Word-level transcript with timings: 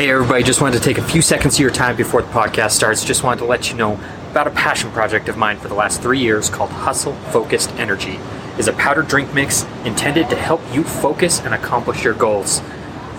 Hey, 0.00 0.08
everybody, 0.08 0.42
just 0.42 0.62
wanted 0.62 0.78
to 0.78 0.82
take 0.82 0.96
a 0.96 1.02
few 1.02 1.20
seconds 1.20 1.56
of 1.56 1.60
your 1.60 1.70
time 1.70 1.94
before 1.94 2.22
the 2.22 2.28
podcast 2.28 2.70
starts. 2.70 3.04
Just 3.04 3.22
wanted 3.22 3.40
to 3.40 3.44
let 3.44 3.70
you 3.70 3.76
know 3.76 4.00
about 4.30 4.46
a 4.46 4.50
passion 4.50 4.90
project 4.92 5.28
of 5.28 5.36
mine 5.36 5.58
for 5.58 5.68
the 5.68 5.74
last 5.74 6.00
three 6.00 6.20
years 6.20 6.48
called 6.48 6.70
Hustle 6.70 7.12
Focused 7.32 7.70
Energy. 7.72 8.18
is 8.56 8.66
a 8.66 8.72
powdered 8.72 9.08
drink 9.08 9.34
mix 9.34 9.66
intended 9.84 10.30
to 10.30 10.36
help 10.36 10.62
you 10.72 10.84
focus 10.84 11.42
and 11.42 11.52
accomplish 11.52 12.02
your 12.02 12.14
goals. 12.14 12.62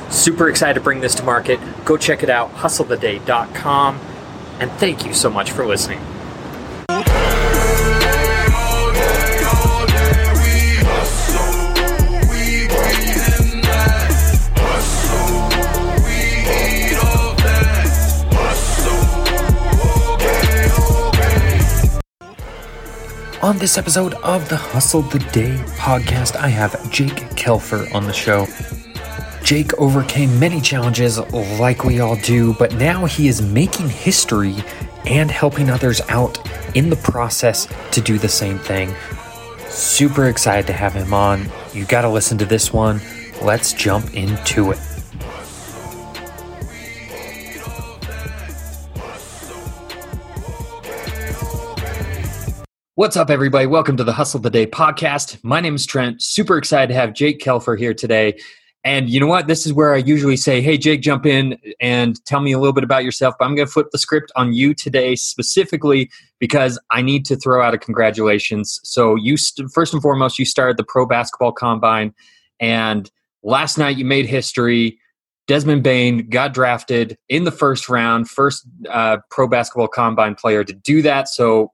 Super 0.09 0.49
excited 0.49 0.73
to 0.73 0.81
bring 0.81 1.01
this 1.01 1.13
to 1.13 1.23
market. 1.23 1.59
Go 1.85 1.97
check 1.97 2.23
it 2.23 2.31
out, 2.31 2.51
hustletheday.com. 2.55 3.99
And 4.59 4.71
thank 4.71 5.05
you 5.05 5.13
so 5.13 5.29
much 5.29 5.51
for 5.51 5.67
listening. 5.67 5.99
On 23.41 23.57
this 23.57 23.79
episode 23.79 24.13
of 24.15 24.47
the 24.49 24.55
Hustle 24.55 25.01
the 25.01 25.17
Day 25.17 25.55
podcast, 25.75 26.35
I 26.35 26.47
have 26.47 26.91
Jake 26.91 27.15
Kelfer 27.35 27.91
on 27.91 28.05
the 28.05 28.13
show. 28.13 28.45
Jake 29.43 29.73
overcame 29.79 30.39
many 30.39 30.61
challenges 30.61 31.17
like 31.59 31.83
we 31.83 32.01
all 32.01 32.17
do, 32.17 32.53
but 32.53 32.75
now 32.75 33.05
he 33.05 33.27
is 33.27 33.41
making 33.41 33.89
history 33.89 34.55
and 35.05 35.31
helping 35.31 35.71
others 35.71 36.01
out 36.01 36.37
in 36.75 36.91
the 36.91 36.95
process 36.97 37.67
to 37.93 37.99
do 37.99 38.19
the 38.19 38.29
same 38.29 38.59
thing. 38.59 38.93
Super 39.69 40.27
excited 40.27 40.67
to 40.67 40.73
have 40.73 40.93
him 40.93 41.11
on. 41.11 41.49
You 41.73 41.85
got 41.85 42.01
to 42.01 42.09
listen 42.09 42.37
to 42.37 42.45
this 42.45 42.71
one. 42.71 43.01
Let's 43.41 43.73
jump 43.73 44.13
into 44.13 44.69
it. 44.69 44.77
What's 53.01 53.17
up, 53.17 53.31
everybody? 53.31 53.65
Welcome 53.65 53.97
to 53.97 54.03
the 54.03 54.13
Hustle 54.13 54.39
the 54.39 54.51
Day 54.51 54.67
podcast. 54.67 55.43
My 55.43 55.59
name 55.59 55.73
is 55.73 55.87
Trent. 55.87 56.21
Super 56.21 56.55
excited 56.55 56.89
to 56.89 56.93
have 56.93 57.15
Jake 57.15 57.39
Kelfer 57.39 57.75
here 57.75 57.95
today. 57.95 58.39
And 58.83 59.09
you 59.09 59.19
know 59.19 59.25
what? 59.25 59.47
This 59.47 59.65
is 59.65 59.73
where 59.73 59.95
I 59.95 59.97
usually 59.97 60.37
say, 60.37 60.61
hey, 60.61 60.77
Jake, 60.77 61.01
jump 61.01 61.25
in 61.25 61.57
and 61.79 62.23
tell 62.25 62.41
me 62.41 62.51
a 62.51 62.59
little 62.59 62.73
bit 62.73 62.83
about 62.83 63.03
yourself. 63.03 63.33
But 63.39 63.45
I'm 63.45 63.55
going 63.55 63.65
to 63.65 63.73
flip 63.73 63.87
the 63.91 63.97
script 63.97 64.31
on 64.35 64.53
you 64.53 64.75
today 64.75 65.15
specifically 65.15 66.11
because 66.37 66.79
I 66.91 67.01
need 67.01 67.25
to 67.25 67.35
throw 67.35 67.63
out 67.63 67.73
a 67.73 67.79
congratulations. 67.79 68.79
So, 68.83 69.15
you 69.15 69.35
st- 69.35 69.71
first 69.71 69.93
and 69.93 70.01
foremost, 70.03 70.37
you 70.37 70.45
started 70.45 70.77
the 70.77 70.83
Pro 70.83 71.07
Basketball 71.07 71.53
Combine. 71.53 72.13
And 72.59 73.09
last 73.41 73.79
night 73.79 73.97
you 73.97 74.05
made 74.05 74.27
history. 74.27 74.99
Desmond 75.47 75.81
Bane 75.81 76.29
got 76.29 76.53
drafted 76.53 77.17
in 77.29 77.45
the 77.45 77.51
first 77.51 77.89
round, 77.89 78.29
first 78.29 78.63
uh, 78.91 79.17
Pro 79.31 79.47
Basketball 79.47 79.87
Combine 79.87 80.35
player 80.35 80.63
to 80.63 80.73
do 80.73 81.01
that. 81.01 81.29
So, 81.29 81.71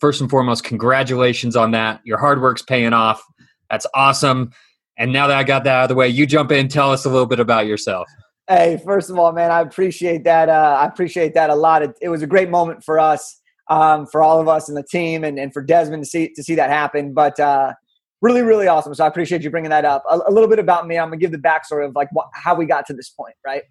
first 0.00 0.20
and 0.20 0.30
foremost, 0.30 0.64
congratulations 0.64 1.56
on 1.56 1.70
that. 1.72 2.00
Your 2.04 2.18
hard 2.18 2.40
work's 2.40 2.62
paying 2.62 2.92
off. 2.92 3.22
That's 3.70 3.86
awesome. 3.94 4.50
And 4.96 5.12
now 5.12 5.28
that 5.28 5.36
I 5.36 5.44
got 5.44 5.64
that 5.64 5.76
out 5.76 5.82
of 5.84 5.88
the 5.88 5.94
way, 5.94 6.08
you 6.08 6.26
jump 6.26 6.50
in, 6.50 6.68
tell 6.68 6.90
us 6.90 7.04
a 7.04 7.10
little 7.10 7.26
bit 7.26 7.40
about 7.40 7.66
yourself. 7.66 8.08
Hey, 8.48 8.80
first 8.84 9.10
of 9.10 9.18
all, 9.18 9.32
man, 9.32 9.50
I 9.50 9.60
appreciate 9.60 10.24
that. 10.24 10.48
Uh, 10.48 10.78
I 10.80 10.86
appreciate 10.86 11.34
that 11.34 11.50
a 11.50 11.54
lot. 11.54 11.82
It, 11.82 11.96
it, 12.02 12.08
was 12.08 12.22
a 12.22 12.26
great 12.26 12.50
moment 12.50 12.82
for 12.82 12.98
us, 12.98 13.40
um, 13.68 14.06
for 14.06 14.22
all 14.22 14.40
of 14.40 14.48
us 14.48 14.68
in 14.68 14.74
the 14.74 14.82
team, 14.82 15.22
and, 15.22 15.38
and 15.38 15.52
for 15.52 15.62
Desmond 15.62 16.02
to 16.02 16.08
see 16.08 16.32
to 16.34 16.42
see 16.42 16.56
that 16.56 16.68
happen. 16.68 17.14
But 17.14 17.38
uh, 17.38 17.74
really, 18.20 18.42
really 18.42 18.66
awesome. 18.66 18.92
So 18.92 19.04
I 19.04 19.06
appreciate 19.06 19.42
you 19.42 19.50
bringing 19.50 19.70
that 19.70 19.84
up. 19.84 20.02
A, 20.10 20.18
a 20.26 20.32
little 20.32 20.48
bit 20.48 20.58
about 20.58 20.88
me. 20.88 20.98
I'm 20.98 21.08
gonna 21.08 21.18
give 21.18 21.30
the 21.30 21.38
backstory 21.38 21.86
of 21.86 21.94
like 21.94 22.08
how 22.34 22.56
we 22.56 22.66
got 22.66 22.86
to 22.86 22.92
this 22.92 23.08
point. 23.08 23.34
Right. 23.46 23.62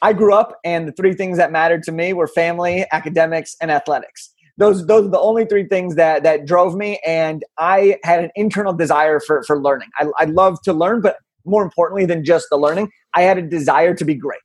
I 0.00 0.14
grew 0.14 0.32
up, 0.32 0.58
and 0.64 0.88
the 0.88 0.92
three 0.92 1.12
things 1.12 1.36
that 1.36 1.52
mattered 1.52 1.82
to 1.84 1.92
me 1.92 2.14
were 2.14 2.26
family, 2.26 2.86
academics, 2.92 3.54
and 3.60 3.70
athletics 3.70 4.32
those 4.58 4.86
those 4.86 5.06
are 5.06 5.10
the 5.10 5.20
only 5.20 5.44
three 5.44 5.66
things 5.66 5.94
that 5.96 6.22
that 6.22 6.46
drove 6.46 6.74
me 6.74 7.00
and 7.06 7.44
i 7.58 7.98
had 8.04 8.24
an 8.24 8.30
internal 8.34 8.72
desire 8.72 9.20
for 9.20 9.42
for 9.44 9.60
learning. 9.60 9.88
I, 9.98 10.06
I 10.18 10.24
love 10.24 10.60
to 10.62 10.72
learn 10.72 11.00
but 11.00 11.16
more 11.44 11.62
importantly 11.62 12.06
than 12.06 12.24
just 12.24 12.46
the 12.50 12.56
learning 12.56 12.90
i 13.14 13.22
had 13.22 13.38
a 13.38 13.42
desire 13.42 13.94
to 13.94 14.04
be 14.04 14.14
great 14.14 14.40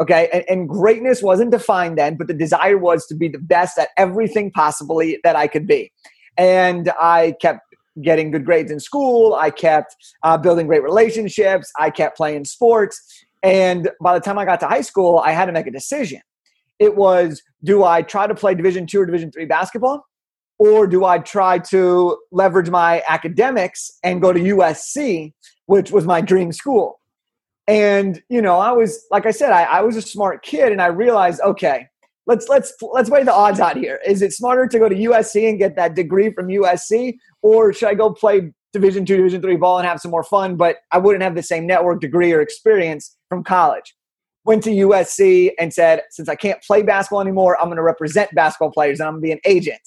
okay? 0.00 0.28
And, 0.32 0.44
and 0.48 0.68
greatness 0.68 1.22
wasn't 1.22 1.50
defined 1.50 1.98
then 1.98 2.16
but 2.16 2.26
the 2.26 2.34
desire 2.34 2.78
was 2.78 3.06
to 3.06 3.14
be 3.14 3.28
the 3.28 3.38
best 3.38 3.78
at 3.78 3.88
everything 3.96 4.50
possibly 4.50 5.18
that 5.24 5.36
i 5.36 5.46
could 5.46 5.66
be. 5.66 5.92
And 6.36 6.90
i 7.00 7.34
kept 7.40 7.60
getting 8.02 8.30
good 8.30 8.44
grades 8.44 8.70
in 8.70 8.78
school 8.78 9.34
i 9.34 9.50
kept 9.50 9.96
uh, 10.22 10.38
building 10.38 10.68
great 10.68 10.84
relationships 10.84 11.72
i 11.80 11.90
kept 11.90 12.16
playing 12.16 12.44
sports 12.44 13.24
and 13.42 13.90
by 14.00 14.14
the 14.14 14.20
time 14.20 14.38
i 14.38 14.44
got 14.44 14.60
to 14.60 14.68
high 14.68 14.82
school 14.82 15.18
i 15.18 15.32
had 15.32 15.46
to 15.46 15.52
make 15.52 15.66
a 15.66 15.70
decision. 15.70 16.20
It 16.78 16.96
was 16.96 17.42
do 17.64 17.84
I 17.84 18.02
try 18.02 18.26
to 18.26 18.34
play 18.34 18.54
Division 18.54 18.86
two 18.86 19.00
or 19.00 19.06
Division 19.06 19.30
three 19.32 19.44
basketball, 19.44 20.04
or 20.58 20.86
do 20.86 21.04
I 21.04 21.18
try 21.18 21.58
to 21.58 22.18
leverage 22.30 22.70
my 22.70 23.02
academics 23.08 23.90
and 24.02 24.20
go 24.20 24.32
to 24.32 24.40
USC, 24.40 25.32
which 25.66 25.90
was 25.90 26.04
my 26.04 26.20
dream 26.20 26.52
school? 26.52 27.00
And 27.66 28.22
you 28.28 28.40
know, 28.40 28.58
I 28.58 28.72
was 28.72 29.04
like 29.10 29.26
I 29.26 29.30
said, 29.30 29.52
I, 29.52 29.64
I 29.64 29.80
was 29.82 29.96
a 29.96 30.02
smart 30.02 30.42
kid, 30.42 30.72
and 30.72 30.80
I 30.80 30.86
realized, 30.86 31.40
okay, 31.42 31.86
let's 32.26 32.48
let's 32.48 32.72
let's 32.92 33.10
weigh 33.10 33.24
the 33.24 33.34
odds 33.34 33.60
out 33.60 33.76
here. 33.76 34.00
Is 34.06 34.22
it 34.22 34.32
smarter 34.32 34.66
to 34.66 34.78
go 34.78 34.88
to 34.88 34.94
USC 34.94 35.48
and 35.48 35.58
get 35.58 35.76
that 35.76 35.94
degree 35.94 36.32
from 36.32 36.48
USC, 36.48 37.16
or 37.42 37.72
should 37.72 37.88
I 37.88 37.94
go 37.94 38.12
play 38.12 38.52
Division 38.72 39.04
two, 39.04 39.16
Division 39.16 39.42
three 39.42 39.56
ball 39.56 39.78
and 39.78 39.86
have 39.86 40.00
some 40.00 40.10
more 40.10 40.24
fun? 40.24 40.56
But 40.56 40.76
I 40.92 40.98
wouldn't 40.98 41.22
have 41.22 41.34
the 41.34 41.42
same 41.42 41.66
network 41.66 42.00
degree 42.00 42.32
or 42.32 42.40
experience 42.40 43.16
from 43.28 43.44
college 43.44 43.94
went 44.48 44.64
to 44.64 44.70
USC 44.70 45.50
and 45.58 45.74
said, 45.74 46.04
since 46.08 46.26
I 46.26 46.34
can't 46.34 46.60
play 46.62 46.80
basketball 46.80 47.20
anymore, 47.20 47.60
I'm 47.60 47.66
going 47.66 47.76
to 47.76 47.82
represent 47.82 48.34
basketball 48.34 48.70
players 48.70 48.98
and 48.98 49.06
I'm 49.06 49.20
going 49.20 49.22
to 49.22 49.26
be 49.26 49.32
an 49.32 49.40
agent. 49.44 49.82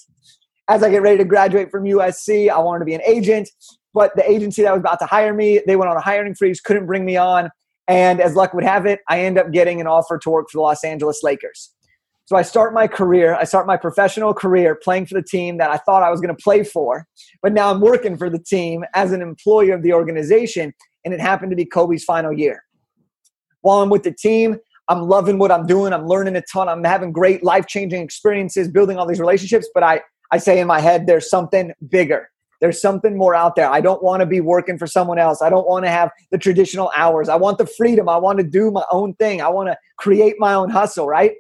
As 0.70 0.84
I 0.84 0.92
get 0.92 1.02
ready 1.02 1.18
to 1.18 1.26
graduate 1.26 1.72
from 1.72 1.84
USC, 1.86 2.48
I 2.48 2.60
wanted 2.60 2.80
to 2.80 2.86
be 2.86 2.94
an 2.94 3.02
agent, 3.04 3.50
but 3.92 4.16
the 4.16 4.30
agency 4.30 4.62
that 4.62 4.72
was 4.72 4.80
about 4.80 5.00
to 5.00 5.08
hire 5.08 5.34
me, 5.34 5.62
they 5.66 5.76
went 5.76 5.90
on 5.90 5.98
a 5.98 6.02
hiring 6.02 6.36
freeze, 6.36 6.62
couldn't 6.62 6.86
bring 6.86 7.06
me 7.06 7.18
on. 7.18 7.50
And 7.88 8.22
as 8.22 8.36
luck 8.36 8.54
would 8.54 8.64
have 8.64 8.86
it, 8.86 9.00
I 9.10 9.22
end 9.22 9.40
up 9.40 9.52
getting 9.52 9.82
an 9.82 9.88
offer 9.88 10.20
to 10.20 10.30
work 10.30 10.52
for 10.52 10.60
the 10.60 10.62
Los 10.62 10.84
Angeles 10.84 11.24
Lakers. 11.24 11.74
So 12.26 12.36
I 12.36 12.44
start 12.44 12.72
my 12.72 12.86
career, 12.86 13.34
I 13.34 13.46
start 13.46 13.66
my 13.66 13.78
professional 13.78 14.32
career 14.32 14.76
playing 14.76 15.08
for 15.08 15.16
the 15.16 15.24
team 15.24 15.58
that 15.58 15.72
I 15.72 15.78
thought 15.78 16.04
I 16.04 16.12
was 16.12 16.22
going 16.22 16.34
to 16.34 16.42
play 16.42 16.64
for, 16.64 17.08
but 17.42 17.52
now 17.52 17.72
I'm 17.72 17.82
working 17.82 18.16
for 18.16 18.30
the 18.30 18.38
team 18.38 18.86
as 18.94 19.12
an 19.12 19.24
employee 19.24 19.72
of 19.72 19.82
the 19.82 19.94
organization, 19.94 20.72
and 21.04 21.16
it 21.16 21.20
happened 21.20 21.50
to 21.50 21.56
be 21.56 21.66
Kobe's 21.66 22.04
final 22.04 22.32
year 22.32 22.62
while 23.62 23.82
I'm 23.82 23.90
with 23.90 24.04
the 24.04 24.14
team. 24.14 24.58
I'm 24.88 25.04
loving 25.04 25.38
what 25.38 25.52
I'm 25.52 25.66
doing. 25.66 25.94
I'm 25.94 26.06
learning 26.06 26.36
a 26.36 26.42
ton. 26.42 26.68
I'm 26.68 26.84
having 26.84 27.12
great 27.12 27.44
life 27.44 27.68
changing 27.68 28.02
experiences, 28.02 28.68
building 28.68 28.98
all 28.98 29.06
these 29.06 29.20
relationships. 29.20 29.70
But 29.74 29.84
I, 29.84 30.02
I 30.32 30.38
say 30.38 30.60
in 30.60 30.68
my 30.68 30.80
head, 30.82 31.08
there's 31.08 31.30
something 31.30 31.72
bigger. 31.88 32.30
There's 32.60 32.80
something 32.80 33.18
more 33.18 33.34
out 33.34 33.56
there. 33.56 33.70
I 33.70 33.82
don't 33.82 34.04
want 34.04 34.20
to 34.20 34.26
be 34.26 34.40
working 34.40 34.78
for 34.78 34.86
someone 34.86 35.18
else. 35.18 35.42
I 35.42 35.50
don't 35.50 35.68
want 35.68 35.86
to 35.86 35.90
have 35.90 36.12
the 36.30 36.38
traditional 36.38 36.92
hours. 36.96 37.28
I 37.28 37.36
want 37.36 37.58
the 37.58 37.66
freedom. 37.66 38.08
I 38.08 38.18
want 38.18 38.38
to 38.40 38.44
do 38.44 38.70
my 38.70 38.84
own 38.92 39.16
thing. 39.16 39.42
I 39.42 39.50
want 39.50 39.70
to 39.70 39.78
create 39.98 40.36
my 40.38 40.54
own 40.54 40.70
hustle, 40.70 41.08
right? 41.08 41.32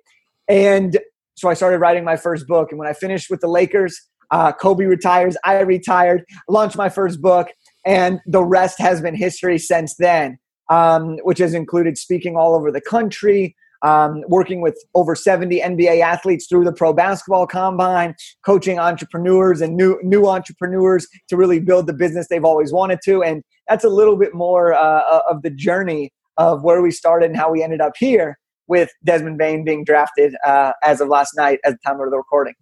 And 0.47 0.97
so 1.35 1.49
I 1.49 1.53
started 1.53 1.77
writing 1.79 2.03
my 2.03 2.17
first 2.17 2.47
book. 2.47 2.71
And 2.71 2.79
when 2.79 2.87
I 2.87 2.93
finished 2.93 3.29
with 3.29 3.41
the 3.41 3.47
Lakers, 3.47 3.99
uh, 4.31 4.51
Kobe 4.51 4.85
retires, 4.85 5.37
I 5.43 5.59
retired, 5.59 6.23
launched 6.47 6.77
my 6.77 6.89
first 6.89 7.21
book, 7.21 7.49
and 7.85 8.19
the 8.25 8.43
rest 8.43 8.79
has 8.79 9.01
been 9.01 9.15
history 9.15 9.57
since 9.57 9.95
then 9.95 10.39
um, 10.71 11.17
which 11.23 11.37
has 11.37 11.53
included 11.53 11.97
speaking 11.97 12.37
all 12.37 12.55
over 12.55 12.71
the 12.71 12.81
country, 12.81 13.55
um, 13.83 14.23
working 14.27 14.61
with 14.61 14.81
over 14.95 15.15
70 15.15 15.59
NBA 15.59 16.01
athletes 16.01 16.47
through 16.47 16.63
the 16.63 16.71
Pro 16.71 16.93
Basketball 16.93 17.45
Combine, 17.45 18.15
coaching 18.45 18.79
entrepreneurs 18.79 19.59
and 19.59 19.75
new 19.75 19.99
new 20.01 20.27
entrepreneurs 20.27 21.07
to 21.29 21.35
really 21.35 21.59
build 21.59 21.87
the 21.87 21.93
business 21.93 22.27
they've 22.29 22.45
always 22.45 22.71
wanted 22.71 22.99
to. 23.05 23.21
And 23.21 23.43
that's 23.67 23.83
a 23.83 23.89
little 23.89 24.15
bit 24.15 24.33
more 24.33 24.73
uh, 24.73 25.21
of 25.29 25.41
the 25.41 25.49
journey 25.49 26.11
of 26.37 26.63
where 26.63 26.81
we 26.81 26.91
started 26.91 27.31
and 27.31 27.37
how 27.37 27.51
we 27.51 27.61
ended 27.61 27.81
up 27.81 27.93
here 27.97 28.37
with 28.67 28.89
Desmond 29.03 29.37
Bane 29.37 29.65
being 29.65 29.83
drafted 29.83 30.35
uh, 30.45 30.71
as 30.83 31.01
of 31.01 31.09
last 31.09 31.35
night 31.35 31.59
at 31.65 31.73
the 31.73 31.79
time 31.85 31.99
of 31.99 32.09
the 32.09 32.17
recording. 32.17 32.53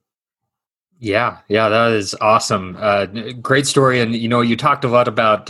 Yeah, 0.98 1.38
yeah, 1.48 1.70
that 1.70 1.92
is 1.92 2.16
awesome. 2.20 2.76
Uh, 2.80 3.06
great 3.42 3.68
story, 3.68 4.02
and 4.02 4.16
you 4.16 4.28
know, 4.28 4.42
you 4.42 4.58
talked 4.58 4.84
a 4.84 4.90
lot 4.90 5.08
about 5.08 5.50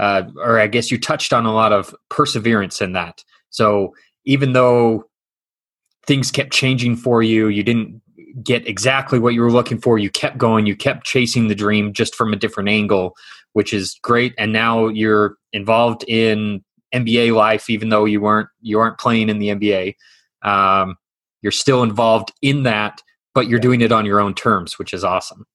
uh, 0.00 0.22
or 0.36 0.58
I 0.58 0.66
guess 0.66 0.90
you 0.90 0.98
touched 0.98 1.32
on 1.34 1.44
a 1.44 1.52
lot 1.52 1.74
of 1.74 1.94
perseverance 2.08 2.80
in 2.80 2.94
that. 2.94 3.22
So 3.50 3.94
even 4.24 4.54
though 4.54 5.04
things 6.06 6.30
kept 6.30 6.52
changing 6.52 6.96
for 6.96 7.22
you, 7.22 7.48
you 7.48 7.62
didn't 7.62 8.00
get 8.42 8.66
exactly 8.66 9.18
what 9.18 9.34
you 9.34 9.42
were 9.42 9.52
looking 9.52 9.78
for. 9.78 9.98
You 9.98 10.08
kept 10.08 10.38
going, 10.38 10.64
you 10.64 10.74
kept 10.74 11.04
chasing 11.04 11.48
the 11.48 11.54
dream 11.54 11.92
just 11.92 12.14
from 12.14 12.32
a 12.32 12.36
different 12.36 12.70
angle, 12.70 13.14
which 13.52 13.74
is 13.74 13.98
great. 14.02 14.32
And 14.38 14.54
now 14.54 14.88
you're 14.88 15.36
involved 15.52 16.02
in 16.08 16.64
NBA 16.94 17.34
life, 17.34 17.68
even 17.68 17.90
though 17.90 18.06
you 18.06 18.22
weren't 18.22 18.48
you 18.62 18.80
aren't 18.80 18.98
playing 18.98 19.28
in 19.28 19.38
the 19.38 19.48
NBA. 19.48 19.96
Um, 20.42 20.96
you're 21.42 21.52
still 21.52 21.82
involved 21.82 22.32
in 22.40 22.62
that, 22.62 23.02
but 23.34 23.48
you're 23.48 23.60
doing 23.60 23.82
it 23.82 23.92
on 23.92 24.06
your 24.06 24.20
own 24.20 24.34
terms, 24.34 24.78
which 24.78 24.94
is 24.94 25.04
awesome. 25.04 25.46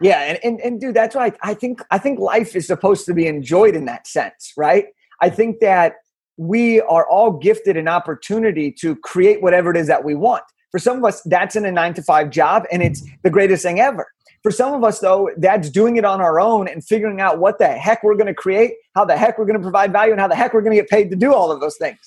Yeah, 0.00 0.20
and, 0.20 0.38
and, 0.42 0.60
and 0.60 0.80
dude, 0.80 0.94
that's 0.94 1.14
why 1.14 1.32
I 1.42 1.54
think 1.54 1.82
I 1.90 1.98
think 1.98 2.18
life 2.18 2.56
is 2.56 2.66
supposed 2.66 3.04
to 3.06 3.14
be 3.14 3.26
enjoyed 3.26 3.74
in 3.74 3.84
that 3.84 4.06
sense, 4.06 4.52
right? 4.56 4.86
I 5.20 5.28
think 5.28 5.60
that 5.60 5.96
we 6.38 6.80
are 6.80 7.06
all 7.06 7.32
gifted 7.32 7.76
an 7.76 7.86
opportunity 7.86 8.72
to 8.80 8.96
create 8.96 9.42
whatever 9.42 9.70
it 9.70 9.76
is 9.76 9.86
that 9.88 10.04
we 10.04 10.14
want. 10.14 10.42
For 10.70 10.78
some 10.78 10.96
of 10.96 11.04
us, 11.04 11.20
that's 11.22 11.54
in 11.54 11.66
a 11.66 11.72
nine 11.72 11.92
to 11.94 12.02
five 12.02 12.30
job, 12.30 12.64
and 12.72 12.82
it's 12.82 13.04
the 13.22 13.30
greatest 13.30 13.62
thing 13.62 13.80
ever. 13.80 14.06
For 14.42 14.50
some 14.50 14.72
of 14.72 14.82
us, 14.84 15.00
though, 15.00 15.28
that's 15.36 15.68
doing 15.68 15.96
it 15.96 16.04
on 16.06 16.22
our 16.22 16.40
own 16.40 16.66
and 16.66 16.82
figuring 16.82 17.20
out 17.20 17.38
what 17.38 17.58
the 17.58 17.68
heck 17.68 18.02
we're 18.02 18.14
going 18.14 18.26
to 18.26 18.34
create, 18.34 18.72
how 18.94 19.04
the 19.04 19.16
heck 19.16 19.38
we're 19.38 19.44
going 19.44 19.58
to 19.58 19.62
provide 19.62 19.92
value, 19.92 20.12
and 20.12 20.20
how 20.20 20.28
the 20.28 20.34
heck 20.34 20.54
we're 20.54 20.62
going 20.62 20.74
to 20.74 20.80
get 20.80 20.88
paid 20.88 21.10
to 21.10 21.16
do 21.16 21.34
all 21.34 21.52
of 21.52 21.60
those 21.60 21.76
things. 21.76 21.98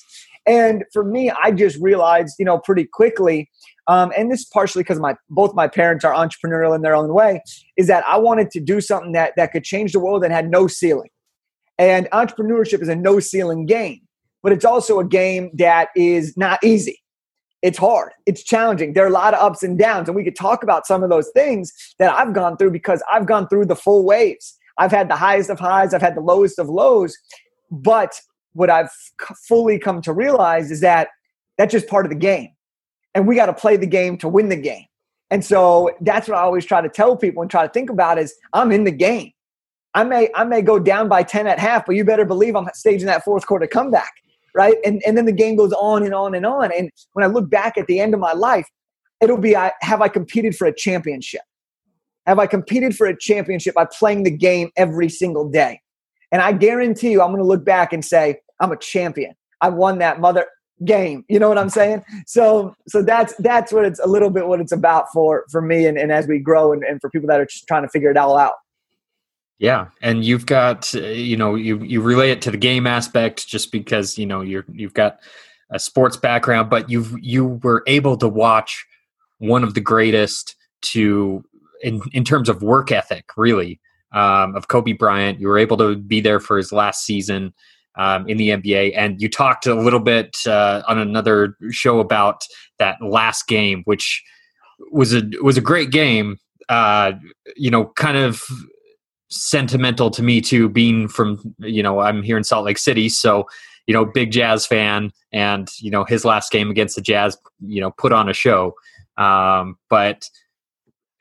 And 0.48 0.84
for 0.92 1.04
me, 1.04 1.30
I 1.32 1.52
just 1.52 1.78
realized, 1.80 2.36
you 2.40 2.46
know, 2.46 2.58
pretty 2.58 2.86
quickly, 2.86 3.52
um, 3.88 4.12
and 4.18 4.32
this 4.32 4.42
is 4.42 4.46
partially 4.46 4.84
because 4.84 5.00
my 5.00 5.16
both 5.30 5.54
my 5.54 5.68
parents 5.68 6.06
are 6.06 6.14
entrepreneurial 6.14 6.76
in 6.76 6.82
their 6.82 6.96
own 6.96 7.14
way, 7.14 7.42
is 7.78 7.88
that 7.88 8.04
I 8.08 8.18
wanted 8.18 8.52
to 8.52 8.60
do 8.60 8.82
something 8.82 9.12
that 9.14 9.34
that 9.36 9.52
could 9.52 9.64
change 9.64 9.92
the 9.94 10.00
world 10.00 10.24
and 10.24 10.34
had 10.34 10.50
no 10.50 10.68
ceiling. 10.68 11.10
And 11.78 12.08
entrepreneurship 12.12 12.82
is 12.82 12.88
a 12.88 12.96
no 12.96 13.20
ceiling 13.20 13.66
game, 13.66 14.02
but 14.42 14.52
it's 14.52 14.66
also 14.66 15.00
a 15.00 15.06
game 15.06 15.50
that 15.56 15.90
is 15.96 16.38
not 16.38 16.64
easy. 16.64 17.00
It's 17.62 17.78
hard. 17.78 18.12
It's 18.26 18.44
challenging. 18.44 18.94
There 18.94 19.06
are 19.06 19.08
a 19.08 19.12
lot 19.12 19.34
of 19.34 19.40
ups 19.40 19.64
and 19.64 19.80
downs 19.80 20.08
and 20.08 20.16
we 20.16 20.24
could 20.24 20.36
talk 20.36 20.64
about 20.64 20.86
some 20.86 21.02
of 21.02 21.10
those 21.10 21.30
things 21.34 21.72
that 21.98 22.12
i've 22.14 22.34
gone 22.34 22.58
through 22.58 22.72
because 22.72 23.02
i've 23.12 23.26
gone 23.26 23.48
through 23.48 23.66
the 23.66 23.76
full 23.76 24.06
waves. 24.06 24.58
I've 24.78 24.92
had 24.92 25.10
the 25.10 25.16
highest 25.16 25.50
of 25.50 25.60
highs 25.60 25.94
i've 25.94 26.02
had 26.02 26.16
the 26.16 26.22
lowest 26.22 26.60
of 26.60 26.68
lows 26.68 27.16
but 27.72 28.20
what 28.54 28.70
i've 28.70 28.90
fully 29.48 29.80
come 29.80 30.02
to 30.02 30.12
realize 30.12 30.72
is 30.72 30.82
that 30.82 31.08
that's 31.58 31.72
just 31.72 31.88
part 31.88 32.06
of 32.06 32.10
the 32.10 32.18
game 32.18 32.50
and 33.16 33.28
we 33.28 33.36
got 33.36 33.48
to 33.48 33.54
play 33.54 33.78
the 33.78 33.88
game 33.88 34.18
to 34.18 34.28
win 34.28 34.50
the 34.50 34.56
game 34.56 34.86
and 35.30 35.44
so 35.44 35.90
that's 36.02 36.28
what 36.28 36.38
i 36.38 36.42
always 36.42 36.66
try 36.66 36.82
to 36.82 36.90
tell 36.90 37.16
people 37.16 37.42
and 37.42 37.52
try 37.52 37.66
to 37.66 37.72
think 37.72 37.90
about 37.90 38.18
is 38.18 38.36
i'm 38.54 38.72
in 38.72 38.84
the 38.84 38.92
game 38.92 39.32
i 39.94 40.04
may 40.04 40.30
i 40.36 40.44
may 40.44 40.62
go 40.62 40.80
down 40.80 41.08
by 41.08 41.24
10 41.24 41.48
at 41.48 41.60
half 41.60 41.86
but 41.86 41.96
you 41.96 42.04
better 42.04 42.26
believe 42.26 42.56
i'm 42.56 42.68
staging 42.74 43.08
that 43.08 43.24
fourth 43.24 43.46
quarter 43.46 43.68
comeback 43.68 44.14
right? 44.54 44.78
And 44.86 45.02
and 45.06 45.18
then 45.18 45.26
the 45.26 45.32
game 45.32 45.56
goes 45.56 45.74
on 45.74 46.04
and 46.04 46.14
on 46.14 46.36
and 46.36 46.46
on. 46.46 46.72
And 46.72 46.90
when 47.14 47.24
I 47.24 47.28
look 47.28 47.50
back 47.50 47.78
at 47.78 47.88
the 47.88 48.00
end 48.00 48.14
of 48.14 48.20
my 48.20 48.34
life, 48.34 48.68
it'll 49.22 49.38
be 49.38 49.56
I, 49.56 49.72
have 49.82 50.02
I 50.02 50.08
competed 50.08 50.56
for 50.56 50.68
a 50.68 50.76
championship? 50.76 51.42
Have 52.26 52.40
I 52.40 52.48
competed 52.48 52.96
for 52.96 53.08
a 53.08 53.18
championship 53.18 53.76
by 53.76 53.86
playing 53.86 54.24
the 54.24 54.32
game 54.32 54.72
every 54.78 55.10
single 55.10 55.50
day? 55.50 55.82
And 56.32 56.42
I 56.42 56.54
guarantee 56.54 57.12
you, 57.12 57.22
I'm 57.22 57.30
going 57.30 57.40
to 57.40 57.48
look 57.48 57.66
back 57.66 57.94
and 57.94 58.04
say, 58.04 58.40
I'm 58.60 58.72
a 58.72 58.78
champion. 58.78 59.34
I 59.62 59.70
won 59.70 60.00
that 60.00 60.20
mother 60.20 60.48
game. 60.86 61.26
You 61.30 61.40
know 61.40 61.50
what 61.50 61.58
I'm 61.58 61.70
saying? 61.70 62.04
So, 62.26 62.76
so 62.88 63.02
that's 63.02 63.34
that's 63.38 63.72
what 63.72 63.86
it's 63.86 64.00
a 64.00 64.08
little 64.08 64.30
bit 64.30 64.48
what 64.48 64.60
it's 64.60 64.72
about 64.72 65.12
for 65.12 65.46
for 65.52 65.62
me, 65.62 65.86
and, 65.86 65.98
and 65.98 66.12
as 66.12 66.28
we 66.28 66.40
grow, 66.40 66.74
and, 66.74 66.84
and 66.84 67.00
for 67.02 67.10
people 67.10 67.28
that 67.28 67.40
are 67.40 67.46
just 67.46 67.68
trying 67.68 67.84
to 67.84 67.90
figure 67.90 68.12
it 68.12 68.18
all 68.18 68.38
out. 68.38 68.54
Yeah, 69.60 69.88
and 70.02 70.26
you've 70.26 70.46
got 70.46 70.94
uh, 70.96 71.02
you 71.02 71.38
know 71.38 71.56
you 71.56 71.80
you 71.80 72.02
relay 72.02 72.32
it 72.32 72.42
to 72.44 72.52
the 72.52 72.58
game 72.58 72.88
aspect 72.88 73.48
just 73.48 73.72
because 73.72 74.18
you 74.18 74.26
know 74.26 74.42
you're 74.42 74.66
you've 74.72 74.94
got 74.94 75.20
a 75.70 75.80
sports 75.80 76.18
background, 76.18 76.70
but 76.70 76.90
you 76.90 77.06
you 77.22 77.60
were 77.64 77.84
able 77.88 78.18
to 78.18 78.28
watch 78.28 78.86
one 79.40 79.64
of 79.64 79.74
the 79.74 79.82
greatest 79.82 80.56
to 80.82 81.44
in 81.82 82.02
in 82.14 82.24
terms 82.24 82.50
of 82.50 82.62
work 82.62 82.92
ethic, 82.92 83.26
really, 83.38 83.80
um, 84.12 84.56
of 84.56 84.68
Kobe 84.68 84.94
Bryant. 84.94 85.40
You 85.40 85.48
were 85.48 85.58
able 85.58 85.78
to 85.78 85.96
be 85.96 86.22
there 86.22 86.40
for 86.40 86.58
his 86.58 86.72
last 86.72 87.06
season 87.06 87.54
um, 87.98 88.28
in 88.28 88.38
the 88.38 88.50
NBA, 88.50 88.94
and 88.96 89.22
you 89.22 89.30
talked 89.30 89.66
a 89.66 89.76
little 89.76 90.00
bit 90.00 90.38
uh, 90.48 90.82
on 90.88 90.98
another 90.98 91.56
show 91.72 92.00
about 92.00 92.44
that 92.80 92.98
last 93.02 93.48
game, 93.48 93.84
which 93.86 94.24
was 94.92 95.14
a 95.14 95.24
was 95.42 95.58
a 95.58 95.62
great 95.62 95.92
game. 95.92 96.38
Uh, 96.70 97.14
you 97.56 97.70
know, 97.70 97.86
kind 97.96 98.18
of 98.18 98.44
sentimental 99.34 100.12
to 100.12 100.22
me 100.22 100.40
too 100.40 100.70
being 100.70 101.08
from 101.08 101.56
you 101.60 101.82
know 101.82 102.00
i'm 102.00 102.22
here 102.22 102.38
in 102.38 102.44
salt 102.44 102.66
lake 102.66 102.78
city 102.78 103.10
so 103.10 103.46
you 103.88 103.94
know 103.94 104.06
big 104.06 104.32
jazz 104.32 104.66
fan 104.66 105.12
and 105.32 105.70
you 105.80 105.90
know 105.90 106.04
his 106.04 106.24
last 106.24 106.52
game 106.52 106.70
against 106.70 106.96
the 106.96 107.02
jazz 107.02 107.36
you 107.66 107.82
know 107.82 107.92
put 107.92 108.14
on 108.14 108.30
a 108.30 108.34
show 108.34 108.76
um, 109.18 109.78
but 109.90 110.30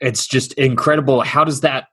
it's 0.00 0.26
just 0.26 0.52
incredible 0.54 1.22
how 1.22 1.42
does 1.42 1.62
that 1.62 1.86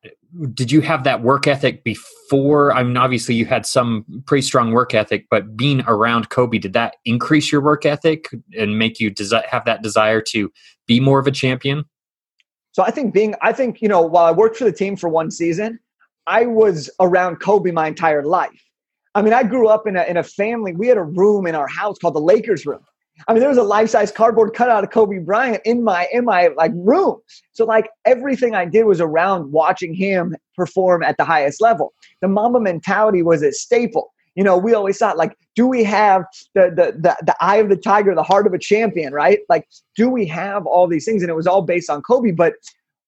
did 0.54 0.72
you 0.72 0.82
have 0.82 1.04
that 1.04 1.24
work 1.24 1.48
ethic 1.48 1.84
before 1.84 2.72
i 2.74 2.84
mean 2.84 2.98
obviously 2.98 3.34
you 3.34 3.46
had 3.46 3.66
some 3.66 4.06
pretty 4.26 4.42
strong 4.42 4.72
work 4.72 4.94
ethic 4.94 5.26
but 5.30 5.58
being 5.58 5.82
around 5.88 6.30
kobe 6.30 6.58
did 6.58 6.74
that 6.74 6.96
increase 7.06 7.52
your 7.52 7.62
work 7.62 7.86
ethic 7.86 8.30
and 8.58 8.78
make 8.78 9.00
you 9.00 9.10
desi- 9.10 9.46
have 9.48 9.66
that 9.66 9.82
desire 9.82 10.22
to 10.22 10.52
be 10.86 11.00
more 11.00 11.20
of 11.20 11.26
a 11.26 11.32
champion 11.32 11.84
so 12.72 12.84
i 12.84 12.92
think 12.92 13.14
being 13.14 13.34
i 13.42 13.52
think 13.52 13.82
you 13.82 13.88
know 13.88 14.02
while 14.02 14.26
i 14.26 14.32
worked 14.32 14.56
for 14.56 14.66
the 14.66 14.72
team 14.72 14.96
for 14.96 15.10
one 15.10 15.32
season 15.32 15.80
I 16.30 16.46
was 16.46 16.92
around 17.00 17.38
Kobe 17.38 17.72
my 17.72 17.88
entire 17.88 18.24
life. 18.24 18.64
I 19.16 19.24
mean, 19.24 19.34
I 19.34 19.42
grew 19.42 19.68
up 19.68 19.88
in 19.88 19.98
a, 19.98 20.04
in 20.04 20.16
a 20.16 20.24
family. 20.24 20.74
We 20.74 20.88
had 20.88 20.98
a 20.98 21.04
room 21.04 21.48
in 21.48 21.56
our 21.56 21.68
house 21.68 21.98
called 21.98 22.14
the 22.14 22.22
Lakers 22.22 22.68
room. 22.68 22.86
I 23.28 23.34
mean, 23.34 23.42
there 23.42 23.50
was 23.50 23.58
a 23.58 23.64
life-size 23.64 24.12
cardboard 24.12 24.54
cutout 24.54 24.84
of 24.84 24.92
Kobe 24.92 25.20
Bryant 25.20 25.62
in 25.66 25.84
my 25.84 26.08
in 26.14 26.26
my 26.26 26.50
like 26.56 26.72
room. 26.76 27.20
So 27.52 27.66
like 27.66 27.90
everything 28.06 28.56
I 28.56 28.66
did 28.66 28.86
was 28.86 29.02
around 29.02 29.52
watching 29.52 29.94
him 29.94 30.36
perform 30.56 31.04
at 31.04 31.18
the 31.18 31.26
highest 31.26 31.62
level. 31.62 31.94
The 32.22 32.28
Mamba 32.28 32.60
mentality 32.60 33.22
was 33.22 33.44
a 33.44 33.52
staple. 33.52 34.14
You 34.36 34.44
know, 34.44 34.58
we 34.58 34.74
always 34.74 34.98
thought 34.98 35.18
like, 35.18 35.38
do 35.56 35.68
we 35.68 35.84
have 35.84 36.24
the 36.56 36.70
the 36.70 36.94
the, 36.98 37.18
the 37.26 37.36
eye 37.42 37.58
of 37.58 37.70
the 37.70 37.76
tiger, 37.76 38.16
the 38.16 38.24
heart 38.24 38.48
of 38.48 38.54
a 38.54 38.60
champion, 38.60 39.14
right? 39.14 39.40
Like, 39.50 39.68
do 39.96 40.10
we 40.10 40.26
have 40.28 40.66
all 40.66 40.88
these 40.88 41.06
things? 41.06 41.22
And 41.22 41.30
it 41.30 41.36
was 41.36 41.48
all 41.48 41.62
based 41.62 41.90
on 41.90 42.02
Kobe. 42.02 42.32
But 42.32 42.54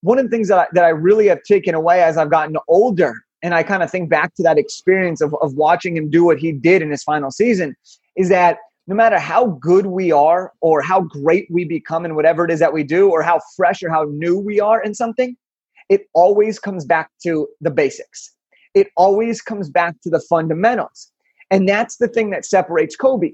one 0.02 0.18
of 0.18 0.24
the 0.24 0.30
things 0.30 0.48
that 0.48 0.58
I, 0.58 0.66
that 0.72 0.84
I 0.84 0.90
really 0.90 1.28
have 1.28 1.42
taken 1.44 1.74
away 1.74 2.02
as 2.02 2.16
I've 2.16 2.30
gotten 2.30 2.56
older, 2.68 3.14
and 3.42 3.54
I 3.54 3.62
kind 3.62 3.82
of 3.82 3.90
think 3.90 4.10
back 4.10 4.34
to 4.34 4.42
that 4.42 4.58
experience 4.58 5.20
of, 5.20 5.34
of 5.40 5.54
watching 5.54 5.96
him 5.96 6.10
do 6.10 6.24
what 6.24 6.38
he 6.38 6.52
did 6.52 6.82
in 6.82 6.90
his 6.90 7.02
final 7.02 7.30
season, 7.30 7.74
is 8.16 8.28
that 8.28 8.58
no 8.86 8.94
matter 8.94 9.18
how 9.18 9.46
good 9.60 9.86
we 9.86 10.10
are 10.10 10.52
or 10.60 10.82
how 10.82 11.02
great 11.02 11.46
we 11.50 11.64
become 11.64 12.04
in 12.04 12.14
whatever 12.14 12.44
it 12.44 12.50
is 12.50 12.60
that 12.60 12.72
we 12.72 12.82
do 12.82 13.10
or 13.10 13.22
how 13.22 13.40
fresh 13.56 13.82
or 13.82 13.90
how 13.90 14.04
new 14.04 14.38
we 14.38 14.60
are 14.60 14.82
in 14.82 14.94
something, 14.94 15.36
it 15.88 16.08
always 16.14 16.58
comes 16.58 16.84
back 16.84 17.10
to 17.22 17.48
the 17.60 17.70
basics. 17.70 18.32
It 18.74 18.88
always 18.96 19.40
comes 19.40 19.68
back 19.70 20.00
to 20.02 20.10
the 20.10 20.20
fundamentals. 20.20 21.12
And 21.50 21.68
that's 21.68 21.96
the 21.98 22.08
thing 22.08 22.30
that 22.30 22.44
separates 22.44 22.96
Kobe. 22.96 23.32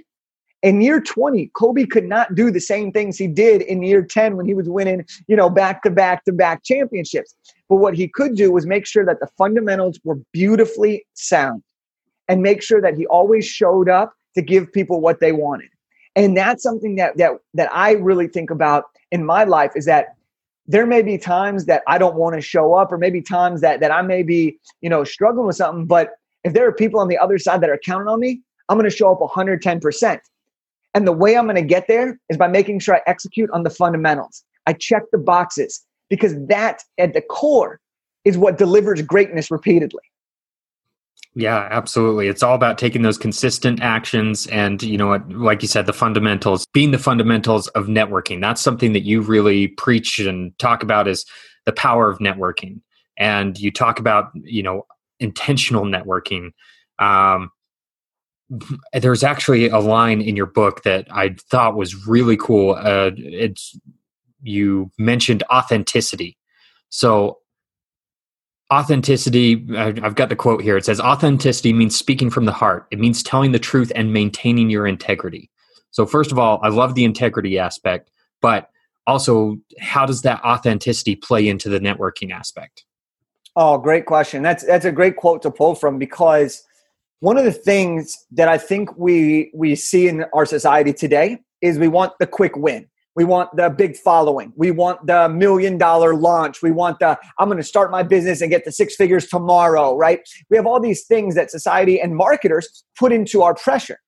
In 0.63 0.81
year 0.81 1.01
20, 1.01 1.53
Kobe 1.55 1.85
could 1.87 2.09
not 2.09 2.35
do 2.35 2.51
the 2.51 2.61
same 2.61 2.91
things 2.91 3.17
he 3.17 3.29
did 3.29 3.63
in 3.63 3.83
year 3.83 4.03
10 4.03 4.37
when 4.37 4.45
he 4.45 4.55
was 4.55 4.69
winning, 4.69 5.07
you 5.29 5.37
know, 5.37 5.49
back 5.49 5.83
to 5.85 5.91
back 5.91 6.25
to 6.25 6.33
back 6.33 6.65
championships. 6.65 7.37
But 7.69 7.77
what 7.77 7.95
he 7.95 8.09
could 8.09 8.35
do 8.35 8.51
was 8.51 8.67
make 8.67 8.85
sure 8.85 9.07
that 9.07 9.21
the 9.21 9.29
fundamentals 9.39 10.01
were 10.03 10.19
beautifully 10.33 11.07
sound 11.15 11.63
and 12.27 12.43
make 12.43 12.61
sure 12.61 12.83
that 12.83 12.97
he 12.97 13.07
always 13.07 13.47
showed 13.47 13.89
up 13.89 14.13
to 14.35 14.43
give 14.43 14.73
people 14.73 15.01
what 15.01 15.21
they 15.21 15.33
wanted. 15.33 15.69
And 16.17 16.37
that's 16.37 16.63
something 16.63 16.97
that 16.97 17.17
that 17.19 17.33
that 17.55 17.71
I 17.73 17.93
really 17.93 18.29
think 18.29 18.51
about 18.51 18.85
in 19.11 19.25
my 19.25 19.45
life 19.45 19.73
is 19.75 19.85
that 19.87 20.17
there 20.67 20.87
may 20.87 21.01
be 21.03 21.17
times 21.17 21.65
that 21.65 21.83
I 21.87 21.97
don't 21.97 22.17
want 22.17 22.35
to 22.35 22.41
show 22.41 22.75
up 22.75 22.93
or 22.93 22.99
maybe 22.99 23.23
times 23.23 23.61
that 23.63 23.81
that 23.81 23.91
I 23.91 24.03
may 24.03 24.23
be, 24.23 24.59
you 24.81 24.91
know, 24.91 25.05
struggling 25.05 25.47
with 25.47 25.57
something, 25.57 25.87
but 25.87 26.11
if 26.45 26.53
there 26.53 26.67
are 26.67 26.73
people 26.73 27.01
on 27.01 27.09
the 27.09 27.19
other 27.19 27.39
side 27.39 27.61
that 27.63 27.71
are 27.71 27.81
counting 27.85 28.09
on 28.09 28.21
me, 28.21 28.41
I'm 28.69 28.77
going 28.79 28.89
to 28.89 28.95
show 28.95 29.13
up 29.13 29.21
110%. 29.21 30.21
And 30.95 31.07
the 31.07 31.13
way 31.13 31.37
I'm 31.37 31.45
going 31.45 31.57
to 31.57 31.63
get 31.63 31.87
there 31.89 32.19
is 32.29 32.37
by 32.37 32.49
making 32.49 32.81
sure 32.81 32.97
I 32.97 33.01
execute 33.07 33.51
on 33.53 33.63
the 33.63 33.71
fundamentals. 33.71 34.45
I 34.67 34.73
check 34.73 35.03
the 35.13 35.19
boxes 35.19 35.85
because 36.09 36.35
that 36.47 36.83
at 36.99 37.15
the 37.15 37.23
core 37.23 37.81
is 38.25 38.37
what 38.37 38.59
delivers 38.59 39.03
greatness 39.03 39.51
repeatedly. 39.51 40.03
Yeah, 41.39 41.69
absolutely. 41.71 42.27
It's 42.27 42.43
all 42.43 42.57
about 42.57 42.79
taking 42.79 43.03
those 43.03 43.17
consistent 43.17 43.81
actions 43.81 44.49
and, 44.49 44.83
you 44.83 44.99
know, 44.99 45.23
like 45.29 45.63
you 45.63 45.69
said, 45.69 45.87
the 45.87 45.93
fundamentals, 45.93 46.67
being 46.73 46.91
the 46.91 46.99
fundamentals 46.99 47.69
of 47.69 47.87
networking. 47.87 48.41
That's 48.41 48.61
something 48.61 48.93
that 48.93 49.05
you 49.05 49.21
really 49.21 49.69
preach 49.69 50.19
and 50.19 50.59
talk 50.59 50.83
about 50.83 51.07
is 51.07 51.25
the 51.65 51.71
power 51.71 52.11
of 52.11 52.19
networking. 52.19 52.81
And 53.17 53.57
you 53.57 53.71
talk 53.71 54.01
about, 54.01 54.33
you 54.35 54.65
know, 54.65 54.85
intentional 55.21 55.85
networking. 55.85 56.51
Um, 56.99 57.51
there's 58.93 59.23
actually 59.23 59.69
a 59.69 59.79
line 59.79 60.21
in 60.21 60.35
your 60.35 60.47
book 60.47 60.83
that 60.83 61.07
I 61.09 61.37
thought 61.53 61.77
was 61.77 62.05
really 62.05 62.37
cool. 62.37 62.75
Uh, 62.75 63.13
it's 63.15 63.79
you 64.43 64.91
mentioned 64.99 65.45
authenticity. 65.53 66.37
So 66.91 67.39
authenticity 68.73 69.67
i've 69.77 70.15
got 70.15 70.29
the 70.29 70.37
quote 70.37 70.63
here. 70.63 70.77
It 70.77 70.85
says 70.85 71.01
authenticity 71.01 71.73
means 71.73 71.97
speaking 71.97 72.31
from 72.31 72.45
the 72.45 72.53
heart. 72.53 72.87
It 72.91 72.99
means 72.99 73.23
telling 73.23 73.53
the 73.53 73.59
truth 73.59 73.91
and 73.95 74.13
maintaining 74.13 74.71
your 74.71 74.87
integrity. 74.87 75.51
So 75.91 76.07
first 76.07 76.33
of 76.33 76.39
all 76.39 76.61
i 76.63 76.69
love 76.69 76.95
the 76.95 77.05
integrity 77.05 77.59
aspect 77.59 78.11
but 78.41 78.71
also 79.07 79.57
how 79.81 80.07
does 80.07 80.23
that 80.23 80.43
authenticity 80.45 81.17
play 81.17 81.49
into 81.49 81.69
the 81.69 81.81
networking 81.81 82.31
aspect? 82.31 82.85
Oh 83.57 83.79
great 83.79 84.07
question. 84.07 84.43
That's 84.43 84.65
that's 84.65 84.85
a 84.85 84.93
great 84.93 85.17
quote 85.17 85.43
to 85.43 85.51
pull 85.51 85.75
from 85.75 85.99
because 85.99 86.63
one 87.21 87.37
of 87.37 87.45
the 87.45 87.53
things 87.53 88.27
that 88.33 88.49
I 88.49 88.59
think 88.59 88.97
we 88.97 89.51
we 89.55 89.75
see 89.75 90.09
in 90.09 90.25
our 90.33 90.47
society 90.47 90.93
today 90.93 91.39
is 91.61 91.79
we 91.79 91.89
want 91.89 92.13
the 92.21 92.27
quick 92.27 92.55
win. 92.55 92.87
We 93.19 93.25
want 93.25 93.57
the 93.57 93.69
big 93.69 93.97
following. 93.97 94.53
We 94.55 94.71
want 94.71 95.05
the 95.09 95.29
million 95.29 95.77
dollar 95.77 96.15
launch. 96.15 96.63
We 96.63 96.71
want 96.71 97.01
the 97.01 97.19
I'm 97.41 97.49
going 97.49 97.59
to 97.59 97.65
start 97.65 97.91
my 97.91 98.05
business 98.05 98.41
and 98.41 98.49
get 98.49 98.65
the 98.65 98.71
six 98.71 98.95
figures 98.95 99.27
tomorrow, 99.27 99.97
right? 99.97 100.21
We 100.51 100.57
have 100.57 100.67
all 100.67 100.79
these 100.79 101.05
things 101.05 101.35
that 101.35 101.51
society 101.51 102.01
and 102.01 102.15
marketers 102.15 102.85
put 102.97 103.11
into 103.11 103.43
our 103.43 103.57
pressure. 103.57 103.99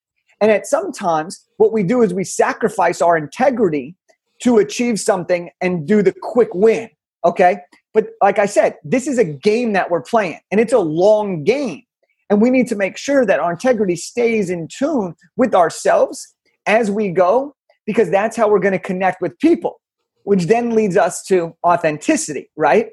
And 0.40 0.48
at 0.52 0.64
sometimes, 0.64 1.44
what 1.56 1.72
we 1.72 1.82
do 1.82 2.02
is 2.02 2.14
we 2.14 2.22
sacrifice 2.22 3.02
our 3.02 3.16
integrity 3.16 3.96
to 4.44 4.58
achieve 4.58 5.00
something 5.00 5.50
and 5.60 5.88
do 5.88 6.02
the 6.02 6.14
quick 6.22 6.54
win. 6.54 6.88
Okay. 7.24 7.56
But 7.92 8.10
like 8.22 8.38
I 8.38 8.46
said, 8.46 8.76
this 8.84 9.08
is 9.08 9.18
a 9.18 9.24
game 9.24 9.72
that 9.72 9.90
we're 9.90 10.02
playing 10.02 10.38
and 10.52 10.60
it's 10.60 10.72
a 10.72 10.78
long 10.78 11.42
game. 11.42 11.82
And 12.30 12.40
we 12.40 12.48
need 12.48 12.68
to 12.68 12.76
make 12.76 12.96
sure 12.96 13.26
that 13.26 13.40
our 13.40 13.50
integrity 13.50 13.96
stays 13.96 14.50
in 14.50 14.68
tune 14.68 15.16
with 15.36 15.52
ourselves 15.52 16.32
as 16.64 16.92
we 16.92 17.08
go, 17.10 17.56
because 17.90 18.08
that's 18.08 18.36
how 18.36 18.48
we're 18.48 18.60
going 18.60 18.70
to 18.70 18.78
connect 18.78 19.20
with 19.20 19.36
people, 19.40 19.80
which 20.22 20.44
then 20.44 20.76
leads 20.76 20.96
us 20.96 21.24
to 21.24 21.52
authenticity, 21.66 22.48
right? 22.54 22.90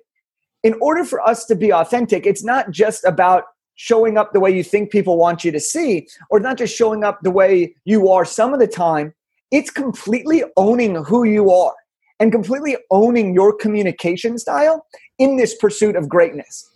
In 0.64 0.74
order 0.82 1.04
for 1.04 1.22
us 1.22 1.46
to 1.46 1.56
be 1.56 1.72
authentic, 1.72 2.26
it's 2.26 2.44
not 2.44 2.72
just 2.72 3.06
about 3.06 3.44
showing 3.76 4.18
up 4.18 4.34
the 4.34 4.40
way 4.40 4.50
you 4.50 4.64
think 4.64 4.90
people 4.90 5.16
want 5.16 5.46
you 5.46 5.52
to 5.52 5.60
see, 5.60 6.08
or 6.32 6.40
not 6.40 6.58
just 6.58 6.76
showing 6.76 7.04
up 7.04 7.20
the 7.22 7.30
way 7.30 7.76
you 7.86 8.10
are 8.10 8.26
some 8.26 8.56
of 8.56 8.60
the 8.60 8.66
time. 8.66 9.14
It's 9.52 9.70
completely 9.70 10.44
owning 10.58 10.96
who 11.04 11.26
you 11.26 11.52
are 11.52 11.76
and 12.20 12.32
completely 12.32 12.76
owning 12.90 13.36
your 13.36 13.56
communication 13.56 14.40
style 14.40 14.84
in 15.20 15.38
this 15.38 15.56
pursuit 15.56 15.96
of 15.96 16.10
greatness. 16.10 16.68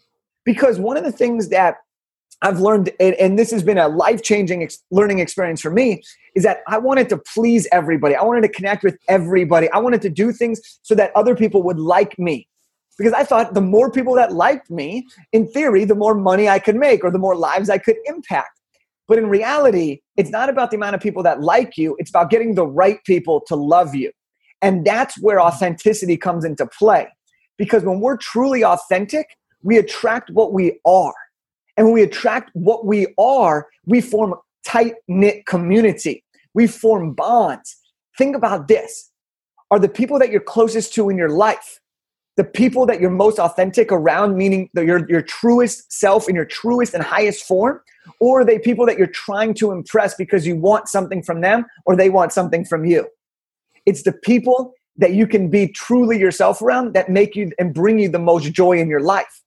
Because 0.46 0.80
one 0.80 0.96
of 0.96 1.04
the 1.04 1.12
things 1.12 1.50
that 1.50 1.78
I've 2.42 2.60
learned, 2.60 2.92
and 3.00 3.38
this 3.38 3.52
has 3.52 3.62
been 3.62 3.78
a 3.78 3.88
life 3.88 4.24
changing 4.24 4.68
learning 4.90 5.20
experience 5.20 5.62
for 5.62 5.70
me, 5.70 6.02
is 6.36 6.44
that 6.44 6.62
I 6.68 6.80
wanted 6.80 7.08
to 7.10 7.18
please 7.18 7.68
everybody. 7.72 8.16
I 8.16 8.24
wanted 8.24 8.42
to 8.42 8.50
connect 8.50 8.84
with 8.84 8.98
everybody. 9.08 9.70
I 9.72 9.78
wanted 9.78 10.02
to 10.04 10.10
do 10.10 10.32
things 10.32 10.60
so 10.82 10.96
that 10.96 11.12
other 11.16 11.36
people 11.36 11.62
would 11.64 11.80
like 11.80 12.18
me. 12.18 12.48
Because 12.98 13.14
I 13.14 13.24
thought 13.24 13.54
the 13.54 13.62
more 13.62 13.92
people 13.92 14.14
that 14.16 14.34
liked 14.34 14.70
me, 14.70 15.08
in 15.32 15.48
theory, 15.48 15.86
the 15.86 15.96
more 15.96 16.14
money 16.14 16.50
I 16.50 16.60
could 16.60 16.76
make 16.76 17.04
or 17.04 17.12
the 17.12 17.20
more 17.20 17.36
lives 17.36 17.70
I 17.70 17.78
could 17.78 17.96
impact. 18.06 18.60
But 19.08 19.18
in 19.18 19.28
reality, 19.28 20.02
it's 20.18 20.30
not 20.30 20.50
about 20.50 20.72
the 20.72 20.78
amount 20.78 20.96
of 20.96 21.02
people 21.02 21.24
that 21.24 21.42
like 21.42 21.78
you, 21.78 21.96
it's 22.00 22.10
about 22.10 22.30
getting 22.30 22.56
the 22.56 22.66
right 22.66 23.04
people 23.06 23.42
to 23.48 23.56
love 23.56 23.94
you. 23.96 24.12
And 24.62 24.86
that's 24.86 25.20
where 25.22 25.42
authenticity 25.42 26.18
comes 26.18 26.46
into 26.46 26.66
play. 26.68 27.08
Because 27.58 27.84
when 27.84 28.00
we're 28.00 28.18
truly 28.18 28.64
authentic, 28.64 29.28
we 29.64 29.78
attract 29.78 30.30
what 30.32 30.54
we 30.54 30.80
are. 30.86 31.14
And 31.78 31.88
when 31.88 31.94
we 31.94 32.04
attract 32.04 32.52
what 32.54 32.86
we 32.86 33.08
are, 33.18 33.68
we 33.86 34.02
form 34.02 34.34
a 34.34 34.38
tight 34.66 34.96
knit 35.08 35.46
community. 35.46 36.24
We 36.54 36.68
form 36.68 37.14
bonds. 37.14 37.78
Think 38.18 38.36
about 38.36 38.68
this. 38.68 39.10
Are 39.72 39.80
the 39.80 39.90
people 39.90 40.20
that 40.20 40.32
you're 40.32 40.42
closest 40.42 40.94
to 40.96 41.10
in 41.10 41.18
your 41.18 41.30
life 41.30 41.82
the 42.38 42.44
people 42.44 42.86
that 42.86 43.02
you're 43.02 43.10
most 43.10 43.40
authentic 43.40 43.92
around, 43.92 44.38
meaning 44.38 44.70
your, 44.74 45.08
your 45.10 45.22
truest 45.22 45.92
self 45.92 46.30
in 46.30 46.36
your 46.36 46.46
truest 46.46 46.94
and 46.94 47.04
highest 47.04 47.44
form? 47.44 47.82
Or 48.20 48.42
are 48.42 48.46
they 48.46 48.58
people 48.58 48.86
that 48.86 48.98
you're 48.98 49.08
trying 49.08 49.54
to 49.56 49.72
impress 49.72 50.16
because 50.16 50.48
you 50.48 50.56
want 50.56 50.88
something 50.88 51.22
from 51.22 51.42
them 51.42 51.66
or 51.86 51.96
they 51.96 52.10
want 52.10 52.32
something 52.32 52.66
from 52.66 52.86
you? 52.86 53.08
It's 53.86 54.04
the 54.04 54.14
people 54.14 54.74
that 54.98 55.14
you 55.14 55.28
can 55.28 55.50
be 55.50 55.68
truly 55.68 56.20
yourself 56.20 56.62
around 56.62 56.94
that 56.94 57.10
make 57.10 57.36
you 57.36 57.52
and 57.60 57.74
bring 57.74 58.00
you 58.00 58.10
the 58.10 58.20
most 58.20 58.52
joy 58.54 58.74
in 58.78 58.88
your 58.88 59.02
life. 59.02 59.41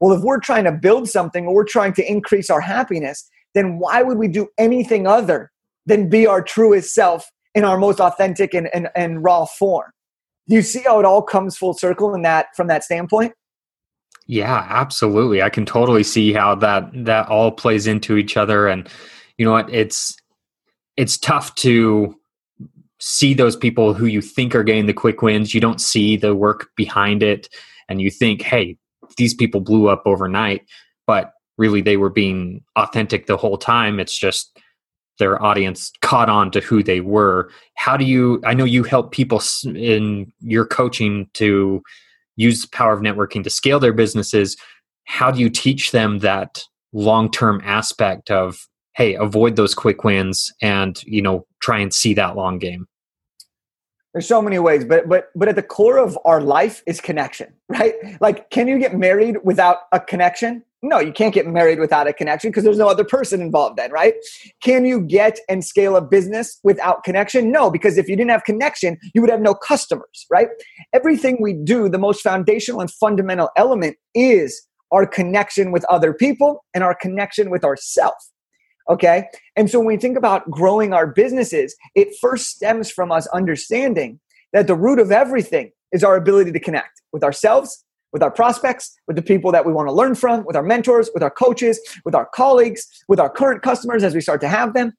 Well, 0.00 0.12
if 0.12 0.22
we're 0.22 0.40
trying 0.40 0.64
to 0.64 0.72
build 0.72 1.08
something 1.08 1.46
or 1.46 1.54
we're 1.54 1.64
trying 1.64 1.92
to 1.94 2.10
increase 2.10 2.50
our 2.50 2.60
happiness, 2.60 3.28
then 3.54 3.78
why 3.78 4.02
would 4.02 4.18
we 4.18 4.28
do 4.28 4.48
anything 4.58 5.06
other 5.06 5.50
than 5.86 6.08
be 6.08 6.26
our 6.26 6.42
truest 6.42 6.94
self 6.94 7.30
in 7.54 7.64
our 7.64 7.78
most 7.78 8.00
authentic 8.00 8.54
and, 8.54 8.68
and, 8.72 8.88
and 8.94 9.24
raw 9.24 9.44
form? 9.44 9.90
Do 10.48 10.54
you 10.54 10.62
see 10.62 10.82
how 10.84 10.98
it 11.00 11.04
all 11.04 11.22
comes 11.22 11.56
full 11.56 11.74
circle 11.74 12.14
in 12.14 12.22
that 12.22 12.46
from 12.56 12.68
that 12.68 12.84
standpoint? 12.84 13.32
Yeah, 14.26 14.66
absolutely. 14.68 15.42
I 15.42 15.48
can 15.48 15.66
totally 15.66 16.02
see 16.02 16.32
how 16.32 16.54
that 16.56 16.90
that 17.04 17.28
all 17.28 17.50
plays 17.50 17.86
into 17.86 18.16
each 18.16 18.36
other 18.36 18.68
and 18.68 18.88
you 19.38 19.46
know 19.46 19.52
what 19.52 19.72
it's 19.72 20.16
it's 20.96 21.16
tough 21.16 21.54
to 21.56 22.14
see 23.00 23.32
those 23.32 23.56
people 23.56 23.94
who 23.94 24.06
you 24.06 24.20
think 24.20 24.54
are 24.54 24.64
getting 24.64 24.86
the 24.86 24.92
quick 24.92 25.22
wins. 25.22 25.54
You 25.54 25.60
don't 25.60 25.80
see 25.80 26.16
the 26.16 26.34
work 26.34 26.68
behind 26.76 27.22
it, 27.22 27.48
and 27.88 28.00
you 28.00 28.10
think, 28.10 28.42
hey, 28.42 28.76
these 29.16 29.34
people 29.34 29.60
blew 29.60 29.88
up 29.88 30.02
overnight, 30.04 30.62
but 31.06 31.32
really 31.56 31.80
they 31.80 31.96
were 31.96 32.10
being 32.10 32.62
authentic 32.76 33.26
the 33.26 33.36
whole 33.36 33.58
time. 33.58 33.98
It's 33.98 34.16
just 34.16 34.58
their 35.18 35.42
audience 35.42 35.92
caught 36.00 36.28
on 36.28 36.50
to 36.52 36.60
who 36.60 36.82
they 36.82 37.00
were. 37.00 37.50
How 37.74 37.96
do 37.96 38.04
you? 38.04 38.40
I 38.44 38.54
know 38.54 38.64
you 38.64 38.84
help 38.84 39.12
people 39.12 39.42
in 39.64 40.32
your 40.40 40.64
coaching 40.64 41.28
to 41.34 41.82
use 42.36 42.62
the 42.62 42.68
power 42.68 42.92
of 42.92 43.00
networking 43.00 43.42
to 43.44 43.50
scale 43.50 43.80
their 43.80 43.92
businesses. 43.92 44.56
How 45.04 45.30
do 45.30 45.40
you 45.40 45.50
teach 45.50 45.90
them 45.90 46.20
that 46.20 46.62
long 46.92 47.30
term 47.30 47.60
aspect 47.64 48.30
of 48.30 48.66
hey 48.94 49.14
avoid 49.14 49.56
those 49.56 49.74
quick 49.74 50.04
wins 50.04 50.52
and 50.62 51.02
you 51.04 51.20
know 51.20 51.46
try 51.60 51.78
and 51.78 51.92
see 51.92 52.14
that 52.14 52.36
long 52.36 52.58
game 52.58 52.86
there's 54.18 54.26
so 54.26 54.42
many 54.42 54.58
ways 54.58 54.84
but 54.84 55.08
but 55.08 55.30
but 55.36 55.46
at 55.46 55.54
the 55.54 55.62
core 55.62 55.96
of 55.96 56.18
our 56.24 56.40
life 56.40 56.82
is 56.88 57.00
connection 57.00 57.54
right? 57.68 57.94
Like 58.20 58.50
can 58.50 58.66
you 58.66 58.76
get 58.80 58.98
married 58.98 59.36
without 59.44 59.76
a 59.92 60.00
connection? 60.00 60.64
No 60.82 60.98
you 60.98 61.12
can't 61.12 61.32
get 61.32 61.46
married 61.46 61.78
without 61.78 62.08
a 62.08 62.12
connection 62.12 62.50
because 62.50 62.64
there's 62.64 62.78
no 62.78 62.88
other 62.88 63.04
person 63.04 63.40
involved 63.40 63.76
then 63.76 63.92
right? 63.92 64.14
Can 64.60 64.84
you 64.84 65.02
get 65.02 65.38
and 65.48 65.64
scale 65.64 65.94
a 65.94 66.00
business 66.00 66.58
without 66.64 67.04
connection? 67.04 67.52
No 67.52 67.70
because 67.70 67.96
if 67.96 68.08
you 68.08 68.16
didn't 68.16 68.32
have 68.32 68.42
connection 68.42 68.98
you 69.14 69.20
would 69.20 69.30
have 69.30 69.40
no 69.40 69.54
customers 69.54 70.26
right? 70.28 70.48
Everything 70.92 71.38
we 71.40 71.52
do 71.52 71.88
the 71.88 71.96
most 71.96 72.20
foundational 72.20 72.80
and 72.80 72.90
fundamental 72.90 73.50
element 73.56 73.96
is 74.16 74.66
our 74.90 75.06
connection 75.06 75.70
with 75.70 75.84
other 75.84 76.12
people 76.12 76.64
and 76.74 76.82
our 76.82 76.94
connection 76.94 77.50
with 77.50 77.62
ourselves 77.62 78.32
Okay. 78.88 79.24
And 79.54 79.70
so 79.70 79.78
when 79.78 79.88
we 79.88 79.96
think 79.98 80.16
about 80.16 80.50
growing 80.50 80.92
our 80.94 81.06
businesses, 81.06 81.76
it 81.94 82.16
first 82.20 82.48
stems 82.48 82.90
from 82.90 83.12
us 83.12 83.26
understanding 83.28 84.18
that 84.52 84.66
the 84.66 84.74
root 84.74 84.98
of 84.98 85.12
everything 85.12 85.72
is 85.92 86.02
our 86.02 86.16
ability 86.16 86.52
to 86.52 86.60
connect 86.60 87.02
with 87.12 87.22
ourselves, 87.22 87.84
with 88.12 88.22
our 88.22 88.30
prospects, 88.30 88.98
with 89.06 89.16
the 89.16 89.22
people 89.22 89.52
that 89.52 89.66
we 89.66 89.72
want 89.72 89.88
to 89.88 89.92
learn 89.92 90.14
from, 90.14 90.44
with 90.44 90.56
our 90.56 90.62
mentors, 90.62 91.10
with 91.12 91.22
our 91.22 91.30
coaches, 91.30 91.78
with 92.04 92.14
our 92.14 92.26
colleagues, 92.34 92.86
with 93.08 93.20
our 93.20 93.28
current 93.28 93.62
customers 93.62 94.02
as 94.02 94.14
we 94.14 94.20
start 94.22 94.40
to 94.40 94.48
have 94.48 94.72
them. 94.72 94.94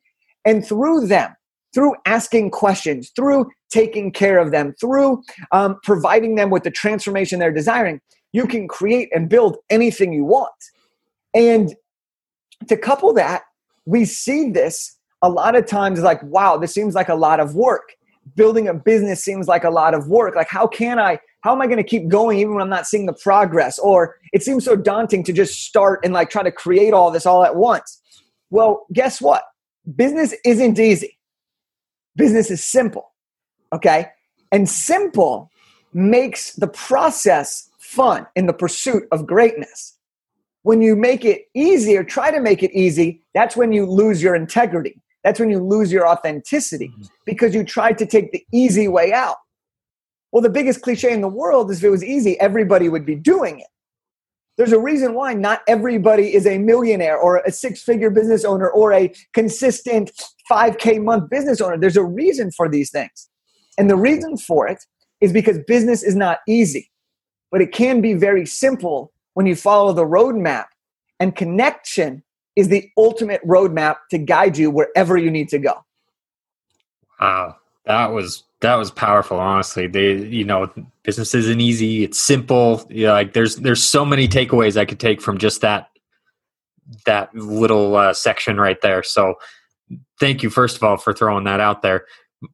And 0.45 0.65
through 0.65 1.07
them, 1.07 1.35
through 1.73 1.95
asking 2.05 2.51
questions, 2.51 3.11
through 3.15 3.49
taking 3.71 4.11
care 4.11 4.37
of 4.37 4.51
them, 4.51 4.73
through 4.79 5.23
um, 5.51 5.79
providing 5.83 6.35
them 6.35 6.49
with 6.49 6.63
the 6.63 6.71
transformation 6.71 7.39
they're 7.39 7.51
desiring, 7.51 8.01
you 8.33 8.45
can 8.45 8.67
create 8.67 9.09
and 9.13 9.29
build 9.29 9.57
anything 9.69 10.13
you 10.13 10.25
want. 10.25 10.51
And 11.33 11.75
to 12.67 12.77
couple 12.77 13.13
that 13.13 13.43
we 13.85 14.05
see 14.05 14.49
this 14.51 14.97
a 15.21 15.29
lot 15.29 15.55
of 15.55 15.65
times 15.65 16.01
like, 16.01 16.21
wow, 16.23 16.57
this 16.57 16.73
seems 16.73 16.95
like 16.95 17.09
a 17.09 17.15
lot 17.15 17.39
of 17.39 17.55
work. 17.55 17.95
Building 18.35 18.67
a 18.67 18.73
business 18.73 19.23
seems 19.23 19.47
like 19.47 19.63
a 19.63 19.69
lot 19.69 19.93
of 19.93 20.07
work. 20.07 20.35
Like, 20.35 20.49
how 20.49 20.67
can 20.67 20.99
I, 20.99 21.19
how 21.41 21.53
am 21.53 21.61
I 21.61 21.65
going 21.65 21.77
to 21.77 21.83
keep 21.83 22.07
going 22.07 22.37
even 22.37 22.53
when 22.53 22.61
I'm 22.61 22.69
not 22.69 22.85
seeing 22.85 23.05
the 23.05 23.13
progress? 23.13 23.79
Or 23.79 24.15
it 24.33 24.43
seems 24.43 24.65
so 24.65 24.75
daunting 24.75 25.23
to 25.23 25.33
just 25.33 25.63
start 25.63 26.01
and 26.03 26.13
like 26.13 26.29
try 26.29 26.43
to 26.43 26.51
create 26.51 26.93
all 26.93 27.11
this 27.11 27.25
all 27.25 27.43
at 27.43 27.55
once. 27.55 28.01
Well, 28.49 28.85
guess 28.93 29.21
what? 29.21 29.43
Business 29.95 30.33
isn't 30.45 30.79
easy. 30.79 31.17
Business 32.15 32.51
is 32.51 32.63
simple. 32.63 33.11
Okay. 33.73 34.07
And 34.51 34.69
simple 34.69 35.49
makes 35.93 36.53
the 36.53 36.67
process 36.67 37.69
fun 37.79 38.27
in 38.35 38.45
the 38.45 38.53
pursuit 38.53 39.03
of 39.11 39.25
greatness 39.25 39.97
when 40.63 40.81
you 40.81 40.95
make 40.95 41.25
it 41.25 41.43
easy 41.53 41.95
or 41.95 42.03
try 42.03 42.31
to 42.31 42.39
make 42.39 42.63
it 42.63 42.71
easy, 42.71 43.23
that's 43.33 43.55
when 43.55 43.71
you 43.71 43.85
lose 43.85 44.21
your 44.21 44.35
integrity. 44.35 45.01
That's 45.23 45.39
when 45.39 45.49
you 45.49 45.63
lose 45.63 45.91
your 45.91 46.07
authenticity 46.07 46.89
mm-hmm. 46.89 47.03
because 47.25 47.53
you 47.53 47.63
tried 47.63 47.97
to 47.99 48.05
take 48.05 48.31
the 48.31 48.43
easy 48.53 48.87
way 48.87 49.13
out. 49.13 49.37
Well, 50.31 50.41
the 50.41 50.49
biggest 50.49 50.81
cliche 50.81 51.11
in 51.11 51.21
the 51.21 51.27
world 51.27 51.71
is 51.71 51.79
if 51.79 51.83
it 51.85 51.89
was 51.89 52.03
easy, 52.03 52.39
everybody 52.39 52.87
would 52.87 53.05
be 53.05 53.15
doing 53.15 53.59
it. 53.59 53.67
There's 54.57 54.73
a 54.73 54.79
reason 54.79 55.13
why 55.13 55.33
not 55.33 55.61
everybody 55.67 56.33
is 56.33 56.45
a 56.45 56.57
millionaire 56.57 57.17
or 57.17 57.37
a 57.37 57.51
six 57.51 57.81
figure 57.81 58.09
business 58.09 58.43
owner 58.43 58.69
or 58.69 58.91
a 58.91 59.11
consistent 59.33 60.11
5K 60.51 61.01
month 61.01 61.29
business 61.29 61.61
owner. 61.61 61.77
There's 61.77 61.97
a 61.97 62.03
reason 62.03 62.51
for 62.51 62.67
these 62.67 62.91
things. 62.91 63.29
And 63.77 63.89
the 63.89 63.95
reason 63.95 64.35
for 64.35 64.67
it 64.67 64.83
is 65.21 65.31
because 65.31 65.59
business 65.65 66.03
is 66.03 66.15
not 66.15 66.39
easy, 66.47 66.91
but 67.51 67.61
it 67.61 67.71
can 67.71 68.01
be 68.01 68.13
very 68.13 68.45
simple 68.45 69.13
when 69.39 69.45
you 69.45 69.55
follow 69.55 69.93
the 69.93 70.03
roadmap. 70.03 70.65
And 71.21 71.33
connection 71.33 72.23
is 72.57 72.67
the 72.67 72.91
ultimate 72.97 73.41
roadmap 73.47 73.95
to 74.11 74.17
guide 74.17 74.57
you 74.57 74.69
wherever 74.69 75.15
you 75.15 75.31
need 75.31 75.47
to 75.47 75.59
go. 75.59 75.85
Wow, 77.21 77.55
that 77.85 78.07
was 78.07 78.43
that 78.59 78.75
was 78.75 78.91
powerful. 78.91 79.39
Honestly, 79.39 79.87
they 79.87 80.15
you 80.15 80.43
know 80.43 80.69
business 81.03 81.33
isn't 81.33 81.61
easy. 81.61 82.03
It's 82.03 82.19
simple. 82.19 82.85
You 82.89 83.07
know, 83.07 83.13
like 83.13 83.31
there's 83.31 83.55
there's 83.55 83.81
so 83.81 84.03
many 84.03 84.27
takeaways 84.27 84.75
I 84.75 84.83
could 84.83 84.99
take 84.99 85.21
from 85.21 85.37
just 85.37 85.61
that 85.61 85.87
that 87.05 87.33
little 87.33 87.95
uh, 87.95 88.13
section 88.13 88.57
right 88.57 88.81
there. 88.81 89.03
So 89.03 89.35
thank 90.19 90.43
you 90.43 90.49
first 90.49 90.75
of 90.75 90.83
all 90.83 90.97
for 90.97 91.13
throwing 91.13 91.45
that 91.45 91.61
out 91.61 91.81
there. 91.81 92.07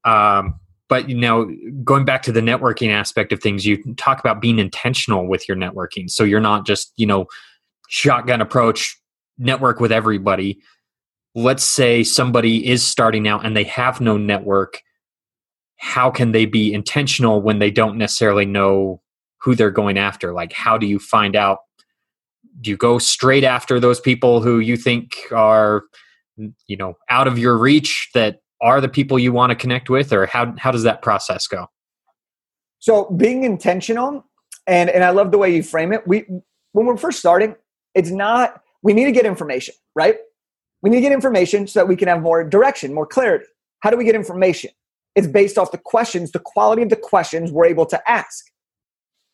Um, 0.03 0.59
but 0.87 1.09
you 1.09 1.15
know 1.15 1.51
going 1.83 2.05
back 2.05 2.23
to 2.23 2.31
the 2.31 2.41
networking 2.41 2.89
aspect 2.89 3.31
of 3.31 3.41
things 3.41 3.65
you 3.65 3.81
talk 3.95 4.19
about 4.19 4.41
being 4.41 4.59
intentional 4.59 5.27
with 5.27 5.47
your 5.47 5.57
networking. 5.57 6.09
So 6.09 6.23
you're 6.23 6.39
not 6.39 6.65
just 6.65 6.93
you 6.97 7.07
know 7.07 7.25
shotgun 7.89 8.41
approach 8.41 8.97
network 9.37 9.79
with 9.79 9.91
everybody. 9.91 10.59
Let's 11.33 11.63
say 11.63 12.03
somebody 12.03 12.65
is 12.65 12.85
starting 12.85 13.27
out 13.27 13.45
and 13.45 13.55
they 13.55 13.65
have 13.65 13.99
no 13.99 14.17
network. 14.17 14.81
How 15.77 16.09
can 16.09 16.31
they 16.31 16.45
be 16.45 16.73
intentional 16.73 17.41
when 17.41 17.59
they 17.59 17.71
don't 17.71 17.97
necessarily 17.97 18.45
know 18.45 19.01
who 19.41 19.55
they're 19.55 19.71
going 19.71 19.97
after? 19.97 20.33
Like 20.33 20.53
how 20.53 20.77
do 20.77 20.85
you 20.87 20.99
find 20.99 21.35
out? 21.35 21.59
Do 22.61 22.69
you 22.69 22.77
go 22.77 22.99
straight 22.99 23.43
after 23.43 23.79
those 23.81 23.99
people 23.99 24.41
who 24.41 24.59
you 24.59 24.77
think 24.77 25.17
are 25.31 25.83
you 26.67 26.77
know 26.77 26.95
out 27.09 27.27
of 27.27 27.39
your 27.39 27.57
reach 27.57 28.09
that 28.13 28.39
are 28.61 28.81
the 28.81 28.89
people 28.89 29.19
you 29.19 29.31
want 29.31 29.51
to 29.51 29.55
connect 29.55 29.89
with 29.89 30.13
or 30.13 30.25
how 30.25 30.53
how 30.57 30.71
does 30.71 30.83
that 30.83 31.01
process 31.01 31.47
go? 31.47 31.67
So 32.79 33.09
being 33.11 33.43
intentional 33.43 34.25
and 34.67 34.89
and 34.89 35.03
i 35.03 35.09
love 35.09 35.31
the 35.31 35.37
way 35.37 35.55
you 35.55 35.63
frame 35.63 35.93
it. 35.93 36.07
We 36.07 36.25
when 36.71 36.85
we're 36.85 36.97
first 36.97 37.19
starting 37.19 37.55
it's 37.93 38.11
not 38.11 38.61
we 38.81 38.93
need 38.93 39.05
to 39.05 39.11
get 39.11 39.25
information 39.25 39.75
right? 39.95 40.17
We 40.81 40.89
need 40.89 40.97
to 40.97 41.01
get 41.01 41.13
information 41.13 41.67
so 41.67 41.79
that 41.79 41.87
we 41.87 41.95
can 41.95 42.07
have 42.07 42.21
more 42.21 42.43
direction 42.43 42.93
more 42.93 43.07
clarity. 43.07 43.45
How 43.81 43.89
do 43.89 43.97
we 43.97 44.05
get 44.05 44.15
information? 44.15 44.71
It's 45.15 45.27
based 45.27 45.57
off 45.57 45.71
the 45.71 45.77
questions 45.77 46.31
the 46.31 46.39
quality 46.39 46.81
of 46.81 46.89
the 46.89 46.95
questions 46.95 47.51
we're 47.51 47.65
able 47.65 47.85
to 47.87 48.09
ask. 48.09 48.45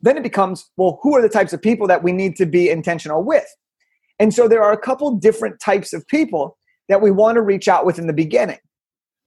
Then 0.02 0.18
it 0.18 0.24
becomes 0.24 0.70
well 0.78 1.00
who 1.04 1.16
are 1.16 1.22
the 1.22 1.30
types 1.30 1.54
of 1.54 1.62
people 1.62 1.88
that 1.88 2.04
we 2.04 2.12
need 2.12 2.36
to 2.38 2.46
be 2.46 2.70
intentional 2.70 3.24
with? 3.24 3.48
And 4.20 4.34
so 4.34 4.48
there 4.48 4.62
are 4.64 4.72
a 4.72 4.78
couple 4.78 5.12
different 5.16 5.60
types 5.60 5.94
of 5.94 6.08
people 6.08 6.58
that 6.90 7.02
we 7.02 7.10
want 7.10 7.38
to 7.38 7.42
reach 7.42 7.68
out 7.68 7.86
with 7.86 7.98
in 7.98 8.06
the 8.06 8.14
beginning 8.14 8.60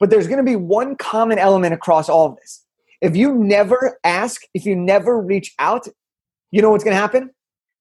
but 0.04 0.11
there's 0.11 0.26
going 0.26 0.37
to 0.37 0.44
be 0.44 0.54
one 0.54 0.96
common 0.96 1.38
element 1.38 1.73
across 1.73 2.11
all 2.11 2.26
of 2.26 2.37
this. 2.37 2.62
If 3.00 3.16
you 3.16 3.34
never 3.34 3.99
ask 4.04 4.42
if 4.52 4.66
you 4.66 4.76
never 4.76 5.18
reach 5.18 5.54
out 5.58 5.88
you 6.50 6.61
know 6.61 6.68
what's 6.68 6.84
going 6.84 6.94
to 6.94 7.00
happen? 7.00 7.30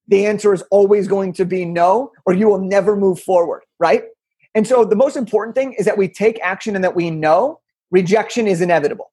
The 0.07 0.25
answer 0.25 0.53
is 0.53 0.63
always 0.71 1.09
going 1.09 1.33
to 1.33 1.43
be 1.43 1.65
no 1.65 2.13
or 2.25 2.33
you 2.33 2.47
will 2.47 2.61
never 2.61 2.95
move 2.95 3.19
forward 3.19 3.63
right? 3.77 4.03
And 4.55 4.65
so 4.65 4.85
the 4.85 4.95
most 4.95 5.17
important 5.17 5.53
thing 5.53 5.73
is 5.73 5.83
that 5.85 5.97
we 5.97 6.07
take 6.07 6.39
action 6.41 6.75
and 6.75 6.83
that 6.85 6.95
we 6.95 7.11
know 7.11 7.59
rejection 7.91 8.47
is 8.47 8.61
inevitable. 8.61 9.11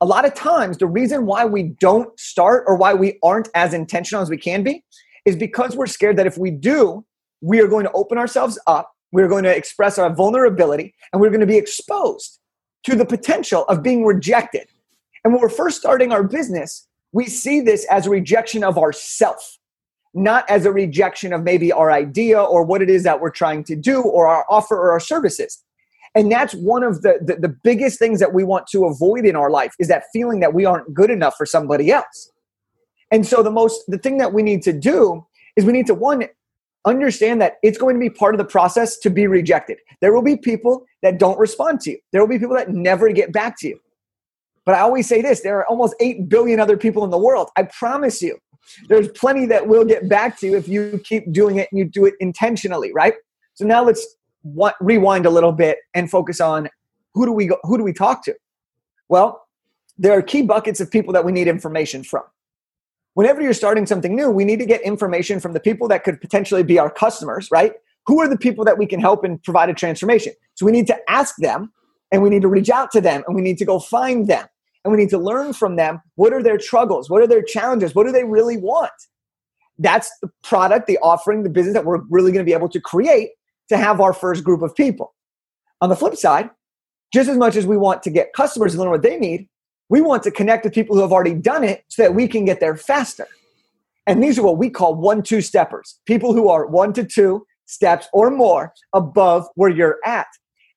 A 0.00 0.06
lot 0.06 0.24
of 0.24 0.32
times 0.32 0.78
the 0.78 0.86
reason 0.86 1.26
why 1.26 1.44
we 1.44 1.74
don't 1.78 2.18
start 2.18 2.64
or 2.66 2.74
why 2.74 2.94
we 2.94 3.18
aren't 3.22 3.50
as 3.54 3.74
intentional 3.74 4.22
as 4.22 4.30
we 4.30 4.38
can 4.38 4.62
be 4.62 4.82
is 5.26 5.36
because 5.36 5.76
we're 5.76 5.86
scared 5.86 6.16
that 6.16 6.26
if 6.26 6.38
we 6.38 6.50
do, 6.50 7.04
we 7.42 7.60
are 7.60 7.68
going 7.68 7.84
to 7.84 7.92
open 7.92 8.16
ourselves 8.16 8.58
up, 8.66 8.92
we're 9.12 9.28
going 9.28 9.44
to 9.44 9.54
express 9.54 9.98
our 9.98 10.12
vulnerability, 10.12 10.94
and 11.12 11.20
we're 11.20 11.30
going 11.30 11.40
to 11.40 11.46
be 11.46 11.56
exposed 11.56 12.40
to 12.84 12.96
the 12.96 13.04
potential 13.04 13.64
of 13.68 13.82
being 13.82 14.04
rejected. 14.04 14.68
And 15.22 15.32
when 15.32 15.40
we're 15.40 15.48
first 15.48 15.78
starting 15.78 16.10
our 16.10 16.24
business, 16.24 16.88
we 17.12 17.26
see 17.26 17.60
this 17.60 17.84
as 17.90 18.06
a 18.06 18.10
rejection 18.10 18.64
of 18.64 18.78
ourself, 18.78 19.58
not 20.14 20.48
as 20.50 20.66
a 20.66 20.72
rejection 20.72 21.32
of 21.32 21.42
maybe 21.42 21.70
our 21.70 21.92
idea 21.92 22.42
or 22.42 22.64
what 22.64 22.82
it 22.82 22.90
is 22.90 23.04
that 23.04 23.20
we're 23.20 23.30
trying 23.30 23.62
to 23.64 23.76
do 23.76 24.02
or 24.02 24.26
our 24.26 24.44
offer 24.48 24.76
or 24.76 24.90
our 24.90 25.00
services. 25.00 25.62
And 26.14 26.30
that's 26.30 26.54
one 26.54 26.82
of 26.82 27.02
the, 27.02 27.18
the, 27.22 27.36
the 27.36 27.48
biggest 27.48 27.98
things 27.98 28.20
that 28.20 28.34
we 28.34 28.44
want 28.44 28.66
to 28.68 28.84
avoid 28.84 29.24
in 29.24 29.36
our 29.36 29.50
life 29.50 29.74
is 29.78 29.88
that 29.88 30.04
feeling 30.12 30.40
that 30.40 30.52
we 30.52 30.64
aren't 30.64 30.92
good 30.92 31.10
enough 31.10 31.36
for 31.36 31.46
somebody 31.46 31.90
else. 31.90 32.30
And 33.10 33.26
so 33.26 33.42
the 33.42 33.50
most 33.50 33.82
the 33.88 33.98
thing 33.98 34.18
that 34.18 34.32
we 34.32 34.42
need 34.42 34.62
to 34.62 34.72
do 34.72 35.26
is 35.56 35.64
we 35.64 35.72
need 35.72 35.86
to 35.86 35.94
one 35.94 36.24
understand 36.84 37.40
that 37.40 37.54
it's 37.62 37.78
going 37.78 37.94
to 37.94 38.00
be 38.00 38.10
part 38.10 38.34
of 38.34 38.38
the 38.38 38.44
process 38.44 38.98
to 38.98 39.10
be 39.10 39.26
rejected. 39.26 39.78
There 40.00 40.12
will 40.12 40.22
be 40.22 40.36
people 40.36 40.84
that 41.02 41.18
don't 41.18 41.38
respond 41.38 41.80
to 41.82 41.92
you. 41.92 41.98
There 42.10 42.20
will 42.20 42.28
be 42.28 42.38
people 42.38 42.56
that 42.56 42.70
never 42.70 43.12
get 43.12 43.32
back 43.32 43.58
to 43.60 43.68
you. 43.68 43.80
But 44.64 44.74
I 44.74 44.80
always 44.80 45.08
say 45.08 45.22
this, 45.22 45.40
there 45.40 45.58
are 45.58 45.66
almost 45.66 45.94
8 46.00 46.28
billion 46.28 46.60
other 46.60 46.76
people 46.76 47.04
in 47.04 47.10
the 47.10 47.18
world. 47.18 47.50
I 47.56 47.64
promise 47.64 48.22
you. 48.22 48.38
There's 48.88 49.08
plenty 49.08 49.44
that 49.46 49.66
will 49.66 49.84
get 49.84 50.08
back 50.08 50.38
to 50.38 50.46
you 50.46 50.56
if 50.56 50.68
you 50.68 51.00
keep 51.04 51.32
doing 51.32 51.56
it 51.56 51.68
and 51.72 51.78
you 51.78 51.84
do 51.84 52.06
it 52.06 52.14
intentionally, 52.20 52.92
right? 52.92 53.14
So 53.54 53.64
now 53.64 53.84
let's 53.84 54.16
rewind 54.80 55.26
a 55.26 55.30
little 55.30 55.52
bit 55.52 55.78
and 55.94 56.08
focus 56.08 56.40
on 56.40 56.68
who 57.14 57.26
do 57.26 57.32
we 57.32 57.46
go, 57.46 57.58
who 57.64 57.76
do 57.76 57.84
we 57.84 57.92
talk 57.92 58.24
to? 58.24 58.34
Well, 59.08 59.46
there 59.98 60.16
are 60.16 60.22
key 60.22 60.42
buckets 60.42 60.80
of 60.80 60.90
people 60.90 61.12
that 61.12 61.24
we 61.24 61.32
need 61.32 61.48
information 61.48 62.04
from. 62.04 62.22
Whenever 63.14 63.42
you're 63.42 63.52
starting 63.52 63.86
something 63.86 64.16
new, 64.16 64.30
we 64.30 64.44
need 64.44 64.58
to 64.58 64.66
get 64.66 64.80
information 64.82 65.40
from 65.40 65.52
the 65.52 65.60
people 65.60 65.88
that 65.88 66.04
could 66.04 66.20
potentially 66.20 66.62
be 66.62 66.78
our 66.78 66.90
customers, 66.90 67.48
right? 67.50 67.74
Who 68.06 68.20
are 68.20 68.28
the 68.28 68.38
people 68.38 68.64
that 68.64 68.78
we 68.78 68.86
can 68.86 69.00
help 69.00 69.22
and 69.24 69.42
provide 69.42 69.68
a 69.68 69.74
transformation? 69.74 70.32
So 70.54 70.66
we 70.66 70.72
need 70.72 70.86
to 70.86 70.98
ask 71.08 71.34
them 71.38 71.72
and 72.10 72.22
we 72.22 72.30
need 72.30 72.42
to 72.42 72.48
reach 72.48 72.70
out 72.70 72.90
to 72.92 73.00
them 73.00 73.22
and 73.26 73.36
we 73.36 73.42
need 73.42 73.58
to 73.58 73.64
go 73.64 73.78
find 73.78 74.26
them 74.28 74.46
and 74.84 74.92
we 74.92 74.98
need 74.98 75.10
to 75.10 75.18
learn 75.18 75.52
from 75.52 75.76
them 75.76 76.00
what 76.16 76.32
are 76.32 76.42
their 76.42 76.58
struggles 76.58 77.08
what 77.08 77.22
are 77.22 77.26
their 77.28 77.42
challenges 77.42 77.94
what 77.94 78.04
do 78.04 78.10
they 78.10 78.24
really 78.24 78.56
want 78.56 78.90
that's 79.78 80.10
the 80.20 80.28
product 80.42 80.86
the 80.88 80.98
offering 80.98 81.44
the 81.44 81.48
business 81.48 81.74
that 81.74 81.84
we're 81.84 82.00
really 82.10 82.32
going 82.32 82.44
to 82.44 82.48
be 82.48 82.52
able 82.52 82.68
to 82.68 82.80
create 82.80 83.30
to 83.68 83.76
have 83.76 84.00
our 84.00 84.12
first 84.12 84.44
group 84.44 84.62
of 84.62 84.74
people. 84.74 85.14
On 85.80 85.88
the 85.88 85.96
flip 85.96 86.16
side, 86.16 86.50
just 87.12 87.28
as 87.28 87.36
much 87.36 87.56
as 87.56 87.66
we 87.66 87.76
want 87.76 88.02
to 88.02 88.10
get 88.10 88.32
customers 88.32 88.72
to 88.72 88.80
learn 88.80 88.90
what 88.90 89.02
they 89.02 89.18
need, 89.18 89.48
we 89.92 90.00
want 90.00 90.22
to 90.22 90.30
connect 90.30 90.64
with 90.64 90.72
people 90.72 90.96
who 90.96 91.02
have 91.02 91.12
already 91.12 91.34
done 91.34 91.62
it 91.62 91.84
so 91.88 92.02
that 92.02 92.14
we 92.14 92.26
can 92.26 92.46
get 92.46 92.60
there 92.60 92.76
faster. 92.76 93.26
And 94.06 94.22
these 94.22 94.38
are 94.38 94.42
what 94.42 94.56
we 94.56 94.70
call 94.70 94.94
one 94.94 95.22
two 95.22 95.42
steppers 95.42 96.00
people 96.06 96.32
who 96.32 96.48
are 96.48 96.66
one 96.66 96.94
to 96.94 97.04
two 97.04 97.46
steps 97.66 98.08
or 98.14 98.30
more 98.30 98.72
above 98.94 99.46
where 99.54 99.68
you're 99.68 99.98
at. 100.06 100.28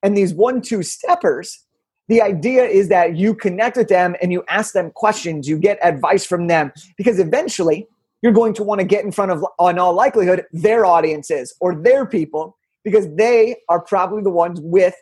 And 0.04 0.18
these 0.18 0.34
one 0.34 0.62
two 0.62 0.84
steppers, 0.84 1.66
the 2.10 2.22
idea 2.22 2.66
is 2.66 2.90
that 2.90 3.16
you 3.16 3.34
connect 3.34 3.78
with 3.78 3.88
them 3.88 4.18
and 4.22 4.34
you 4.34 4.44
ask 4.50 4.74
them 4.74 4.92
questions, 4.92 5.48
you 5.48 5.58
get 5.58 5.80
advice 5.82 6.26
from 6.26 6.48
them, 6.48 6.74
because 6.98 7.18
eventually 7.18 7.88
you're 8.22 8.34
going 8.34 8.54
to 8.56 8.64
want 8.64 8.82
to 8.82 8.86
get 8.86 9.06
in 9.06 9.14
front 9.14 9.32
of, 9.32 9.46
on 9.60 9.80
all 9.80 9.94
likelihood, 9.94 10.44
their 10.52 10.86
audiences 10.86 11.56
or 11.62 11.74
their 11.74 12.06
people 12.06 12.58
because 12.84 13.08
they 13.16 13.56
are 13.70 13.80
probably 13.80 14.22
the 14.22 14.30
ones 14.30 14.60
with 14.62 14.96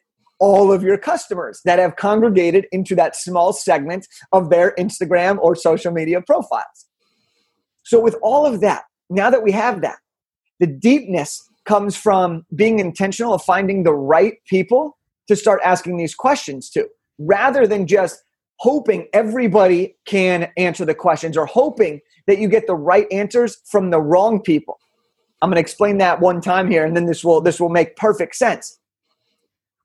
all 0.43 0.73
of 0.73 0.83
your 0.83 0.97
customers 0.97 1.61
that 1.63 1.79
have 1.79 1.95
congregated 1.95 2.67
into 2.73 2.95
that 2.95 3.15
small 3.15 3.53
segment 3.53 4.05
of 4.33 4.49
their 4.49 4.75
Instagram 4.77 5.37
or 5.39 5.55
social 5.55 5.89
media 5.89 6.21
profiles. 6.21 6.85
So, 7.85 7.97
with 7.97 8.17
all 8.21 8.45
of 8.45 8.59
that, 8.59 8.83
now 9.09 9.29
that 9.29 9.41
we 9.41 9.53
have 9.53 9.79
that, 9.83 9.99
the 10.59 10.67
deepness 10.67 11.49
comes 11.63 11.95
from 11.95 12.45
being 12.53 12.79
intentional 12.79 13.33
of 13.33 13.41
finding 13.41 13.83
the 13.83 13.93
right 13.93 14.33
people 14.45 14.97
to 15.29 15.37
start 15.37 15.61
asking 15.63 15.95
these 15.95 16.13
questions 16.13 16.69
to, 16.71 16.89
rather 17.17 17.65
than 17.65 17.87
just 17.87 18.21
hoping 18.59 19.07
everybody 19.13 19.95
can 20.05 20.51
answer 20.57 20.83
the 20.83 20.93
questions 20.93 21.37
or 21.37 21.45
hoping 21.45 22.01
that 22.27 22.37
you 22.37 22.49
get 22.49 22.67
the 22.67 22.75
right 22.75 23.07
answers 23.13 23.61
from 23.71 23.91
the 23.91 24.01
wrong 24.01 24.41
people. 24.41 24.77
I'm 25.41 25.49
going 25.49 25.55
to 25.55 25.61
explain 25.61 25.99
that 25.99 26.19
one 26.19 26.41
time 26.41 26.69
here, 26.69 26.83
and 26.83 26.97
then 26.97 27.05
this 27.05 27.23
will 27.23 27.39
this 27.39 27.61
will 27.61 27.69
make 27.69 27.95
perfect 27.95 28.35
sense. 28.35 28.77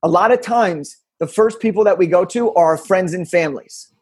A 0.02 0.08
lot 0.08 0.32
of 0.32 0.40
times, 0.40 0.96
the 1.20 1.26
first 1.26 1.60
people 1.60 1.84
that 1.84 1.98
we 1.98 2.06
go 2.06 2.24
to 2.26 2.52
are 2.54 2.66
our 2.66 2.76
friends 2.76 3.14
and 3.14 3.28
families. 3.28 3.92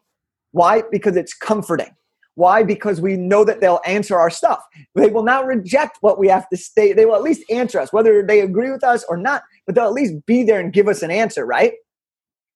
Why? 0.51 0.83
Because 0.91 1.15
it's 1.15 1.33
comforting. 1.33 1.95
Why? 2.35 2.61
Because 2.61 3.01
we 3.01 3.17
know 3.17 3.43
that 3.43 3.61
they'll 3.61 3.81
answer 3.83 4.15
our 4.15 4.29
stuff. 4.29 4.63
They 4.93 5.07
will 5.07 5.23
not 5.23 5.47
reject 5.47 5.97
what 6.01 6.19
we 6.19 6.27
have 6.27 6.47
to 6.49 6.57
state. 6.57 6.95
They 6.95 7.05
will 7.05 7.15
at 7.15 7.23
least 7.23 7.43
answer 7.49 7.79
us, 7.79 7.91
whether 7.91 8.21
they 8.21 8.41
agree 8.41 8.69
with 8.69 8.83
us 8.83 9.03
or 9.09 9.17
not, 9.17 9.41
but 9.65 9.73
they'll 9.73 9.87
at 9.87 9.93
least 9.93 10.23
be 10.27 10.43
there 10.43 10.59
and 10.59 10.71
give 10.71 10.87
us 10.87 11.01
an 11.01 11.09
answer, 11.09 11.47
right? 11.47 11.73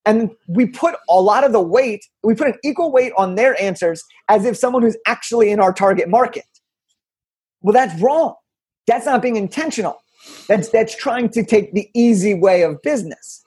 And 0.05 0.31
we 0.47 0.67
put 0.67 0.95
a 1.09 1.19
lot 1.19 1.43
of 1.43 1.51
the 1.51 1.61
weight, 1.61 2.05
we 2.23 2.35
put 2.35 2.47
an 2.47 2.59
equal 2.63 2.91
weight 2.91 3.11
on 3.17 3.35
their 3.35 3.59
answers 3.61 4.03
as 4.29 4.45
if 4.45 4.55
someone 4.55 4.83
who's 4.83 4.97
actually 5.07 5.49
in 5.49 5.59
our 5.59 5.73
target 5.73 6.09
market. 6.09 6.45
Well, 7.61 7.73
that's 7.73 7.99
wrong. 7.99 8.35
That's 8.87 9.05
not 9.05 9.21
being 9.21 9.35
intentional. 9.35 9.97
That's 10.47 10.69
that's 10.69 10.95
trying 10.95 11.29
to 11.29 11.43
take 11.43 11.73
the 11.73 11.89
easy 11.93 12.33
way 12.33 12.63
of 12.63 12.81
business. 12.81 13.43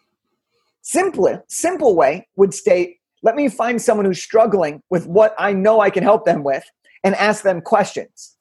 Simple, 0.82 1.42
simple 1.48 1.96
way 1.96 2.28
would 2.36 2.52
state, 2.52 2.98
let 3.22 3.36
me 3.36 3.48
find 3.48 3.80
someone 3.80 4.04
who's 4.04 4.22
struggling 4.22 4.82
with 4.90 5.06
what 5.06 5.34
I 5.38 5.52
know 5.52 5.80
I 5.80 5.90
can 5.90 6.02
help 6.02 6.26
them 6.26 6.44
with 6.44 6.64
and 7.02 7.14
ask 7.14 7.42
them 7.42 7.60
questions. 7.62 8.36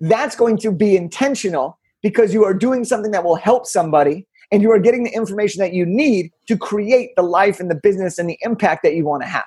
That's 0.00 0.36
going 0.36 0.58
to 0.58 0.70
be 0.70 0.96
intentional 0.96 1.78
because 2.02 2.32
you 2.32 2.44
are 2.44 2.54
doing 2.54 2.84
something 2.84 3.10
that 3.10 3.24
will 3.24 3.36
help 3.36 3.66
somebody 3.66 4.26
and 4.52 4.62
you 4.62 4.70
are 4.70 4.78
getting 4.78 5.04
the 5.04 5.10
information 5.10 5.60
that 5.60 5.72
you 5.72 5.84
need 5.84 6.30
to 6.46 6.56
create 6.56 7.10
the 7.16 7.22
life 7.22 7.58
and 7.58 7.70
the 7.70 7.74
business 7.74 8.18
and 8.18 8.28
the 8.28 8.38
impact 8.42 8.82
that 8.84 8.94
you 8.94 9.04
want 9.04 9.22
to 9.22 9.28
have. 9.28 9.44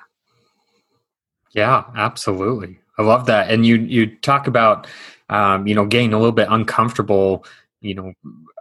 Yeah, 1.52 1.84
absolutely. 1.96 2.78
I 2.98 3.02
love 3.02 3.26
that. 3.26 3.50
And 3.50 3.64
you 3.64 3.76
you 3.76 4.06
talk 4.16 4.46
about 4.46 4.86
um, 5.30 5.66
you 5.66 5.74
know, 5.74 5.86
getting 5.86 6.12
a 6.12 6.18
little 6.18 6.32
bit 6.32 6.48
uncomfortable, 6.50 7.44
you 7.80 7.94
know, 7.94 8.12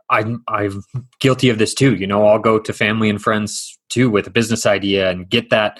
I'm 0.09 0.43
I'm 0.47 0.83
guilty 1.19 1.49
of 1.49 1.57
this 1.57 1.73
too. 1.73 1.95
You 1.95 2.07
know, 2.07 2.25
I'll 2.25 2.39
go 2.39 2.59
to 2.59 2.73
family 2.73 3.09
and 3.09 3.21
friends 3.21 3.77
too 3.89 4.09
with 4.09 4.27
a 4.27 4.31
business 4.31 4.65
idea 4.65 5.09
and 5.09 5.29
get 5.29 5.49
that 5.49 5.79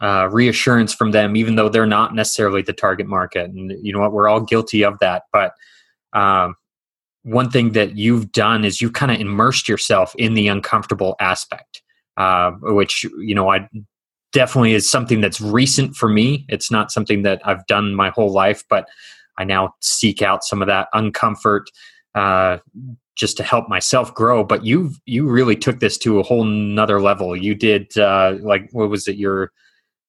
uh, 0.00 0.28
reassurance 0.30 0.92
from 0.92 1.12
them, 1.12 1.36
even 1.36 1.54
though 1.54 1.68
they're 1.68 1.86
not 1.86 2.14
necessarily 2.14 2.62
the 2.62 2.72
target 2.72 3.06
market. 3.06 3.50
And 3.50 3.72
you 3.82 3.92
know 3.92 4.00
what, 4.00 4.12
we're 4.12 4.28
all 4.28 4.40
guilty 4.40 4.84
of 4.84 4.98
that. 5.00 5.24
But 5.32 5.52
um, 6.12 6.56
one 7.22 7.50
thing 7.50 7.72
that 7.72 7.96
you've 7.96 8.32
done 8.32 8.64
is 8.64 8.80
you've 8.80 8.94
kind 8.94 9.12
of 9.12 9.20
immersed 9.20 9.68
yourself 9.68 10.14
in 10.16 10.34
the 10.34 10.48
uncomfortable 10.48 11.14
aspect, 11.20 11.82
uh, 12.16 12.50
which 12.62 13.04
you 13.18 13.34
know 13.34 13.50
I 13.50 13.68
definitely 14.32 14.72
is 14.74 14.90
something 14.90 15.20
that's 15.20 15.40
recent 15.40 15.94
for 15.94 16.08
me. 16.08 16.46
It's 16.48 16.70
not 16.70 16.90
something 16.90 17.22
that 17.22 17.40
I've 17.44 17.64
done 17.66 17.94
my 17.94 18.10
whole 18.10 18.32
life, 18.32 18.64
but 18.68 18.88
I 19.38 19.44
now 19.44 19.74
seek 19.80 20.22
out 20.22 20.44
some 20.44 20.62
of 20.62 20.68
that 20.68 20.88
uncomfort, 20.94 21.66
uh, 22.14 22.58
just 23.14 23.36
to 23.36 23.42
help 23.42 23.68
myself 23.68 24.14
grow. 24.14 24.44
But 24.44 24.64
you 24.64 24.92
you 25.06 25.28
really 25.28 25.56
took 25.56 25.80
this 25.80 25.98
to 25.98 26.18
a 26.18 26.22
whole 26.22 26.44
nother 26.44 27.00
level. 27.00 27.36
You 27.36 27.54
did 27.54 27.96
uh, 27.98 28.36
like 28.40 28.68
what 28.72 28.90
was 28.90 29.08
it 29.08 29.16
your 29.16 29.52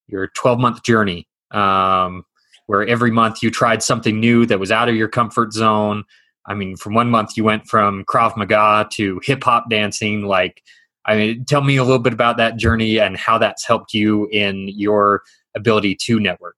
your 0.08 0.28
twelve 0.30 0.60
month 0.60 0.84
journey 0.84 1.28
um, 1.52 2.26
where 2.68 2.86
every 2.88 3.12
month 3.12 3.44
you 3.44 3.52
tried 3.52 3.84
something 3.84 4.20
new 4.20 4.46
that 4.46 4.60
was 4.60 4.72
out 4.72 4.90
of 4.90 4.96
your 4.96 5.08
comfort 5.08 5.54
zone. 5.54 6.04
I 6.46 6.54
mean, 6.54 6.76
from 6.76 6.94
one 6.94 7.10
month 7.10 7.38
you 7.38 7.44
went 7.44 7.68
from 7.68 8.04
Krav 8.06 8.36
Maga 8.36 8.88
to 8.94 9.22
hip 9.24 9.44
hop 9.44 9.70
dancing. 9.70 10.24
Like, 10.24 10.62
I 11.06 11.16
mean, 11.16 11.46
tell 11.46 11.62
me 11.62 11.78
a 11.78 11.84
little 11.84 12.00
bit 12.00 12.14
about 12.14 12.38
that 12.38 12.58
journey 12.58 13.00
and 13.00 13.16
how 13.16 13.38
that's 13.38 13.66
helped 13.66 13.94
you 13.94 14.28
in 14.32 14.68
your 14.70 15.22
ability 15.56 15.96
to 15.96 16.20
network. 16.20 16.58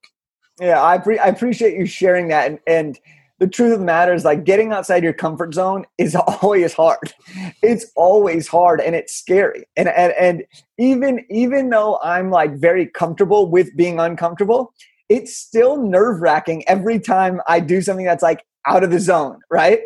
Yeah, 0.60 0.82
I, 0.82 0.98
pre- 0.98 1.20
I 1.20 1.26
appreciate 1.26 1.78
you 1.78 1.86
sharing 1.86 2.30
that. 2.30 2.50
And, 2.50 2.60
and 2.66 3.00
the 3.40 3.48
truth 3.48 3.74
of 3.74 3.80
the 3.80 3.86
matter 3.86 4.14
is, 4.14 4.24
like, 4.24 4.44
getting 4.44 4.72
outside 4.72 5.04
your 5.04 5.14
comfort 5.14 5.54
zone 5.54 5.86
is 5.98 6.16
always 6.42 6.74
hard. 6.74 7.14
It's 7.62 7.86
always 7.96 8.48
hard 8.48 8.82
and 8.82 8.96
it's 8.96 9.14
scary. 9.14 9.66
And, 9.76 9.90
and, 9.90 10.14
and 10.14 10.44
even, 10.78 11.26
even 11.30 11.70
though 11.70 12.00
I'm 12.04 12.30
like 12.30 12.56
very 12.56 12.86
comfortable 12.86 13.50
with 13.50 13.76
being 13.76 14.00
uncomfortable, 14.00 14.74
it's 15.10 15.36
still 15.36 15.78
nerve 15.78 16.22
wracking 16.22 16.68
every 16.68 17.00
time 17.00 17.42
I 17.48 17.60
do 17.60 17.82
something 17.82 18.06
that's 18.06 18.24
like 18.24 18.46
out 18.66 18.84
of 18.84 18.92
the 18.92 19.00
zone, 19.00 19.40
right? 19.50 19.82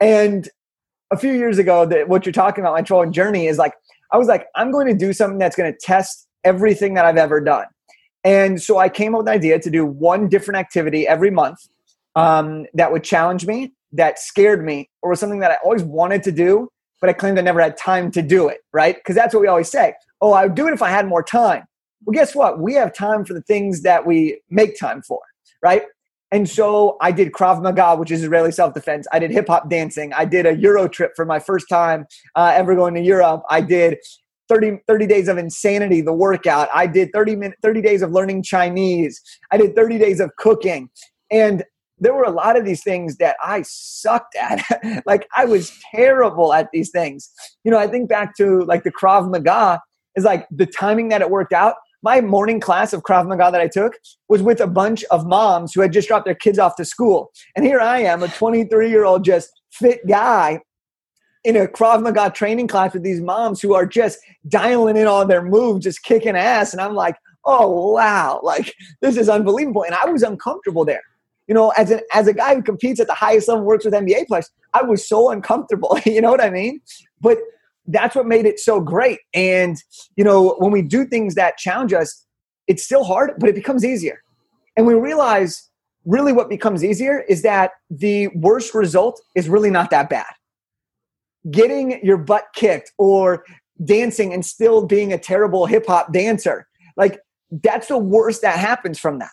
And 0.00 0.48
a 1.10 1.16
few 1.16 1.32
years 1.32 1.58
ago, 1.58 1.86
that 1.86 2.08
what 2.08 2.24
you're 2.26 2.32
talking 2.32 2.62
about, 2.62 2.72
my 2.74 2.82
trolling 2.82 3.12
journey 3.12 3.46
is 3.46 3.58
like, 3.58 3.74
I 4.12 4.18
was 4.18 4.28
like, 4.28 4.46
I'm 4.54 4.70
going 4.70 4.86
to 4.86 4.94
do 4.94 5.12
something 5.12 5.38
that's 5.38 5.56
going 5.56 5.72
to 5.72 5.78
test 5.78 6.28
everything 6.44 6.94
that 6.94 7.04
I've 7.04 7.16
ever 7.16 7.40
done. 7.40 7.66
And 8.24 8.62
so 8.62 8.78
I 8.78 8.88
came 8.88 9.14
up 9.14 9.20
with 9.20 9.28
an 9.28 9.34
idea 9.34 9.58
to 9.58 9.70
do 9.70 9.86
one 9.86 10.28
different 10.28 10.58
activity 10.58 11.06
every 11.06 11.30
month 11.30 11.68
um, 12.16 12.66
that 12.74 12.92
would 12.92 13.04
challenge 13.04 13.46
me, 13.46 13.72
that 13.92 14.18
scared 14.18 14.64
me, 14.64 14.88
or 15.02 15.10
was 15.10 15.20
something 15.20 15.40
that 15.40 15.50
I 15.50 15.56
always 15.64 15.82
wanted 15.82 16.22
to 16.24 16.32
do, 16.32 16.68
but 17.00 17.10
I 17.10 17.12
claimed 17.12 17.38
I 17.38 17.42
never 17.42 17.60
had 17.60 17.76
time 17.76 18.10
to 18.12 18.22
do 18.22 18.48
it, 18.48 18.58
right? 18.72 18.96
Because 18.96 19.14
that's 19.14 19.34
what 19.34 19.40
we 19.40 19.46
always 19.46 19.70
say. 19.70 19.94
Oh, 20.20 20.32
I 20.32 20.44
would 20.44 20.54
do 20.54 20.68
it 20.68 20.74
if 20.74 20.82
I 20.82 20.90
had 20.90 21.06
more 21.06 21.22
time. 21.22 21.64
Well, 22.04 22.14
guess 22.14 22.34
what? 22.34 22.60
We 22.60 22.74
have 22.74 22.94
time 22.94 23.24
for 23.24 23.34
the 23.34 23.42
things 23.42 23.82
that 23.82 24.06
we 24.06 24.40
make 24.50 24.78
time 24.78 25.02
for, 25.02 25.20
right? 25.62 25.82
And 26.32 26.48
so 26.48 26.96
I 27.00 27.10
did 27.12 27.32
Krav 27.32 27.60
Maga, 27.60 27.96
which 27.96 28.10
is 28.10 28.22
Israeli 28.22 28.52
self 28.52 28.74
defense. 28.74 29.06
I 29.12 29.18
did 29.18 29.30
hip 29.30 29.48
hop 29.48 29.68
dancing. 29.68 30.12
I 30.12 30.24
did 30.24 30.46
a 30.46 30.56
Euro 30.56 30.88
trip 30.88 31.12
for 31.16 31.24
my 31.24 31.40
first 31.40 31.68
time 31.68 32.06
uh, 32.36 32.52
ever 32.54 32.74
going 32.74 32.94
to 32.94 33.00
Europe. 33.00 33.42
I 33.50 33.60
did 33.60 33.98
30, 34.48 34.78
30 34.86 35.06
days 35.06 35.28
of 35.28 35.38
insanity, 35.38 36.00
the 36.00 36.12
workout. 36.12 36.68
I 36.74 36.86
did 36.86 37.12
30, 37.12 37.36
min, 37.36 37.54
30 37.62 37.82
days 37.82 38.02
of 38.02 38.12
learning 38.12 38.42
Chinese. 38.42 39.20
I 39.50 39.56
did 39.56 39.74
30 39.74 39.98
days 39.98 40.20
of 40.20 40.30
cooking. 40.36 40.90
And 41.30 41.64
there 42.00 42.14
were 42.14 42.24
a 42.24 42.30
lot 42.30 42.58
of 42.58 42.64
these 42.64 42.82
things 42.82 43.16
that 43.18 43.36
I 43.42 43.62
sucked 43.62 44.34
at. 44.36 44.62
like 45.06 45.28
I 45.36 45.44
was 45.44 45.72
terrible 45.94 46.52
at 46.52 46.68
these 46.72 46.90
things. 46.90 47.30
You 47.64 47.70
know, 47.70 47.78
I 47.78 47.86
think 47.86 48.08
back 48.08 48.36
to 48.36 48.62
like 48.62 48.84
the 48.84 48.92
Krav 48.92 49.30
Maga 49.30 49.80
is 50.16 50.24
like 50.24 50.46
the 50.50 50.66
timing 50.66 51.08
that 51.10 51.20
it 51.20 51.30
worked 51.30 51.52
out 51.52 51.76
my 52.02 52.20
morning 52.20 52.60
class 52.60 52.92
of 52.92 53.02
Krav 53.02 53.28
Maga 53.28 53.50
that 53.52 53.60
I 53.60 53.68
took 53.68 53.94
was 54.28 54.42
with 54.42 54.60
a 54.60 54.66
bunch 54.66 55.04
of 55.04 55.26
moms 55.26 55.74
who 55.74 55.80
had 55.80 55.92
just 55.92 56.08
dropped 56.08 56.24
their 56.24 56.34
kids 56.34 56.58
off 56.58 56.76
to 56.76 56.84
school. 56.84 57.30
And 57.54 57.64
here 57.64 57.80
I 57.80 58.00
am, 58.00 58.22
a 58.22 58.28
23 58.28 58.88
year 58.88 59.04
old, 59.04 59.24
just 59.24 59.50
fit 59.70 60.06
guy 60.06 60.60
in 61.44 61.56
a 61.56 61.66
Krav 61.66 62.02
Maga 62.02 62.30
training 62.30 62.68
class 62.68 62.92
with 62.92 63.02
these 63.02 63.20
moms 63.20 63.60
who 63.60 63.74
are 63.74 63.86
just 63.86 64.18
dialing 64.48 64.96
in 64.96 65.06
on 65.06 65.28
their 65.28 65.42
moves, 65.42 65.84
just 65.84 66.02
kicking 66.02 66.36
ass. 66.36 66.72
And 66.72 66.80
I'm 66.80 66.94
like, 66.94 67.16
oh, 67.44 67.92
wow, 67.92 68.40
like 68.42 68.74
this 69.00 69.16
is 69.16 69.28
unbelievable. 69.28 69.84
And 69.84 69.94
I 69.94 70.06
was 70.06 70.22
uncomfortable 70.22 70.84
there. 70.84 71.02
You 71.50 71.54
know, 71.54 71.70
as, 71.70 71.90
an, 71.90 71.98
as 72.14 72.28
a 72.28 72.32
guy 72.32 72.54
who 72.54 72.62
competes 72.62 73.00
at 73.00 73.08
the 73.08 73.12
highest 73.12 73.48
level, 73.48 73.64
works 73.64 73.84
with 73.84 73.92
NBA 73.92 74.28
players, 74.28 74.48
I 74.72 74.84
was 74.84 75.08
so 75.08 75.30
uncomfortable. 75.32 75.98
you 76.06 76.20
know 76.20 76.30
what 76.30 76.40
I 76.40 76.48
mean? 76.48 76.80
But 77.20 77.38
that's 77.88 78.14
what 78.14 78.24
made 78.24 78.46
it 78.46 78.60
so 78.60 78.80
great. 78.80 79.18
And, 79.34 79.76
you 80.14 80.22
know, 80.22 80.54
when 80.58 80.70
we 80.70 80.80
do 80.80 81.04
things 81.04 81.34
that 81.34 81.56
challenge 81.58 81.92
us, 81.92 82.24
it's 82.68 82.84
still 82.84 83.02
hard, 83.02 83.32
but 83.40 83.48
it 83.48 83.56
becomes 83.56 83.84
easier. 83.84 84.22
And 84.76 84.86
we 84.86 84.94
realize 84.94 85.68
really 86.04 86.32
what 86.32 86.48
becomes 86.48 86.84
easier 86.84 87.24
is 87.28 87.42
that 87.42 87.72
the 87.90 88.28
worst 88.28 88.72
result 88.72 89.20
is 89.34 89.48
really 89.48 89.70
not 89.70 89.90
that 89.90 90.08
bad. 90.08 90.32
Getting 91.50 91.98
your 92.04 92.16
butt 92.16 92.44
kicked 92.54 92.92
or 92.96 93.44
dancing 93.84 94.32
and 94.32 94.46
still 94.46 94.86
being 94.86 95.12
a 95.12 95.18
terrible 95.18 95.66
hip 95.66 95.86
hop 95.88 96.12
dancer, 96.12 96.68
like 96.96 97.18
that's 97.50 97.88
the 97.88 97.98
worst 97.98 98.40
that 98.42 98.56
happens 98.56 99.00
from 99.00 99.18
that. 99.18 99.30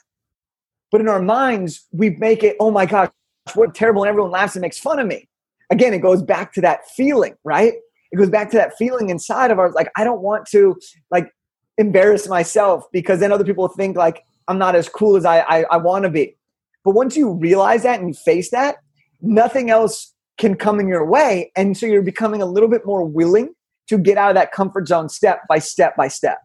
But 0.91 1.01
in 1.01 1.07
our 1.07 1.21
minds, 1.21 1.85
we 1.91 2.11
make 2.11 2.43
it, 2.43 2.55
oh 2.59 2.71
my 2.71 2.85
gosh, 2.85 3.09
what 3.55 3.75
terrible, 3.75 4.03
and 4.03 4.09
everyone 4.09 4.31
laughs 4.31 4.55
and 4.55 4.61
makes 4.61 4.79
fun 4.79 4.99
of 4.99 5.07
me. 5.07 5.27
Again, 5.69 5.93
it 5.93 5.99
goes 5.99 6.21
back 6.21 6.53
to 6.53 6.61
that 6.61 6.89
feeling, 6.91 7.35
right? 7.43 7.73
it 8.11 8.17
goes 8.17 8.29
back 8.29 8.49
to 8.51 8.57
that 8.57 8.77
feeling 8.77 9.09
inside 9.09 9.51
of 9.51 9.59
ours 9.59 9.73
like 9.75 9.89
i 9.95 10.03
don't 10.03 10.21
want 10.21 10.45
to 10.45 10.75
like 11.11 11.31
embarrass 11.77 12.27
myself 12.27 12.85
because 12.91 13.19
then 13.19 13.31
other 13.31 13.43
people 13.43 13.67
think 13.67 13.95
like 13.97 14.23
i'm 14.47 14.57
not 14.57 14.75
as 14.75 14.89
cool 14.89 15.15
as 15.15 15.25
i 15.25 15.39
i, 15.41 15.63
I 15.71 15.77
want 15.77 16.03
to 16.03 16.09
be. 16.09 16.35
But 16.83 16.91
once 16.91 17.17
you 17.17 17.33
realize 17.33 17.83
that 17.83 17.99
and 17.99 18.07
you 18.07 18.13
face 18.13 18.49
that 18.51 18.77
nothing 19.21 19.69
else 19.69 20.13
can 20.37 20.55
come 20.55 20.79
in 20.79 20.87
your 20.87 21.03
way. 21.03 21.51
And 21.55 21.75
so 21.75 21.85
you're 21.85 22.03
becoming 22.03 22.41
a 22.41 22.45
little 22.45 22.69
bit 22.69 22.85
more 22.85 23.03
willing 23.03 23.53
to 23.89 23.97
get 23.97 24.17
out 24.17 24.29
of 24.29 24.35
that 24.35 24.51
comfort 24.51 24.87
zone 24.87 25.09
step 25.09 25.41
by 25.49 25.59
step 25.59 25.97
by 25.97 26.07
step. 26.07 26.37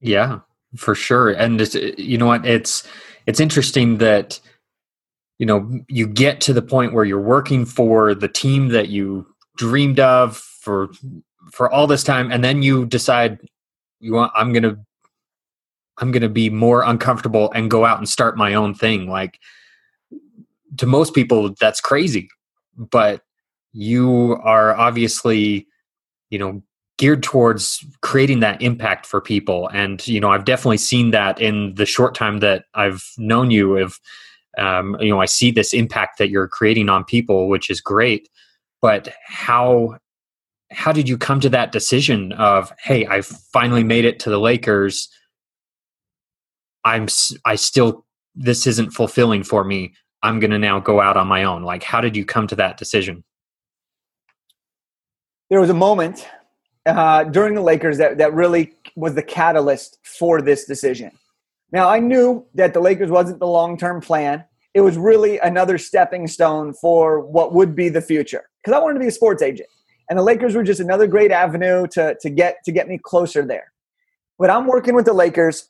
Yeah 0.00 0.40
for 0.76 0.94
sure. 0.94 1.30
And 1.30 1.60
you 1.98 2.18
know 2.18 2.26
what? 2.26 2.44
It's 2.44 2.86
it's 3.28 3.40
interesting 3.40 3.98
that 3.98 4.40
you 5.38 5.44
know 5.44 5.70
you 5.86 6.06
get 6.06 6.40
to 6.40 6.52
the 6.54 6.62
point 6.62 6.94
where 6.94 7.04
you're 7.04 7.20
working 7.20 7.66
for 7.66 8.14
the 8.14 8.26
team 8.26 8.68
that 8.68 8.88
you 8.88 9.26
dreamed 9.56 10.00
of 10.00 10.38
for 10.38 10.88
for 11.52 11.70
all 11.70 11.86
this 11.86 12.02
time 12.02 12.32
and 12.32 12.42
then 12.42 12.62
you 12.62 12.86
decide 12.86 13.38
you 14.00 14.14
want 14.14 14.32
i'm 14.34 14.52
gonna 14.52 14.76
i'm 15.98 16.10
gonna 16.10 16.28
be 16.28 16.48
more 16.48 16.82
uncomfortable 16.82 17.52
and 17.52 17.70
go 17.70 17.84
out 17.84 17.98
and 17.98 18.08
start 18.08 18.36
my 18.36 18.54
own 18.54 18.74
thing. 18.74 19.08
Like 19.08 19.38
to 20.78 20.86
most 20.86 21.14
people 21.14 21.54
that's 21.60 21.80
crazy 21.80 22.28
but 22.76 23.22
you 23.72 24.38
are 24.42 24.74
obviously 24.74 25.66
you 26.30 26.38
know 26.38 26.62
geared 26.98 27.22
towards 27.22 27.84
creating 28.02 28.40
that 28.40 28.60
impact 28.60 29.06
for 29.06 29.20
people. 29.20 29.68
And 29.72 30.06
you 30.06 30.20
know 30.20 30.30
i've 30.30 30.44
definitely 30.44 30.78
seen 30.78 31.10
that 31.12 31.40
in 31.40 31.74
the 31.74 31.86
short 31.86 32.14
time 32.14 32.40
that 32.40 32.64
i've 32.74 33.02
known 33.16 33.50
you 33.50 33.78
of 33.78 33.98
um, 34.58 34.96
you 35.00 35.08
know 35.08 35.20
i 35.20 35.26
see 35.26 35.50
this 35.50 35.72
impact 35.72 36.18
that 36.18 36.28
you're 36.28 36.48
creating 36.48 36.88
on 36.88 37.04
people 37.04 37.48
which 37.48 37.70
is 37.70 37.80
great. 37.80 38.28
But 38.82 39.08
how 39.24 39.96
how 40.70 40.92
did 40.92 41.08
you 41.08 41.16
come 41.16 41.40
to 41.40 41.48
that 41.48 41.72
decision 41.72 42.32
of 42.32 42.72
hey 42.82 43.06
i 43.06 43.22
finally 43.22 43.84
made 43.84 44.04
it 44.04 44.20
to 44.20 44.30
the 44.30 44.40
lakers. 44.40 45.08
I'm 46.84 47.08
i 47.44 47.54
still 47.54 48.04
this 48.34 48.66
isn't 48.66 48.90
fulfilling 48.92 49.42
for 49.42 49.64
me. 49.64 49.94
I'm 50.22 50.40
going 50.40 50.52
to 50.52 50.58
now 50.58 50.78
go 50.80 51.00
out 51.00 51.16
on 51.16 51.26
my 51.26 51.44
own. 51.44 51.62
Like 51.62 51.82
how 51.82 52.00
did 52.00 52.16
you 52.16 52.24
come 52.24 52.46
to 52.48 52.56
that 52.56 52.76
decision? 52.76 53.24
There 55.50 55.60
was 55.60 55.70
a 55.70 55.74
moment 55.74 56.26
uh, 56.88 57.24
during 57.24 57.54
the 57.54 57.60
lakers 57.60 57.98
that, 57.98 58.18
that 58.18 58.32
really 58.34 58.74
was 58.96 59.14
the 59.14 59.22
catalyst 59.22 59.98
for 60.02 60.42
this 60.42 60.64
decision 60.64 61.10
now 61.72 61.88
i 61.88 61.98
knew 61.98 62.44
that 62.54 62.74
the 62.74 62.80
lakers 62.80 63.10
wasn't 63.10 63.38
the 63.38 63.46
long-term 63.46 64.00
plan 64.00 64.44
it 64.74 64.80
was 64.82 64.96
really 64.96 65.38
another 65.38 65.78
stepping 65.78 66.26
stone 66.26 66.72
for 66.72 67.20
what 67.20 67.52
would 67.52 67.74
be 67.74 67.88
the 67.88 68.00
future 68.00 68.48
because 68.62 68.76
I 68.78 68.82
wanted 68.82 68.94
to 68.94 69.00
be 69.00 69.08
a 69.08 69.12
sports 69.12 69.42
agent. 69.42 69.68
And 70.10 70.18
the 70.18 70.22
Lakers 70.22 70.54
were 70.54 70.62
just 70.62 70.80
another 70.80 71.06
great 71.06 71.30
avenue 71.30 71.86
to, 71.88 72.16
to 72.20 72.30
get 72.30 72.58
to 72.64 72.72
get 72.72 72.88
me 72.88 72.98
closer 73.02 73.44
there. 73.44 73.72
But 74.38 74.50
I'm 74.50 74.66
working 74.66 74.94
with 74.94 75.04
the 75.04 75.12
Lakers. 75.12 75.68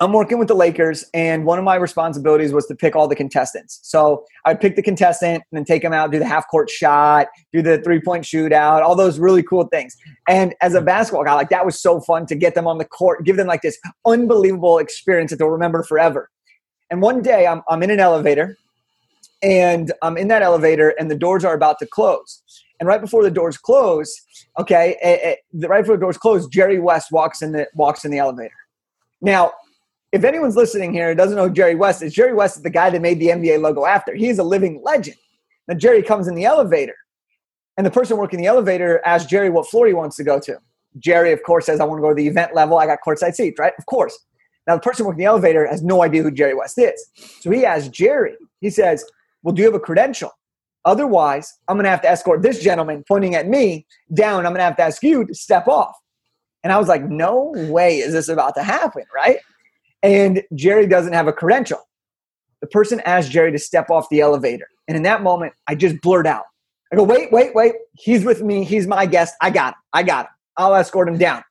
I'm 0.00 0.12
working 0.12 0.38
with 0.38 0.48
the 0.48 0.54
Lakers, 0.54 1.04
and 1.14 1.44
one 1.44 1.58
of 1.58 1.64
my 1.64 1.76
responsibilities 1.76 2.52
was 2.52 2.66
to 2.66 2.74
pick 2.74 2.96
all 2.96 3.06
the 3.06 3.14
contestants. 3.14 3.78
So 3.82 4.24
I'd 4.44 4.60
pick 4.60 4.74
the 4.74 4.82
contestant 4.82 5.44
and 5.50 5.58
then 5.58 5.64
take 5.64 5.82
them 5.82 5.92
out, 5.92 6.10
do 6.10 6.18
the 6.18 6.26
half 6.26 6.48
court 6.48 6.70
shot, 6.70 7.28
do 7.52 7.62
the 7.62 7.78
three 7.82 8.00
point 8.00 8.24
shootout, 8.24 8.82
all 8.82 8.96
those 8.96 9.18
really 9.18 9.42
cool 9.42 9.66
things. 9.68 9.96
And 10.28 10.54
as 10.60 10.74
a 10.74 10.80
basketball 10.80 11.24
guy, 11.24 11.34
like 11.34 11.50
that 11.50 11.64
was 11.64 11.80
so 11.80 12.00
fun 12.00 12.26
to 12.26 12.34
get 12.34 12.54
them 12.54 12.66
on 12.66 12.78
the 12.78 12.84
court, 12.84 13.24
give 13.24 13.36
them 13.36 13.46
like 13.46 13.62
this 13.62 13.78
unbelievable 14.06 14.78
experience 14.78 15.30
that 15.30 15.38
they'll 15.38 15.48
remember 15.48 15.82
forever. 15.82 16.30
And 16.90 17.00
one 17.00 17.22
day 17.22 17.46
I'm, 17.46 17.62
I'm 17.68 17.82
in 17.82 17.90
an 17.90 18.00
elevator 18.00 18.56
and 19.42 19.92
I'm 20.02 20.16
in 20.16 20.28
that 20.28 20.42
elevator 20.42 20.94
and 20.98 21.10
the 21.10 21.16
doors 21.16 21.44
are 21.44 21.54
about 21.54 21.78
to 21.78 21.86
close. 21.86 22.42
And 22.80 22.88
right 22.88 23.00
before 23.00 23.22
the 23.22 23.30
doors 23.30 23.56
close, 23.56 24.12
okay, 24.58 24.96
it, 25.02 25.06
eh, 25.06 25.28
it, 25.30 25.38
eh, 25.62 25.66
right 25.68 25.82
before 25.82 25.96
the 25.96 26.00
doors 26.00 26.18
close, 26.18 26.48
Jerry 26.48 26.80
West 26.80 27.12
walks 27.12 27.40
in 27.40 27.52
the 27.52 27.68
walks 27.74 28.04
in 28.04 28.10
the 28.10 28.18
elevator. 28.18 28.54
Now, 29.20 29.52
if 30.12 30.24
anyone's 30.24 30.56
listening 30.56 30.92
here 30.92 31.10
and 31.10 31.18
doesn't 31.18 31.36
know 31.36 31.48
Jerry 31.48 31.74
West 31.74 32.02
is, 32.02 32.12
Jerry 32.12 32.34
West 32.34 32.56
is 32.56 32.62
the 32.62 32.70
guy 32.70 32.90
that 32.90 33.00
made 33.00 33.18
the 33.18 33.28
NBA 33.28 33.60
logo 33.60 33.86
after. 33.86 34.14
He's 34.14 34.38
a 34.38 34.44
living 34.44 34.80
legend. 34.82 35.16
Now 35.68 35.74
Jerry 35.74 36.02
comes 36.02 36.28
in 36.28 36.34
the 36.34 36.44
elevator, 36.44 36.96
and 37.76 37.86
the 37.86 37.90
person 37.90 38.16
working 38.16 38.40
the 38.40 38.46
elevator 38.46 39.00
asks 39.04 39.28
Jerry 39.28 39.50
what 39.50 39.68
floor 39.68 39.86
he 39.86 39.94
wants 39.94 40.16
to 40.16 40.24
go 40.24 40.38
to. 40.40 40.58
Jerry, 40.98 41.32
of 41.32 41.42
course, 41.42 41.66
says, 41.66 41.80
"I 41.80 41.84
want 41.84 41.98
to 41.98 42.02
go 42.02 42.10
to 42.10 42.14
the 42.14 42.28
event 42.28 42.54
level. 42.54 42.78
I 42.78 42.86
got 42.86 42.98
courtside 43.06 43.34
seats." 43.34 43.58
Right? 43.58 43.72
Of 43.78 43.86
course. 43.86 44.18
Now 44.66 44.74
the 44.76 44.80
person 44.80 45.06
working 45.06 45.18
the 45.18 45.24
elevator 45.24 45.66
has 45.66 45.82
no 45.82 46.02
idea 46.02 46.22
who 46.22 46.30
Jerry 46.30 46.54
West 46.54 46.78
is, 46.78 47.04
so 47.40 47.50
he 47.50 47.64
asks 47.64 47.88
Jerry. 47.88 48.36
He 48.60 48.70
says, 48.70 49.04
well, 49.42 49.54
do 49.54 49.60
you 49.60 49.66
have 49.66 49.74
a 49.74 49.80
credential? 49.80 50.30
Otherwise, 50.84 51.52
I'm 51.68 51.76
going 51.76 51.84
to 51.84 51.90
have 51.90 52.02
to 52.02 52.10
escort 52.10 52.42
this 52.42 52.60
gentleman 52.60 53.04
pointing 53.06 53.34
at 53.34 53.48
me 53.48 53.86
down. 54.14 54.46
I'm 54.46 54.52
going 54.52 54.56
to 54.56 54.64
have 54.64 54.76
to 54.76 54.82
ask 54.82 55.02
you 55.02 55.26
to 55.26 55.34
step 55.34 55.68
off. 55.68 55.94
And 56.64 56.72
I 56.72 56.78
was 56.78 56.88
like, 56.88 57.02
no 57.08 57.52
way 57.54 57.98
is 57.98 58.12
this 58.12 58.28
about 58.28 58.54
to 58.54 58.62
happen, 58.62 59.04
right? 59.14 59.38
And 60.02 60.42
Jerry 60.54 60.86
doesn't 60.86 61.12
have 61.12 61.28
a 61.28 61.32
credential. 61.32 61.78
The 62.60 62.66
person 62.68 63.00
asked 63.04 63.30
Jerry 63.30 63.52
to 63.52 63.58
step 63.58 63.90
off 63.90 64.08
the 64.10 64.20
elevator. 64.20 64.66
And 64.88 64.96
in 64.96 65.02
that 65.04 65.22
moment, 65.22 65.52
I 65.66 65.74
just 65.74 66.00
blurt 66.00 66.26
out. 66.26 66.44
I 66.92 66.96
go, 66.96 67.04
wait, 67.04 67.32
wait, 67.32 67.54
wait. 67.54 67.74
He's 67.94 68.24
with 68.24 68.42
me. 68.42 68.64
He's 68.64 68.86
my 68.86 69.06
guest. 69.06 69.34
I 69.40 69.50
got 69.50 69.74
him. 69.74 69.80
I 69.92 70.02
got 70.02 70.26
him. 70.26 70.32
I'll 70.56 70.74
escort 70.74 71.08
him 71.08 71.18
down. 71.18 71.42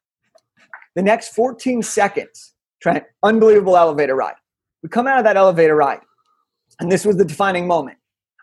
The 0.96 1.02
next 1.02 1.34
14 1.34 1.82
seconds, 1.82 2.54
Trent, 2.82 3.04
unbelievable 3.24 3.78
elevator 3.78 4.16
ride. 4.16 4.36
We 4.84 4.90
come 4.90 5.08
out 5.08 5.18
of 5.18 5.24
that 5.24 5.38
elevator 5.38 5.76
ride, 5.76 6.02
and 6.80 6.92
this 6.92 7.06
was 7.06 7.18
the 7.18 7.26
defining 7.26 7.66
moment. 7.66 7.98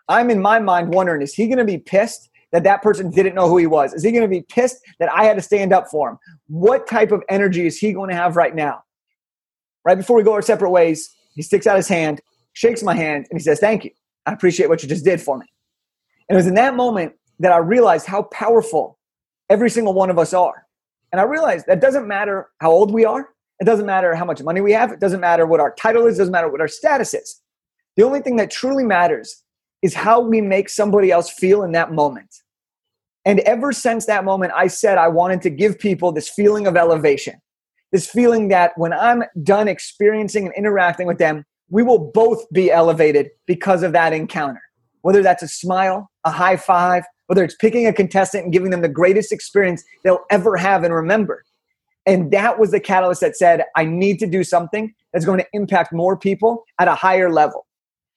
I'm 0.07 0.29
in 0.29 0.41
my 0.41 0.59
mind 0.59 0.93
wondering, 0.93 1.21
is 1.21 1.33
he 1.33 1.47
going 1.47 1.59
to 1.59 1.65
be 1.65 1.77
pissed 1.77 2.29
that 2.51 2.63
that 2.63 2.81
person 2.81 3.11
didn't 3.11 3.35
know 3.35 3.47
who 3.47 3.57
he 3.57 3.67
was? 3.67 3.93
Is 3.93 4.03
he 4.03 4.11
going 4.11 4.23
to 4.23 4.27
be 4.27 4.41
pissed 4.41 4.77
that 4.99 5.11
I 5.13 5.25
had 5.25 5.35
to 5.35 5.41
stand 5.41 5.71
up 5.71 5.87
for 5.89 6.09
him? 6.09 6.17
What 6.47 6.87
type 6.87 7.11
of 7.11 7.23
energy 7.29 7.67
is 7.67 7.77
he 7.77 7.93
going 7.93 8.09
to 8.09 8.15
have 8.15 8.35
right 8.35 8.55
now? 8.55 8.81
Right 9.85 9.97
before 9.97 10.17
we 10.17 10.23
go 10.23 10.33
our 10.33 10.41
separate 10.41 10.71
ways, 10.71 11.15
he 11.33 11.41
sticks 11.41 11.67
out 11.67 11.77
his 11.77 11.87
hand, 11.87 12.21
shakes 12.53 12.83
my 12.83 12.95
hand, 12.95 13.27
and 13.29 13.39
he 13.39 13.43
says, 13.43 13.59
Thank 13.59 13.85
you. 13.85 13.91
I 14.25 14.33
appreciate 14.33 14.69
what 14.69 14.83
you 14.83 14.89
just 14.89 15.05
did 15.05 15.21
for 15.21 15.37
me. 15.37 15.45
And 16.27 16.35
it 16.35 16.39
was 16.39 16.47
in 16.47 16.55
that 16.55 16.75
moment 16.75 17.13
that 17.39 17.51
I 17.51 17.57
realized 17.57 18.05
how 18.05 18.23
powerful 18.23 18.99
every 19.49 19.69
single 19.69 19.93
one 19.93 20.09
of 20.09 20.19
us 20.19 20.33
are. 20.33 20.65
And 21.11 21.19
I 21.19 21.23
realized 21.23 21.65
that 21.67 21.81
doesn't 21.81 22.07
matter 22.07 22.49
how 22.59 22.71
old 22.71 22.93
we 22.93 23.05
are, 23.05 23.29
it 23.59 23.65
doesn't 23.65 23.85
matter 23.85 24.13
how 24.13 24.25
much 24.25 24.41
money 24.43 24.61
we 24.61 24.71
have, 24.73 24.91
it 24.91 24.99
doesn't 24.99 25.19
matter 25.19 25.45
what 25.45 25.59
our 25.59 25.73
title 25.73 26.05
is, 26.05 26.15
it 26.15 26.19
doesn't 26.19 26.31
matter 26.31 26.49
what 26.49 26.61
our 26.61 26.67
status 26.67 27.13
is. 27.13 27.41
The 27.97 28.03
only 28.03 28.21
thing 28.21 28.35
that 28.35 28.51
truly 28.51 28.83
matters 28.83 29.43
is 29.81 29.93
how 29.93 30.19
we 30.19 30.41
make 30.41 30.69
somebody 30.69 31.11
else 31.11 31.29
feel 31.29 31.63
in 31.63 31.71
that 31.71 31.91
moment. 31.91 32.33
And 33.25 33.39
ever 33.41 33.71
since 33.71 34.05
that 34.05 34.23
moment, 34.23 34.53
I 34.55 34.67
said 34.67 34.97
I 34.97 35.07
wanted 35.07 35.41
to 35.43 35.49
give 35.49 35.79
people 35.79 36.11
this 36.11 36.29
feeling 36.29 36.67
of 36.67 36.77
elevation, 36.77 37.41
this 37.91 38.09
feeling 38.09 38.49
that 38.49 38.71
when 38.75 38.93
I'm 38.93 39.23
done 39.43 39.67
experiencing 39.67 40.45
and 40.45 40.53
interacting 40.55 41.07
with 41.07 41.17
them, 41.17 41.43
we 41.69 41.83
will 41.83 42.11
both 42.11 42.49
be 42.51 42.71
elevated 42.71 43.29
because 43.45 43.83
of 43.83 43.91
that 43.93 44.13
encounter. 44.13 44.61
Whether 45.01 45.23
that's 45.23 45.43
a 45.43 45.47
smile, 45.47 46.09
a 46.25 46.31
high 46.31 46.57
five, 46.57 47.03
whether 47.27 47.43
it's 47.43 47.55
picking 47.55 47.85
a 47.85 47.93
contestant 47.93 48.45
and 48.45 48.53
giving 48.53 48.71
them 48.71 48.81
the 48.81 48.89
greatest 48.89 49.31
experience 49.31 49.83
they'll 50.03 50.25
ever 50.31 50.57
have 50.57 50.83
and 50.83 50.93
remember. 50.93 51.43
And 52.05 52.31
that 52.31 52.59
was 52.59 52.71
the 52.71 52.79
catalyst 52.79 53.21
that 53.21 53.35
said, 53.35 53.63
I 53.75 53.85
need 53.85 54.17
to 54.19 54.27
do 54.27 54.43
something 54.43 54.93
that's 55.13 55.25
going 55.25 55.39
to 55.39 55.45
impact 55.53 55.93
more 55.93 56.17
people 56.17 56.63
at 56.79 56.87
a 56.87 56.95
higher 56.95 57.31
level. 57.31 57.67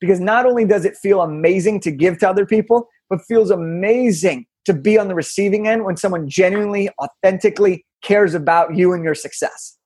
Because 0.00 0.18
not 0.18 0.46
only 0.46 0.64
does 0.64 0.84
it 0.84 0.96
feel 0.96 1.20
amazing 1.20 1.80
to 1.80 1.90
give 1.90 2.18
to 2.18 2.28
other 2.28 2.46
people, 2.46 2.88
but 3.08 3.20
feels 3.28 3.50
amazing 3.50 4.46
to 4.64 4.72
be 4.72 4.98
on 4.98 5.08
the 5.08 5.14
receiving 5.14 5.68
end 5.68 5.84
when 5.84 5.96
someone 5.96 6.28
genuinely, 6.28 6.88
authentically 7.00 7.84
cares 8.02 8.34
about 8.34 8.76
you 8.76 8.92
and 8.92 9.04
your 9.04 9.14
success. 9.14 9.76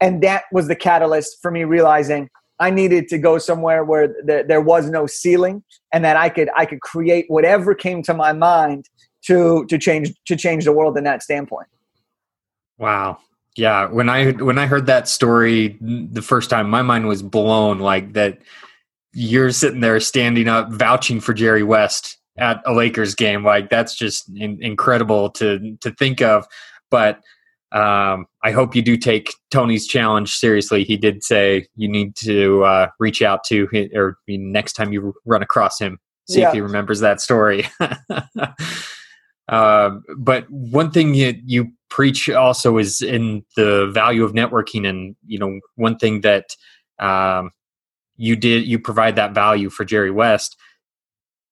And 0.00 0.22
that 0.22 0.44
was 0.52 0.68
the 0.68 0.76
catalyst 0.76 1.38
for 1.42 1.50
me 1.50 1.64
realizing 1.64 2.30
I 2.60 2.70
needed 2.70 3.08
to 3.08 3.18
go 3.18 3.38
somewhere 3.38 3.84
where 3.84 4.14
th- 4.26 4.46
there 4.46 4.60
was 4.60 4.90
no 4.90 5.06
ceiling 5.06 5.62
and 5.92 6.04
that 6.04 6.16
I 6.16 6.28
could 6.28 6.50
I 6.56 6.66
could 6.66 6.80
create 6.80 7.26
whatever 7.28 7.74
came 7.74 8.02
to 8.04 8.14
my 8.14 8.32
mind 8.32 8.86
to 9.26 9.64
to 9.66 9.78
change 9.78 10.12
to 10.26 10.36
change 10.36 10.64
the 10.64 10.72
world 10.72 10.96
in 10.98 11.04
that 11.04 11.22
standpoint. 11.22 11.68
Wow. 12.78 13.18
Yeah, 13.56 13.86
when 13.86 14.08
I 14.08 14.32
when 14.32 14.58
I 14.58 14.66
heard 14.66 14.86
that 14.86 15.08
story 15.08 15.78
the 15.80 16.22
first 16.22 16.50
time 16.50 16.70
my 16.70 16.82
mind 16.82 17.06
was 17.06 17.22
blown 17.22 17.78
like 17.78 18.12
that 18.14 18.38
you're 19.12 19.50
sitting 19.50 19.80
there 19.80 19.98
standing 20.00 20.48
up 20.48 20.70
vouching 20.72 21.20
for 21.20 21.34
Jerry 21.34 21.62
West 21.62 22.18
at 22.36 22.62
a 22.66 22.72
Lakers 22.72 23.14
game 23.14 23.44
like 23.44 23.68
that's 23.68 23.96
just 23.96 24.28
in, 24.36 24.62
incredible 24.62 25.30
to 25.30 25.76
to 25.80 25.90
think 25.92 26.22
of 26.22 26.46
but 26.90 27.20
um, 27.72 28.26
I 28.42 28.50
hope 28.50 28.74
you 28.74 28.80
do 28.80 28.96
take 28.96 29.34
Tony's 29.50 29.86
challenge 29.86 30.34
seriously. 30.34 30.84
He 30.84 30.96
did 30.96 31.22
say 31.22 31.66
you 31.76 31.88
need 31.88 32.16
to 32.16 32.64
uh, 32.64 32.88
reach 32.98 33.20
out 33.20 33.44
to 33.44 33.66
him, 33.66 33.90
or 33.94 34.18
next 34.26 34.72
time 34.72 34.92
you 34.92 35.14
run 35.26 35.42
across 35.42 35.78
him, 35.78 35.98
see 36.30 36.40
yeah. 36.40 36.48
if 36.48 36.54
he 36.54 36.60
remembers 36.60 37.00
that 37.00 37.20
story. 37.20 37.66
uh, 39.48 39.90
but 40.16 40.50
one 40.50 40.90
thing 40.90 41.12
you, 41.12 41.34
you 41.44 41.72
preach 41.90 42.30
also 42.30 42.78
is 42.78 43.02
in 43.02 43.44
the 43.56 43.90
value 43.92 44.24
of 44.24 44.32
networking, 44.32 44.88
and 44.88 45.14
you 45.26 45.38
know 45.38 45.60
one 45.74 45.98
thing 45.98 46.22
that 46.22 46.56
um, 46.98 47.50
you 48.16 48.34
did 48.34 48.66
you 48.66 48.78
provide 48.78 49.16
that 49.16 49.34
value 49.34 49.68
for 49.68 49.84
Jerry 49.84 50.10
West. 50.10 50.56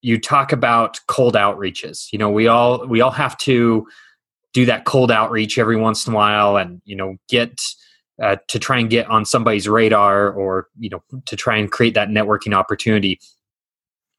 You 0.00 0.18
talk 0.18 0.52
about 0.52 0.98
cold 1.08 1.34
outreaches. 1.34 2.06
You 2.10 2.18
know 2.18 2.30
we 2.30 2.46
all 2.46 2.86
we 2.86 3.02
all 3.02 3.10
have 3.10 3.36
to 3.38 3.86
do 4.56 4.64
that 4.64 4.86
cold 4.86 5.10
outreach 5.10 5.58
every 5.58 5.76
once 5.76 6.06
in 6.06 6.14
a 6.14 6.16
while 6.16 6.56
and 6.56 6.80
you 6.86 6.96
know 6.96 7.16
get 7.28 7.60
uh, 8.22 8.36
to 8.48 8.58
try 8.58 8.78
and 8.78 8.88
get 8.88 9.06
on 9.10 9.26
somebody's 9.26 9.68
radar 9.68 10.30
or 10.30 10.68
you 10.78 10.88
know 10.88 11.02
to 11.26 11.36
try 11.36 11.58
and 11.58 11.70
create 11.70 11.92
that 11.92 12.08
networking 12.08 12.54
opportunity. 12.54 13.20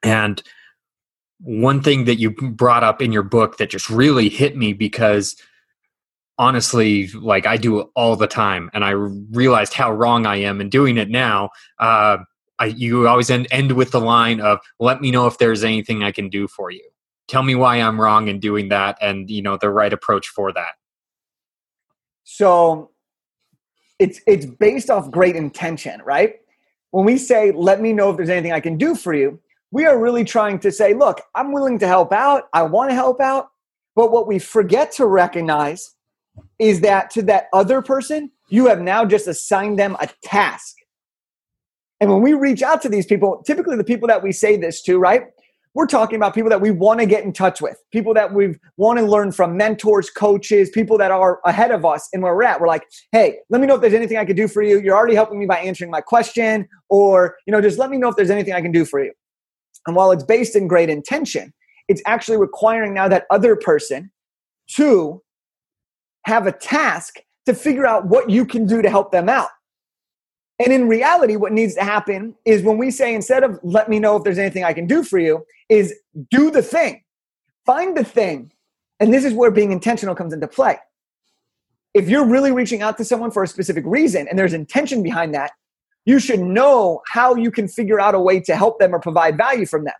And 0.03 0.43
one 1.39 1.81
thing 1.81 2.05
that 2.05 2.17
you 2.19 2.29
brought 2.29 2.83
up 2.83 3.01
in 3.01 3.11
your 3.11 3.23
book 3.23 3.57
that 3.57 3.71
just 3.71 3.89
really 3.89 4.29
hit 4.29 4.55
me 4.55 4.73
because 4.73 5.35
honestly 6.37 7.07
like 7.13 7.47
i 7.47 7.57
do 7.57 7.79
it 7.79 7.87
all 7.95 8.15
the 8.15 8.27
time 8.27 8.69
and 8.73 8.85
i 8.85 8.91
realized 8.91 9.73
how 9.73 9.91
wrong 9.91 10.27
i 10.27 10.35
am 10.35 10.61
in 10.61 10.69
doing 10.69 10.97
it 10.97 11.09
now 11.09 11.49
uh, 11.79 12.17
I, 12.59 12.65
you 12.65 13.07
always 13.07 13.29
end, 13.29 13.47
end 13.49 13.71
with 13.71 13.91
the 13.91 13.99
line 13.99 14.39
of 14.39 14.59
let 14.79 15.01
me 15.01 15.09
know 15.09 15.25
if 15.25 15.39
there's 15.39 15.63
anything 15.63 16.03
i 16.03 16.11
can 16.11 16.29
do 16.29 16.47
for 16.47 16.69
you 16.69 16.87
tell 17.27 17.43
me 17.43 17.55
why 17.55 17.77
i'm 17.77 17.99
wrong 17.99 18.27
in 18.27 18.39
doing 18.39 18.69
that 18.69 18.97
and 19.01 19.29
you 19.29 19.41
know 19.41 19.57
the 19.57 19.69
right 19.69 19.93
approach 19.93 20.27
for 20.27 20.51
that. 20.53 20.73
So 22.23 22.91
it's 23.99 24.21
it's 24.27 24.45
based 24.45 24.89
off 24.89 25.09
great 25.11 25.35
intention 25.35 26.01
right? 26.05 26.35
When 26.91 27.05
we 27.05 27.17
say 27.17 27.51
let 27.51 27.81
me 27.81 27.93
know 27.93 28.09
if 28.09 28.17
there's 28.17 28.29
anything 28.29 28.53
i 28.53 28.59
can 28.59 28.77
do 28.77 28.95
for 28.95 29.13
you 29.13 29.39
we 29.71 29.85
are 29.85 29.99
really 29.99 30.23
trying 30.23 30.59
to 30.59 30.71
say 30.71 30.93
look 30.93 31.21
i'm 31.35 31.51
willing 31.51 31.77
to 31.79 31.87
help 31.87 32.11
out. 32.11 32.43
I 32.53 32.63
want 32.63 32.89
to 32.89 32.95
help 32.95 33.19
out. 33.21 33.49
But 33.95 34.11
what 34.11 34.27
we 34.27 34.39
forget 34.39 34.91
to 34.93 35.07
recognize 35.07 35.95
is 36.59 36.81
that 36.81 37.09
to 37.11 37.23
that 37.23 37.47
other 37.51 37.81
person 37.81 38.31
you 38.49 38.67
have 38.67 38.79
now 38.79 39.03
just 39.03 39.27
assigned 39.27 39.77
them 39.77 39.97
a 39.99 40.07
task. 40.23 40.75
And 41.99 42.09
when 42.11 42.21
we 42.21 42.33
reach 42.33 42.61
out 42.61 42.81
to 42.83 42.89
these 42.89 43.05
people 43.05 43.43
typically 43.45 43.75
the 43.75 43.83
people 43.83 44.07
that 44.07 44.23
we 44.23 44.31
say 44.31 44.55
this 44.55 44.81
to 44.83 44.97
right 44.97 45.23
we're 45.77 45.85
talking 45.85 46.15
about 46.15 46.33
people 46.33 46.49
that 46.49 46.59
we 46.59 46.71
want 46.71 46.99
to 46.99 47.05
get 47.05 47.23
in 47.23 47.31
touch 47.31 47.61
with, 47.61 47.77
people 47.91 48.11
that 48.11 48.33
we 48.33 48.55
want 48.77 48.97
to 48.97 49.05
learn 49.05 49.31
from, 49.31 49.55
mentors, 49.55 50.09
coaches, 50.09 50.71
people 50.71 50.97
that 50.97 51.11
are 51.11 51.39
ahead 51.45 51.69
of 51.69 51.85
us 51.85 52.09
and 52.13 52.23
where 52.23 52.35
we're 52.35 52.41
at. 52.41 52.59
We're 52.59 52.67
like, 52.67 52.87
hey, 53.11 53.37
let 53.51 53.61
me 53.61 53.67
know 53.67 53.75
if 53.75 53.81
there's 53.81 53.93
anything 53.93 54.17
I 54.17 54.25
could 54.25 54.35
do 54.35 54.47
for 54.47 54.63
you. 54.63 54.81
You're 54.81 54.97
already 54.97 55.13
helping 55.13 55.37
me 55.37 55.45
by 55.45 55.59
answering 55.59 55.91
my 55.91 56.01
question, 56.01 56.67
or 56.89 57.37
you 57.45 57.51
know, 57.51 57.61
just 57.61 57.77
let 57.77 57.91
me 57.91 57.97
know 57.97 58.09
if 58.09 58.15
there's 58.15 58.31
anything 58.31 58.55
I 58.55 58.61
can 58.61 58.71
do 58.71 58.85
for 58.85 59.03
you. 59.03 59.13
And 59.85 59.95
while 59.95 60.09
it's 60.09 60.23
based 60.23 60.55
in 60.55 60.67
great 60.67 60.89
intention, 60.89 61.53
it's 61.87 62.01
actually 62.07 62.37
requiring 62.37 62.95
now 62.95 63.07
that 63.09 63.27
other 63.29 63.55
person 63.55 64.11
to 64.77 65.21
have 66.25 66.47
a 66.47 66.53
task 66.53 67.17
to 67.45 67.53
figure 67.53 67.85
out 67.85 68.07
what 68.07 68.31
you 68.31 68.47
can 68.47 68.65
do 68.65 68.81
to 68.81 68.89
help 68.89 69.11
them 69.11 69.29
out. 69.29 69.49
And 70.59 70.73
in 70.73 70.87
reality, 70.87 71.35
what 71.35 71.51
needs 71.51 71.75
to 71.75 71.83
happen 71.83 72.35
is 72.45 72.63
when 72.63 72.77
we 72.77 72.89
say, 72.89 73.13
instead 73.13 73.43
of 73.43 73.59
let 73.63 73.89
me 73.89 73.99
know 73.99 74.15
if 74.15 74.23
there's 74.23 74.39
anything 74.39 74.63
I 74.63 74.73
can 74.73 74.87
do 74.87 75.03
for 75.03 75.19
you, 75.19 75.45
is 75.69 75.93
do 76.31 76.49
the 76.49 76.63
thing. 76.63 77.03
Find 77.65 77.95
the 77.95 78.03
thing. 78.03 78.51
And 78.99 79.13
this 79.13 79.23
is 79.23 79.33
where 79.33 79.51
being 79.51 79.71
intentional 79.71 80.15
comes 80.15 80.33
into 80.33 80.47
play. 80.47 80.79
If 81.93 82.09
you're 82.09 82.25
really 82.25 82.51
reaching 82.51 82.81
out 82.81 82.97
to 82.97 83.05
someone 83.05 83.31
for 83.31 83.43
a 83.43 83.47
specific 83.47 83.83
reason 83.85 84.27
and 84.27 84.37
there's 84.37 84.53
intention 84.53 85.03
behind 85.03 85.33
that, 85.35 85.51
you 86.05 86.19
should 86.19 86.39
know 86.39 87.01
how 87.07 87.35
you 87.35 87.51
can 87.51 87.67
figure 87.67 87.99
out 87.99 88.15
a 88.15 88.19
way 88.19 88.39
to 88.39 88.55
help 88.55 88.79
them 88.79 88.95
or 88.95 88.99
provide 88.99 89.37
value 89.37 89.65
from 89.65 89.83
them. 89.83 89.93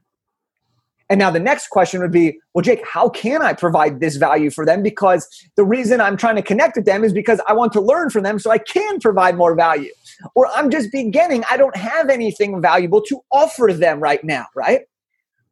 And 1.09 1.19
now 1.19 1.31
the 1.31 1.39
next 1.39 1.67
question 1.69 2.01
would 2.01 2.11
be, 2.11 2.39
well, 2.53 2.61
Jake, 2.61 2.85
how 2.85 3.07
can 3.07 3.41
I 3.41 3.53
provide 3.53 3.99
this 3.99 4.17
value 4.17 4.49
for 4.49 4.65
them? 4.65 4.83
Because 4.83 5.27
the 5.55 5.63
reason 5.63 6.01
I'm 6.01 6.17
trying 6.17 6.35
to 6.35 6.41
connect 6.41 6.75
with 6.75 6.85
them 6.85 7.03
is 7.03 7.13
because 7.13 7.39
I 7.47 7.53
want 7.53 7.71
to 7.73 7.81
learn 7.81 8.09
from 8.09 8.23
them 8.23 8.39
so 8.39 8.51
I 8.51 8.57
can 8.57 8.99
provide 8.99 9.37
more 9.37 9.55
value. 9.55 9.91
Or 10.35 10.47
I'm 10.53 10.69
just 10.69 10.91
beginning, 10.91 11.43
I 11.49 11.55
don't 11.55 11.75
have 11.77 12.09
anything 12.09 12.61
valuable 12.61 13.01
to 13.03 13.21
offer 13.31 13.71
them 13.71 14.01
right 14.01 14.23
now, 14.23 14.47
right? 14.55 14.81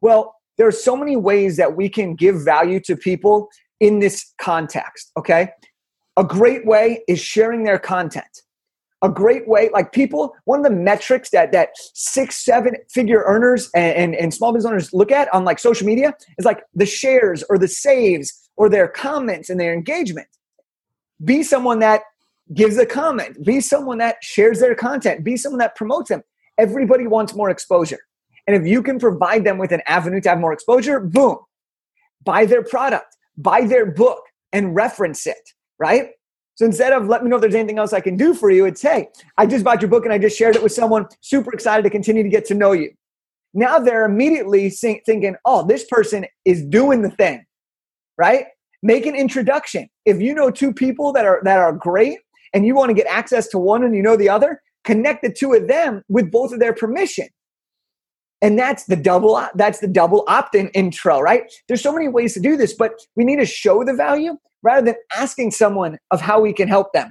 Well, 0.02 0.34
there 0.58 0.66
are 0.66 0.72
so 0.72 0.96
many 0.96 1.16
ways 1.16 1.56
that 1.56 1.76
we 1.76 1.88
can 1.88 2.14
give 2.14 2.44
value 2.44 2.80
to 2.80 2.96
people 2.96 3.48
in 3.80 3.98
this 4.00 4.32
context, 4.38 5.10
okay? 5.16 5.50
A 6.18 6.24
great 6.24 6.66
way 6.66 7.02
is 7.08 7.18
sharing 7.20 7.64
their 7.64 7.78
content 7.78 8.42
a 9.06 9.12
great 9.12 9.46
way 9.46 9.70
like 9.72 9.92
people 9.92 10.34
one 10.46 10.58
of 10.58 10.64
the 10.64 10.70
metrics 10.70 11.30
that 11.30 11.52
that 11.52 11.70
six 11.94 12.44
seven 12.44 12.74
figure 12.90 13.22
earners 13.26 13.70
and, 13.74 13.96
and, 13.96 14.14
and, 14.16 14.34
small 14.34 14.52
business 14.52 14.68
owners 14.68 14.92
look 14.92 15.12
at 15.12 15.32
on 15.32 15.44
like 15.44 15.58
social 15.58 15.86
media 15.86 16.12
is 16.38 16.44
like 16.44 16.62
the 16.74 16.86
shares 16.86 17.44
or 17.48 17.56
the 17.56 17.68
saves 17.68 18.50
or 18.56 18.68
their 18.68 18.88
comments 18.88 19.48
and 19.48 19.60
their 19.60 19.72
engagement. 19.72 20.26
Be 21.24 21.42
someone 21.42 21.78
that 21.80 22.02
gives 22.52 22.78
a 22.78 22.86
comment. 22.86 23.44
Be 23.44 23.60
someone 23.60 23.98
that 23.98 24.16
shares 24.22 24.60
their 24.60 24.74
content. 24.74 25.24
Be 25.24 25.36
someone 25.36 25.58
that 25.58 25.76
promotes 25.76 26.08
them. 26.08 26.22
Everybody 26.58 27.06
wants 27.06 27.34
more 27.34 27.50
exposure. 27.50 28.00
And 28.46 28.56
if 28.56 28.66
you 28.66 28.82
can 28.82 28.98
provide 28.98 29.44
them 29.44 29.58
with 29.58 29.72
an 29.72 29.82
avenue 29.86 30.20
to 30.20 30.28
have 30.28 30.38
more 30.38 30.52
exposure, 30.52 31.00
boom, 31.00 31.38
buy 32.24 32.46
their 32.46 32.62
product, 32.62 33.16
buy 33.36 33.62
their 33.62 33.86
book, 33.86 34.22
and 34.52 34.74
reference 34.74 35.26
it, 35.26 35.50
right? 35.78 36.10
So 36.56 36.64
instead 36.64 36.94
of 36.94 37.06
let 37.06 37.22
me 37.22 37.28
know 37.28 37.36
if 37.36 37.42
there's 37.42 37.54
anything 37.54 37.78
else 37.78 37.92
I 37.92 38.00
can 38.00 38.16
do 38.16 38.34
for 38.34 38.50
you, 38.50 38.64
it's 38.64 38.80
hey, 38.80 39.08
I 39.36 39.46
just 39.46 39.62
bought 39.62 39.82
your 39.82 39.90
book 39.90 40.04
and 40.04 40.12
I 40.12 40.18
just 40.18 40.36
shared 40.36 40.56
it 40.56 40.62
with 40.62 40.72
someone, 40.72 41.06
super 41.20 41.52
excited 41.52 41.82
to 41.82 41.90
continue 41.90 42.22
to 42.22 42.28
get 42.28 42.46
to 42.46 42.54
know 42.54 42.72
you. 42.72 42.90
Now 43.52 43.78
they're 43.78 44.06
immediately 44.06 44.70
thinking, 44.70 45.36
oh, 45.44 45.66
this 45.66 45.84
person 45.84 46.26
is 46.46 46.64
doing 46.64 47.02
the 47.02 47.10
thing, 47.10 47.44
right? 48.16 48.46
Make 48.82 49.04
an 49.04 49.14
introduction. 49.14 49.88
If 50.06 50.20
you 50.20 50.34
know 50.34 50.50
two 50.50 50.72
people 50.72 51.12
that 51.12 51.26
are 51.26 51.40
that 51.44 51.58
are 51.58 51.72
great 51.72 52.18
and 52.54 52.66
you 52.66 52.74
want 52.74 52.88
to 52.88 52.94
get 52.94 53.06
access 53.06 53.48
to 53.48 53.58
one 53.58 53.84
and 53.84 53.94
you 53.94 54.02
know 54.02 54.16
the 54.16 54.30
other, 54.30 54.62
connect 54.84 55.22
the 55.22 55.32
two 55.32 55.52
of 55.52 55.68
them 55.68 56.02
with 56.08 56.30
both 56.30 56.52
of 56.52 56.60
their 56.60 56.72
permission 56.72 57.28
and 58.42 58.58
that's 58.58 58.84
the 58.84 58.96
double 58.96 59.42
that's 59.54 59.80
the 59.80 59.88
double 59.88 60.24
opt-in 60.28 60.68
intro 60.68 61.20
right? 61.20 61.50
There's 61.68 61.82
so 61.82 61.92
many 61.92 62.08
ways 62.08 62.34
to 62.34 62.40
do 62.40 62.56
this 62.56 62.74
but 62.74 62.92
we 63.14 63.24
need 63.24 63.36
to 63.36 63.46
show 63.46 63.84
the 63.84 63.94
value 63.94 64.36
rather 64.62 64.84
than 64.84 64.96
asking 65.16 65.52
someone 65.52 65.98
of 66.10 66.20
how 66.20 66.40
we 66.40 66.52
can 66.52 66.68
help 66.68 66.92
them. 66.92 67.10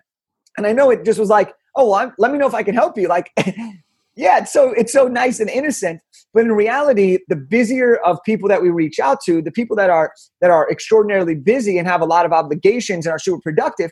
And 0.58 0.66
i 0.66 0.72
know 0.72 0.90
it 0.90 1.04
just 1.06 1.20
was 1.20 1.30
like 1.30 1.54
oh 1.76 1.90
well, 1.90 2.14
let 2.18 2.32
me 2.32 2.38
know 2.38 2.48
if 2.48 2.54
i 2.54 2.64
can 2.64 2.76
help 2.76 2.98
you 2.98 3.08
like 3.08 3.32
yeah 4.16 4.40
it's 4.40 4.54
so 4.54 4.72
it's 4.72 4.94
so 4.94 5.08
nice 5.08 5.40
and 5.40 5.50
innocent 5.50 6.02
but 6.34 6.44
in 6.44 6.52
reality 6.52 7.20
the 7.28 7.36
busier 7.36 7.96
of 7.98 8.18
people 8.26 8.48
that 8.48 8.62
we 8.62 8.70
reach 8.70 9.00
out 9.00 9.20
to 9.22 9.42
the 9.42 9.52
people 9.52 9.76
that 9.76 9.90
are 9.90 10.14
that 10.42 10.50
are 10.50 10.70
extraordinarily 10.72 11.36
busy 11.36 11.78
and 11.78 11.88
have 11.88 12.02
a 12.02 12.06
lot 12.06 12.26
of 12.26 12.32
obligations 12.32 13.06
and 13.06 13.12
are 13.12 13.20
super 13.20 13.42
productive 13.42 13.92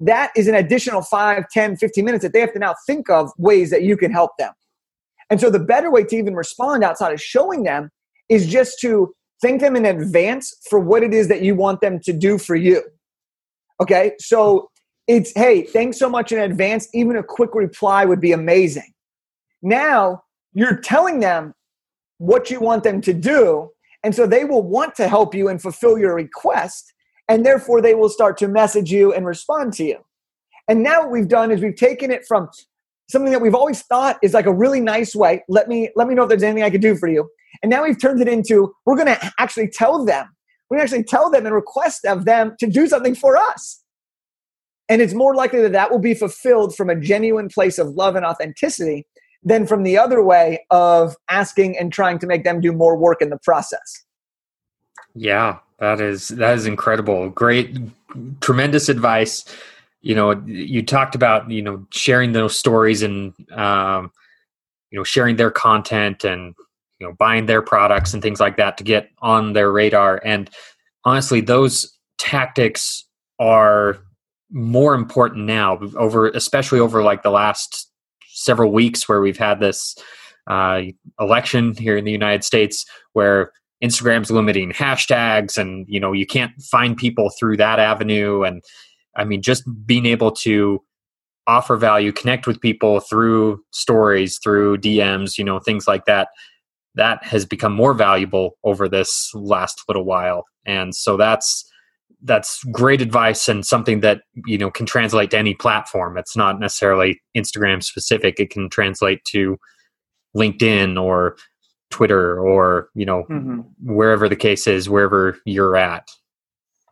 that 0.00 0.30
is 0.36 0.46
an 0.46 0.54
additional 0.54 1.02
5 1.02 1.44
10 1.52 1.76
15 1.76 2.04
minutes 2.04 2.22
that 2.22 2.32
they 2.32 2.40
have 2.40 2.52
to 2.52 2.58
now 2.58 2.74
think 2.86 3.10
of 3.10 3.30
ways 3.36 3.70
that 3.70 3.82
you 3.82 3.96
can 3.96 4.12
help 4.12 4.30
them 4.38 4.52
and 5.30 5.40
so 5.40 5.50
the 5.50 5.58
better 5.58 5.90
way 5.90 6.04
to 6.04 6.16
even 6.16 6.34
respond 6.34 6.84
outside 6.84 7.12
of 7.12 7.20
showing 7.20 7.64
them 7.64 7.90
is 8.28 8.46
just 8.46 8.78
to 8.80 9.14
thank 9.42 9.60
them 9.60 9.76
in 9.76 9.84
advance 9.84 10.54
for 10.68 10.78
what 10.78 11.02
it 11.02 11.14
is 11.14 11.28
that 11.28 11.42
you 11.42 11.54
want 11.54 11.80
them 11.80 12.00
to 12.00 12.12
do 12.12 12.38
for 12.38 12.56
you. 12.56 12.82
Okay. 13.80 14.12
So 14.18 14.70
it's, 15.06 15.32
hey, 15.34 15.62
thanks 15.62 15.98
so 15.98 16.08
much 16.08 16.32
in 16.32 16.38
advance. 16.38 16.88
Even 16.92 17.16
a 17.16 17.22
quick 17.22 17.54
reply 17.54 18.04
would 18.04 18.20
be 18.20 18.32
amazing. 18.32 18.92
Now 19.62 20.22
you're 20.52 20.78
telling 20.78 21.20
them 21.20 21.54
what 22.18 22.50
you 22.50 22.60
want 22.60 22.82
them 22.82 23.00
to 23.02 23.12
do. 23.12 23.70
And 24.02 24.14
so 24.14 24.26
they 24.26 24.44
will 24.44 24.62
want 24.62 24.94
to 24.96 25.08
help 25.08 25.34
you 25.34 25.48
and 25.48 25.60
fulfill 25.60 25.98
your 25.98 26.14
request. 26.14 26.92
And 27.28 27.44
therefore, 27.44 27.82
they 27.82 27.94
will 27.94 28.08
start 28.08 28.38
to 28.38 28.48
message 28.48 28.90
you 28.90 29.12
and 29.12 29.26
respond 29.26 29.74
to 29.74 29.84
you. 29.84 29.98
And 30.68 30.82
now 30.82 31.02
what 31.02 31.10
we've 31.10 31.28
done 31.28 31.50
is 31.50 31.60
we've 31.60 31.76
taken 31.76 32.10
it 32.10 32.24
from 32.26 32.48
something 33.08 33.32
that 33.32 33.40
we've 33.40 33.54
always 33.54 33.82
thought 33.82 34.18
is 34.22 34.34
like 34.34 34.46
a 34.46 34.52
really 34.52 34.80
nice 34.80 35.14
way. 35.14 35.42
Let 35.48 35.68
me 35.68 35.90
let 35.96 36.06
me 36.06 36.14
know 36.14 36.24
if 36.24 36.28
there's 36.28 36.42
anything 36.42 36.62
I 36.62 36.70
can 36.70 36.80
do 36.80 36.96
for 36.96 37.08
you. 37.08 37.28
And 37.62 37.70
now 37.70 37.82
we've 37.84 38.00
turned 38.00 38.20
it 38.20 38.28
into 38.28 38.72
we're 38.86 38.96
going 38.96 39.06
to 39.06 39.32
actually 39.38 39.68
tell 39.68 40.04
them. 40.04 40.28
We're 40.68 40.76
going 40.76 40.86
to 40.86 40.94
actually 40.94 41.04
tell 41.04 41.30
them 41.30 41.46
and 41.46 41.54
request 41.54 42.04
of 42.04 42.24
them 42.24 42.54
to 42.60 42.66
do 42.66 42.86
something 42.86 43.14
for 43.14 43.36
us. 43.36 43.82
And 44.90 45.02
it's 45.02 45.14
more 45.14 45.34
likely 45.34 45.62
that 45.62 45.72
that 45.72 45.90
will 45.90 45.98
be 45.98 46.14
fulfilled 46.14 46.76
from 46.76 46.88
a 46.88 46.96
genuine 46.96 47.48
place 47.48 47.78
of 47.78 47.88
love 47.88 48.16
and 48.16 48.24
authenticity 48.24 49.06
than 49.42 49.66
from 49.66 49.82
the 49.82 49.96
other 49.96 50.22
way 50.22 50.64
of 50.70 51.16
asking 51.28 51.78
and 51.78 51.92
trying 51.92 52.18
to 52.18 52.26
make 52.26 52.44
them 52.44 52.60
do 52.60 52.72
more 52.72 52.96
work 52.96 53.22
in 53.22 53.30
the 53.30 53.38
process. 53.38 54.04
Yeah, 55.14 55.58
that 55.78 56.00
is 56.00 56.28
that 56.28 56.56
is 56.56 56.66
incredible. 56.66 57.30
Great 57.30 57.76
tremendous 58.40 58.88
advice 58.88 59.44
you 60.00 60.14
know 60.14 60.32
you 60.46 60.82
talked 60.82 61.14
about 61.14 61.50
you 61.50 61.62
know 61.62 61.86
sharing 61.90 62.32
those 62.32 62.56
stories 62.56 63.02
and 63.02 63.34
um, 63.52 64.10
you 64.90 64.98
know 64.98 65.04
sharing 65.04 65.36
their 65.36 65.50
content 65.50 66.24
and 66.24 66.54
you 66.98 67.06
know 67.06 67.14
buying 67.18 67.46
their 67.46 67.62
products 67.62 68.14
and 68.14 68.22
things 68.22 68.40
like 68.40 68.56
that 68.56 68.76
to 68.78 68.84
get 68.84 69.10
on 69.20 69.52
their 69.52 69.70
radar. 69.70 70.20
And 70.24 70.50
honestly 71.04 71.40
those 71.40 71.98
tactics 72.18 73.04
are 73.38 73.98
more 74.50 74.94
important 74.94 75.44
now 75.46 75.78
over 75.96 76.28
especially 76.28 76.80
over 76.80 77.02
like 77.02 77.22
the 77.22 77.30
last 77.30 77.90
several 78.30 78.72
weeks 78.72 79.08
where 79.08 79.20
we've 79.20 79.38
had 79.38 79.60
this 79.60 79.96
uh, 80.46 80.80
election 81.20 81.74
here 81.74 81.96
in 81.96 82.04
the 82.04 82.10
united 82.10 82.42
states 82.42 82.86
where 83.12 83.52
instagram's 83.84 84.30
limiting 84.30 84.72
hashtags 84.72 85.56
and 85.56 85.86
you 85.88 86.00
know 86.00 86.12
you 86.12 86.26
can't 86.26 86.52
find 86.62 86.96
people 86.96 87.30
through 87.38 87.56
that 87.56 87.78
avenue. 87.78 88.42
And 88.42 88.62
I 89.16 89.24
mean, 89.24 89.42
just 89.42 89.64
being 89.86 90.06
able 90.06 90.30
to 90.32 90.82
offer 91.46 91.76
value, 91.76 92.12
connect 92.12 92.46
with 92.46 92.60
people 92.60 93.00
through 93.00 93.62
stories, 93.72 94.38
through 94.38 94.78
DMs, 94.78 95.38
you 95.38 95.44
know, 95.44 95.58
things 95.58 95.88
like 95.88 96.04
that, 96.04 96.28
that 96.94 97.24
has 97.24 97.46
become 97.46 97.72
more 97.72 97.94
valuable 97.94 98.58
over 98.64 98.88
this 98.88 99.30
last 99.34 99.82
little 99.88 100.04
while. 100.04 100.44
And 100.66 100.94
so 100.94 101.16
that's 101.16 101.64
that's 102.22 102.64
great 102.64 103.00
advice 103.00 103.48
and 103.48 103.64
something 103.64 104.00
that 104.00 104.22
you 104.46 104.58
know 104.58 104.70
can 104.70 104.86
translate 104.86 105.30
to 105.30 105.38
any 105.38 105.54
platform. 105.54 106.18
It's 106.18 106.36
not 106.36 106.60
necessarily 106.60 107.20
Instagram 107.36 107.82
specific. 107.82 108.40
It 108.40 108.50
can 108.50 108.68
translate 108.68 109.24
to 109.26 109.56
LinkedIn 110.36 111.00
or 111.00 111.36
Twitter 111.90 112.38
or 112.40 112.88
you 112.94 113.06
know 113.06 113.24
mm-hmm. 113.30 113.60
wherever 113.80 114.28
the 114.28 114.36
case 114.36 114.66
is, 114.66 114.90
wherever 114.90 115.38
you're 115.44 115.76
at. 115.76 116.08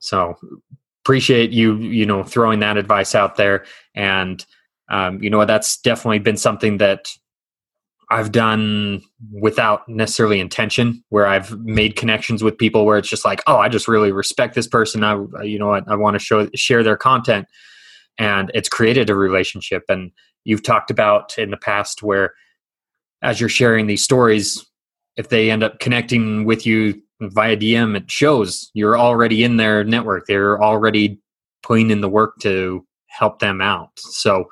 So 0.01 0.37
appreciate 1.07 1.53
you 1.53 1.77
you 1.77 2.05
know 2.05 2.25
throwing 2.25 2.59
that 2.59 2.77
advice 2.77 3.15
out 3.15 3.37
there. 3.37 3.65
And 3.95 4.45
um, 4.89 5.23
you 5.23 5.31
know 5.31 5.45
that's 5.45 5.81
definitely 5.81 6.19
been 6.19 6.37
something 6.37 6.79
that 6.79 7.09
i've 8.09 8.31
done 8.31 9.03
without 9.33 9.89
necessarily 9.89 10.39
intention 10.39 11.03
where 11.09 11.27
i've 11.27 11.59
made 11.59 11.97
connections 11.97 12.41
with 12.41 12.57
people 12.57 12.87
where 12.87 12.99
it's 12.99 13.09
just 13.09 13.25
like 13.25 13.43
oh 13.49 13.57
i 13.57 13.69
just 13.69 13.89
really 13.89 14.13
respect 14.13 14.55
this 14.55 14.69
person. 14.69 15.03
I 15.03 15.15
you 15.43 15.59
know 15.59 15.75
i, 15.75 15.81
I 15.89 15.97
want 15.97 16.15
to 16.15 16.21
show 16.21 16.49
share 16.55 16.83
their 16.85 16.97
content. 16.97 17.47
And 18.19 18.51
it's 18.55 18.69
created 18.69 19.11
a 19.11 19.15
relationship. 19.15 19.83
And 19.89 20.11
you've 20.45 20.63
talked 20.63 20.91
about 20.91 21.37
in 21.39 21.51
the 21.51 21.57
past 21.57 22.03
where 22.03 22.33
as 23.23 23.41
you're 23.41 23.49
sharing 23.49 23.87
these 23.87 24.03
stories 24.03 24.65
if 25.17 25.29
they 25.29 25.51
end 25.51 25.63
up 25.63 25.81
connecting 25.81 26.45
with 26.45 26.67
you 26.67 27.01
via 27.21 27.57
DM, 27.57 27.97
it 27.97 28.11
shows 28.11 28.71
you're 28.75 28.99
already 28.99 29.45
in 29.45 29.57
their 29.57 29.85
network. 29.85 30.27
They're 30.27 30.63
already 30.63 31.19
putting 31.63 31.91
in 31.91 32.01
the 32.01 32.09
work 32.09 32.39
to 32.41 32.87
help 33.07 33.39
them 33.39 33.61
out. 33.61 33.91
So 33.97 34.51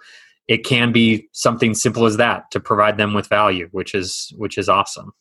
it 0.48 0.64
can 0.64 0.92
be 0.92 1.28
something 1.32 1.74
simple 1.74 2.06
as 2.06 2.16
that 2.16 2.50
to 2.50 2.60
provide 2.60 2.96
them 2.96 3.14
with 3.14 3.28
value, 3.28 3.68
which 3.72 3.94
is 3.94 4.32
which 4.36 4.58
is 4.58 4.68
awesome. 4.68 5.12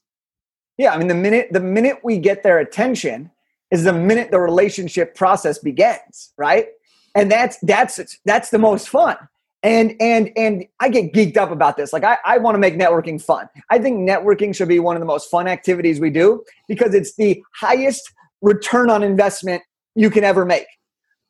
Yeah, 0.78 0.94
I 0.94 0.98
mean 0.98 1.08
the 1.08 1.16
minute 1.16 1.50
the 1.52 1.60
minute 1.60 2.00
we 2.04 2.18
get 2.18 2.44
their 2.44 2.60
attention 2.60 3.32
is 3.72 3.84
the 3.84 3.94
minute 3.94 4.32
the 4.32 4.40
relationship 4.40 5.16
process 5.16 5.60
begins, 5.60 6.34
right? 6.38 6.68
And 7.16 7.32
that's 7.32 7.58
that's 7.62 8.00
that's 8.26 8.50
the 8.50 8.60
most 8.60 8.90
fun 8.90 9.18
and 9.64 9.96
and 10.00 10.30
and 10.36 10.66
i 10.82 10.90
get 10.90 11.14
geeked 11.14 11.38
up 11.38 11.50
about 11.50 11.78
this. 11.78 11.94
Like 11.94 12.04
i, 12.04 12.18
I 12.26 12.38
want 12.38 12.56
to 12.56 12.60
make 12.60 12.76
networking 12.76 13.22
fun. 13.22 13.50
I 13.70 13.80
think 13.80 14.08
networking 14.08 14.54
should 14.54 14.68
be 14.68 14.80
one 14.80 14.96
of 14.96 15.00
the 15.00 15.06
most 15.06 15.32
fun 15.32 15.48
activities 15.48 16.00
we 16.00 16.10
do 16.10 16.44
because 16.68 16.94
it's 16.94 17.16
the 17.16 17.42
highest 17.56 18.12
return 18.42 18.90
on 18.90 19.04
investment 19.04 19.64
you 19.96 20.10
can 20.10 20.24
ever 20.24 20.46
make. 20.46 20.68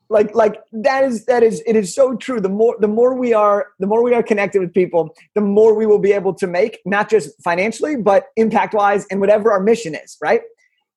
Like 0.10 0.36
like 0.36 0.60
that 0.74 1.06
is 1.06 1.26
that 1.26 1.43
is 1.43 1.63
it 1.65 1.76
is 1.76 1.93
so 1.93 2.15
true. 2.15 2.41
The 2.41 2.50
more 2.50 2.76
the 2.80 2.88
more 2.88 3.15
we 3.15 3.34
are 3.34 3.67
the 3.80 3.88
more 3.88 4.04
we 4.04 4.13
are 4.13 4.24
connected 4.24 4.60
with 4.60 4.74
people 4.74 5.15
the 5.36 5.41
more 5.41 5.74
we 5.76 5.86
will 5.86 6.00
be 6.00 6.12
able 6.12 6.34
to 6.36 6.48
make 6.48 6.80
not 6.86 7.10
just 7.10 7.30
financially 7.41 7.96
but 7.96 8.26
impact 8.36 8.74
wise 8.74 9.06
and 9.10 9.19
whatever 9.19 9.52
our 9.52 9.62
mission 9.62 9.96
is 9.96 10.17
right? 10.22 10.41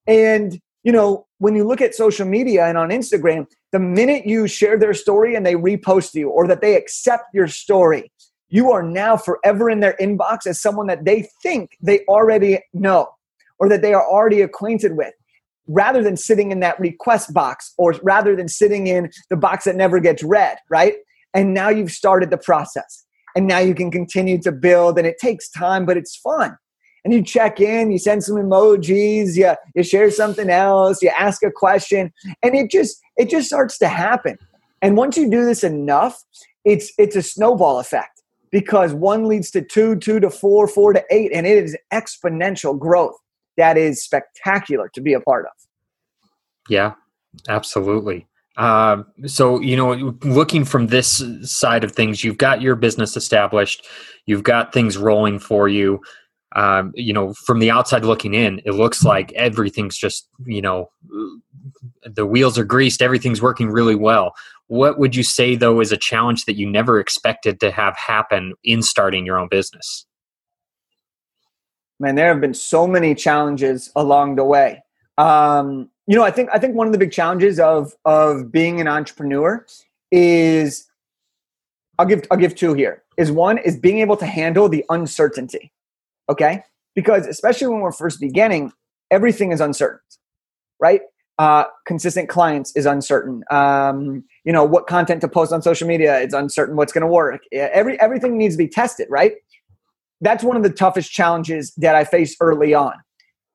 And 0.06 0.60
you 0.86 0.92
know 0.92 1.26
when 1.38 1.54
you 1.54 1.64
look 1.64 1.82
at 1.82 1.94
social 1.94 2.26
media 2.26 2.64
and 2.64 2.78
on 2.78 2.88
instagram 2.88 3.46
the 3.76 3.80
minute 3.80 4.26
you 4.26 4.46
share 4.46 4.78
their 4.78 4.94
story 4.94 5.34
and 5.34 5.44
they 5.44 5.54
repost 5.54 6.14
you 6.14 6.30
or 6.30 6.48
that 6.48 6.62
they 6.62 6.76
accept 6.76 7.24
your 7.34 7.46
story, 7.46 8.10
you 8.48 8.72
are 8.72 8.82
now 8.82 9.18
forever 9.18 9.68
in 9.68 9.80
their 9.80 9.94
inbox 10.00 10.46
as 10.46 10.58
someone 10.58 10.86
that 10.86 11.04
they 11.04 11.28
think 11.42 11.76
they 11.82 12.00
already 12.08 12.58
know 12.72 13.08
or 13.58 13.68
that 13.68 13.82
they 13.82 13.92
are 13.92 14.06
already 14.06 14.40
acquainted 14.40 14.96
with 14.96 15.12
rather 15.68 16.02
than 16.02 16.16
sitting 16.16 16.52
in 16.52 16.60
that 16.60 16.80
request 16.80 17.34
box 17.34 17.74
or 17.76 17.94
rather 18.02 18.34
than 18.34 18.48
sitting 18.48 18.86
in 18.86 19.10
the 19.28 19.36
box 19.36 19.64
that 19.64 19.76
never 19.76 20.00
gets 20.00 20.22
read, 20.22 20.56
right? 20.70 20.94
And 21.34 21.52
now 21.52 21.68
you've 21.68 21.90
started 21.90 22.30
the 22.30 22.38
process. 22.38 23.04
And 23.34 23.46
now 23.46 23.58
you 23.58 23.74
can 23.74 23.90
continue 23.90 24.40
to 24.40 24.52
build, 24.52 24.96
and 24.96 25.06
it 25.06 25.18
takes 25.18 25.50
time, 25.50 25.84
but 25.84 25.98
it's 25.98 26.16
fun 26.16 26.56
and 27.06 27.14
you 27.14 27.22
check 27.22 27.60
in, 27.60 27.92
you 27.92 27.98
send 27.98 28.24
some 28.24 28.34
emojis, 28.34 29.36
you, 29.36 29.54
you 29.76 29.84
share 29.84 30.10
something 30.10 30.50
else, 30.50 31.00
you 31.00 31.08
ask 31.16 31.40
a 31.44 31.52
question, 31.52 32.12
and 32.42 32.56
it 32.56 32.68
just 32.68 33.00
it 33.16 33.30
just 33.30 33.46
starts 33.46 33.78
to 33.78 33.86
happen. 33.86 34.36
And 34.82 34.96
once 34.96 35.16
you 35.16 35.30
do 35.30 35.44
this 35.44 35.62
enough, 35.62 36.20
it's 36.64 36.92
it's 36.98 37.14
a 37.14 37.22
snowball 37.22 37.78
effect 37.78 38.22
because 38.50 38.92
one 38.92 39.28
leads 39.28 39.52
to 39.52 39.62
two, 39.62 39.94
two 39.94 40.18
to 40.18 40.30
four, 40.30 40.66
four 40.66 40.92
to 40.94 41.04
eight, 41.08 41.30
and 41.32 41.46
it 41.46 41.62
is 41.62 41.76
exponential 41.92 42.76
growth 42.76 43.14
that 43.56 43.78
is 43.78 44.02
spectacular 44.02 44.90
to 44.92 45.00
be 45.00 45.12
a 45.12 45.20
part 45.20 45.46
of. 45.46 45.52
Yeah, 46.68 46.94
absolutely. 47.48 48.26
Uh, 48.56 49.04
so 49.26 49.60
you 49.60 49.76
know, 49.76 50.16
looking 50.24 50.64
from 50.64 50.88
this 50.88 51.22
side 51.42 51.84
of 51.84 51.92
things, 51.92 52.24
you've 52.24 52.38
got 52.38 52.62
your 52.62 52.74
business 52.74 53.16
established, 53.16 53.86
you've 54.24 54.42
got 54.42 54.72
things 54.72 54.98
rolling 54.98 55.38
for 55.38 55.68
you 55.68 56.02
um, 56.56 56.92
you 56.94 57.12
know, 57.12 57.34
from 57.34 57.58
the 57.58 57.70
outside 57.70 58.04
looking 58.04 58.32
in, 58.32 58.62
it 58.64 58.72
looks 58.72 59.04
like 59.04 59.30
everything's 59.34 59.96
just, 59.96 60.26
you 60.46 60.62
know, 60.62 60.90
the 62.02 62.24
wheels 62.24 62.58
are 62.58 62.64
greased, 62.64 63.02
everything's 63.02 63.42
working 63.42 63.68
really 63.68 63.94
well. 63.94 64.32
What 64.68 64.98
would 64.98 65.14
you 65.14 65.22
say, 65.22 65.54
though, 65.54 65.80
is 65.80 65.92
a 65.92 65.98
challenge 65.98 66.46
that 66.46 66.56
you 66.56 66.68
never 66.68 66.98
expected 66.98 67.60
to 67.60 67.70
have 67.70 67.94
happen 67.96 68.54
in 68.64 68.82
starting 68.82 69.26
your 69.26 69.38
own 69.38 69.48
business? 69.48 70.06
Man, 72.00 72.14
there 72.14 72.28
have 72.28 72.40
been 72.40 72.54
so 72.54 72.86
many 72.86 73.14
challenges 73.14 73.92
along 73.94 74.36
the 74.36 74.44
way. 74.44 74.82
Um, 75.18 75.90
you 76.06 76.16
know, 76.16 76.24
I 76.24 76.30
think 76.30 76.48
I 76.52 76.58
think 76.58 76.74
one 76.74 76.86
of 76.86 76.92
the 76.94 76.98
big 76.98 77.12
challenges 77.12 77.60
of 77.60 77.92
of 78.06 78.50
being 78.50 78.80
an 78.80 78.88
entrepreneur 78.88 79.66
is 80.10 80.86
I'll 81.98 82.06
give 82.06 82.24
I'll 82.30 82.38
give 82.38 82.54
two 82.54 82.72
here. 82.72 83.02
Is 83.18 83.30
one 83.30 83.58
is 83.58 83.78
being 83.78 83.98
able 83.98 84.16
to 84.18 84.26
handle 84.26 84.68
the 84.68 84.84
uncertainty. 84.88 85.72
Okay? 86.28 86.62
Because 86.94 87.26
especially 87.26 87.68
when 87.68 87.80
we're 87.80 87.92
first 87.92 88.20
beginning, 88.20 88.72
everything 89.10 89.52
is 89.52 89.60
uncertain. 89.60 90.00
Right? 90.80 91.00
Uh, 91.38 91.64
consistent 91.86 92.28
clients 92.30 92.74
is 92.76 92.86
uncertain. 92.86 93.44
Um, 93.50 94.24
you 94.44 94.52
know 94.52 94.64
what 94.64 94.86
content 94.86 95.20
to 95.20 95.28
post 95.28 95.52
on 95.52 95.60
social 95.60 95.86
media. 95.86 96.18
It's 96.20 96.32
uncertain 96.32 96.76
what's 96.76 96.92
going 96.92 97.02
to 97.02 97.06
work. 97.06 97.42
Every 97.52 98.00
everything 98.00 98.38
needs 98.38 98.54
to 98.54 98.58
be 98.58 98.68
tested, 98.68 99.06
right? 99.10 99.34
That's 100.22 100.42
one 100.42 100.56
of 100.56 100.62
the 100.62 100.70
toughest 100.70 101.12
challenges 101.12 101.74
that 101.76 101.94
I 101.94 102.04
faced 102.04 102.38
early 102.40 102.72
on. 102.72 102.94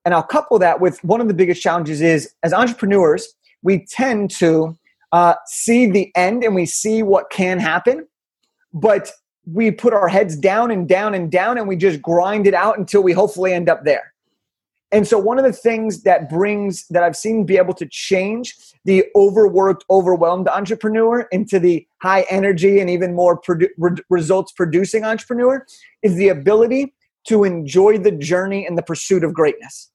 And 0.05 0.13
I'll 0.13 0.21
couple 0.21 0.59
that 0.59 0.79
with 0.79 1.03
one 1.03 1.21
of 1.21 1.27
the 1.27 1.33
biggest 1.33 1.61
challenges 1.61 2.01
is 2.01 2.31
as 2.43 2.53
entrepreneurs, 2.53 3.27
we 3.63 3.85
tend 3.85 4.29
to 4.31 4.77
uh, 5.11 5.35
see 5.45 5.89
the 5.89 6.11
end 6.15 6.43
and 6.43 6.53
we 6.53 6.65
see 6.65 7.01
what 7.01 7.29
can 7.31 7.59
happen, 7.59 8.07
but 8.73 9.11
we 9.45 9.71
put 9.71 9.93
our 9.93 10.07
heads 10.07 10.35
down 10.35 10.71
and 10.71 10.87
down 10.87 11.13
and 11.13 11.31
down 11.31 11.57
and 11.57 11.67
we 11.67 11.75
just 11.75 12.01
grind 12.01 12.47
it 12.47 12.53
out 12.53 12.77
until 12.77 13.01
we 13.01 13.11
hopefully 13.11 13.53
end 13.53 13.69
up 13.69 13.83
there. 13.83 14.13
And 14.91 15.07
so 15.07 15.17
one 15.17 15.39
of 15.39 15.45
the 15.45 15.53
things 15.53 16.03
that 16.03 16.29
brings 16.29 16.85
that 16.89 17.01
I've 17.01 17.15
seen 17.15 17.45
be 17.45 17.57
able 17.57 17.73
to 17.75 17.85
change 17.85 18.55
the 18.83 19.05
overworked, 19.15 19.85
overwhelmed 19.89 20.49
entrepreneur 20.49 21.21
into 21.31 21.59
the 21.59 21.87
high 22.01 22.25
energy 22.29 22.79
and 22.79 22.89
even 22.89 23.15
more 23.15 23.39
produ- 23.39 23.69
re- 23.77 23.95
results 24.09 24.51
producing 24.51 25.05
entrepreneur 25.05 25.65
is 26.03 26.15
the 26.15 26.27
ability 26.27 26.93
to 27.27 27.45
enjoy 27.45 27.99
the 27.99 28.11
journey 28.11 28.65
and 28.65 28.77
the 28.77 28.83
pursuit 28.83 29.23
of 29.23 29.33
greatness. 29.33 29.89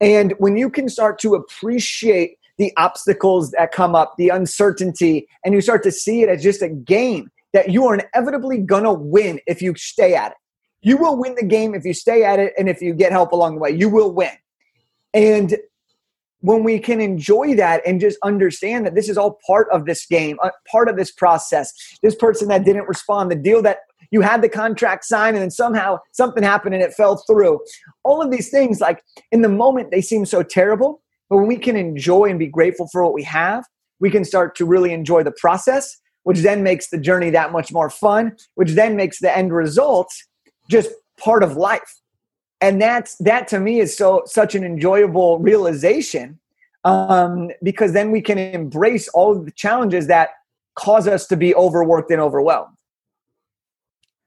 And 0.00 0.34
when 0.38 0.56
you 0.56 0.70
can 0.70 0.88
start 0.88 1.18
to 1.20 1.34
appreciate 1.34 2.38
the 2.58 2.72
obstacles 2.76 3.50
that 3.52 3.72
come 3.72 3.94
up, 3.94 4.14
the 4.16 4.30
uncertainty, 4.30 5.28
and 5.44 5.54
you 5.54 5.60
start 5.60 5.82
to 5.82 5.92
see 5.92 6.22
it 6.22 6.28
as 6.28 6.42
just 6.42 6.62
a 6.62 6.68
game 6.68 7.30
that 7.52 7.70
you 7.70 7.86
are 7.86 7.94
inevitably 7.94 8.58
going 8.58 8.84
to 8.84 8.92
win 8.92 9.40
if 9.46 9.62
you 9.62 9.74
stay 9.76 10.14
at 10.14 10.32
it. 10.32 10.38
You 10.82 10.96
will 10.96 11.16
win 11.16 11.34
the 11.36 11.44
game 11.44 11.74
if 11.74 11.84
you 11.84 11.94
stay 11.94 12.24
at 12.24 12.38
it 12.38 12.52
and 12.58 12.68
if 12.68 12.82
you 12.82 12.94
get 12.94 13.12
help 13.12 13.32
along 13.32 13.54
the 13.54 13.60
way. 13.60 13.70
You 13.70 13.88
will 13.88 14.12
win. 14.12 14.32
And 15.14 15.56
when 16.40 16.64
we 16.64 16.80
can 16.80 17.00
enjoy 17.00 17.54
that 17.54 17.82
and 17.86 18.00
just 18.00 18.18
understand 18.24 18.84
that 18.84 18.96
this 18.96 19.08
is 19.08 19.16
all 19.16 19.38
part 19.46 19.68
of 19.70 19.86
this 19.86 20.04
game, 20.06 20.38
uh, 20.42 20.50
part 20.70 20.88
of 20.88 20.96
this 20.96 21.12
process, 21.12 21.72
this 22.02 22.16
person 22.16 22.48
that 22.48 22.64
didn't 22.64 22.88
respond, 22.88 23.30
the 23.30 23.36
deal 23.36 23.62
that 23.62 23.78
you 24.10 24.22
had 24.22 24.42
the 24.42 24.48
contract 24.48 25.04
signed 25.04 25.36
and 25.36 25.42
then 25.42 25.50
somehow 25.50 25.98
something 26.10 26.42
happened 26.42 26.74
and 26.74 26.82
it 26.82 26.92
fell 26.92 27.22
through. 27.28 27.60
All 28.02 28.20
of 28.20 28.32
these 28.32 28.50
things, 28.50 28.80
like 28.80 29.02
in 29.30 29.42
the 29.42 29.48
moment, 29.48 29.92
they 29.92 30.00
seem 30.00 30.26
so 30.26 30.42
terrible. 30.42 31.00
But 31.30 31.36
when 31.38 31.46
we 31.46 31.56
can 31.56 31.76
enjoy 31.76 32.28
and 32.28 32.38
be 32.38 32.48
grateful 32.48 32.88
for 32.90 33.04
what 33.04 33.14
we 33.14 33.22
have, 33.22 33.64
we 34.00 34.10
can 34.10 34.24
start 34.24 34.56
to 34.56 34.66
really 34.66 34.92
enjoy 34.92 35.22
the 35.22 35.32
process 35.32 35.96
which 36.24 36.40
then 36.40 36.62
makes 36.62 36.88
the 36.88 36.98
journey 36.98 37.30
that 37.30 37.52
much 37.52 37.72
more 37.72 37.90
fun, 37.90 38.36
which 38.54 38.72
then 38.72 38.96
makes 38.96 39.20
the 39.20 39.36
end 39.36 39.52
result 39.52 40.12
just 40.68 40.90
part 41.18 41.42
of 41.42 41.56
life. 41.56 42.00
And 42.60 42.80
that's 42.80 43.16
that 43.16 43.48
to 43.48 43.60
me 43.60 43.80
is 43.80 43.96
so 43.96 44.22
such 44.26 44.54
an 44.54 44.64
enjoyable 44.64 45.38
realization 45.40 46.38
um, 46.84 47.50
because 47.62 47.92
then 47.92 48.10
we 48.10 48.20
can 48.20 48.38
embrace 48.38 49.08
all 49.08 49.36
of 49.36 49.44
the 49.44 49.50
challenges 49.50 50.06
that 50.06 50.30
cause 50.74 51.06
us 51.08 51.26
to 51.26 51.36
be 51.36 51.54
overworked 51.54 52.10
and 52.10 52.20
overwhelmed. 52.20 52.74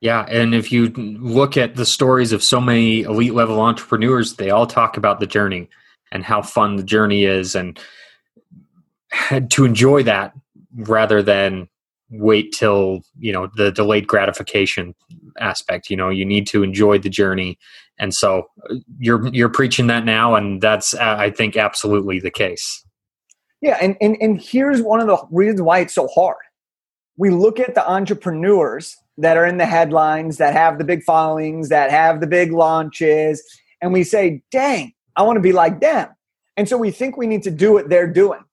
Yeah, 0.01 0.25
and 0.29 0.53
if 0.53 0.71
you 0.71 0.89
look 0.89 1.57
at 1.57 1.75
the 1.75 1.85
stories 1.85 2.31
of 2.31 2.43
so 2.43 2.59
many 2.59 3.01
elite 3.01 3.33
level 3.33 3.59
entrepreneurs, 3.61 4.35
they 4.35 4.49
all 4.49 4.67
talk 4.67 4.97
about 4.97 5.19
the 5.19 5.25
journey 5.25 5.69
and 6.11 6.23
how 6.23 6.41
fun 6.41 6.75
the 6.75 6.83
journey 6.83 7.23
is 7.23 7.55
and 7.55 7.79
to 9.49 9.65
enjoy 9.65 10.03
that 10.03 10.33
rather 10.75 11.23
than 11.23 11.69
wait 12.09 12.51
till 12.51 13.01
you 13.17 13.31
know 13.31 13.49
the 13.55 13.71
delayed 13.71 14.07
gratification 14.07 14.93
aspect 15.39 15.89
you 15.89 15.97
know 15.97 16.09
you 16.09 16.25
need 16.25 16.47
to 16.47 16.63
enjoy 16.63 16.97
the 16.97 17.09
journey. 17.09 17.57
And 17.97 18.13
so 18.13 18.47
uh, 18.69 18.75
you're 18.99 19.27
you're 19.33 19.49
preaching 19.49 19.87
that 19.87 20.05
now 20.05 20.35
and 20.35 20.61
that's 20.61 20.93
uh, 20.93 21.15
i 21.17 21.29
think 21.29 21.57
absolutely 21.57 22.19
the 22.19 22.31
case. 22.31 22.83
Yeah 23.61 23.77
and, 23.81 23.95
and 24.01 24.17
and 24.21 24.41
here's 24.41 24.81
one 24.81 24.99
of 24.99 25.07
the 25.07 25.17
reasons 25.31 25.61
why 25.61 25.79
it's 25.79 25.95
so 25.95 26.07
hard. 26.07 26.37
We 27.17 27.29
look 27.29 27.59
at 27.59 27.75
the 27.75 27.89
entrepreneurs 27.89 28.95
that 29.17 29.37
are 29.37 29.45
in 29.45 29.57
the 29.57 29.65
headlines 29.65 30.37
that 30.37 30.53
have 30.53 30.77
the 30.77 30.83
big 30.83 31.03
followings 31.03 31.69
that 31.69 31.89
have 31.89 32.19
the 32.19 32.27
big 32.27 32.51
launches 32.51 33.41
and 33.81 33.93
we 33.93 34.03
say 34.03 34.43
dang 34.51 34.93
i 35.15 35.23
want 35.23 35.37
to 35.37 35.41
be 35.41 35.53
like 35.53 35.79
them. 35.79 36.09
And 36.57 36.69
so 36.69 36.77
we 36.77 36.91
think 36.91 37.17
we 37.17 37.27
need 37.27 37.43
to 37.43 37.51
do 37.51 37.73
what 37.73 37.89
they're 37.89 38.11
doing. 38.11 38.43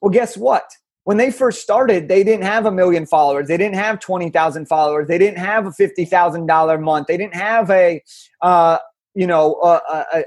Well 0.00 0.10
guess 0.10 0.36
what 0.36 0.64
when 1.06 1.18
they 1.18 1.30
first 1.30 1.62
started, 1.62 2.08
they 2.08 2.24
didn't 2.24 2.42
have 2.42 2.66
a 2.66 2.72
million 2.72 3.06
followers. 3.06 3.46
They 3.46 3.56
didn't 3.56 3.76
have 3.76 4.00
20,000 4.00 4.66
followers. 4.66 5.06
They 5.06 5.18
didn't 5.18 5.38
have 5.38 5.64
a 5.64 5.70
$50,000 5.70 6.82
month. 6.82 7.06
They 7.06 7.16
didn't 7.16 7.36
have 7.36 7.70
a, 7.70 8.02
uh, 8.42 8.78
you 9.14 9.28
know, 9.28 9.54
a, 9.62 10.04
a 10.12 10.24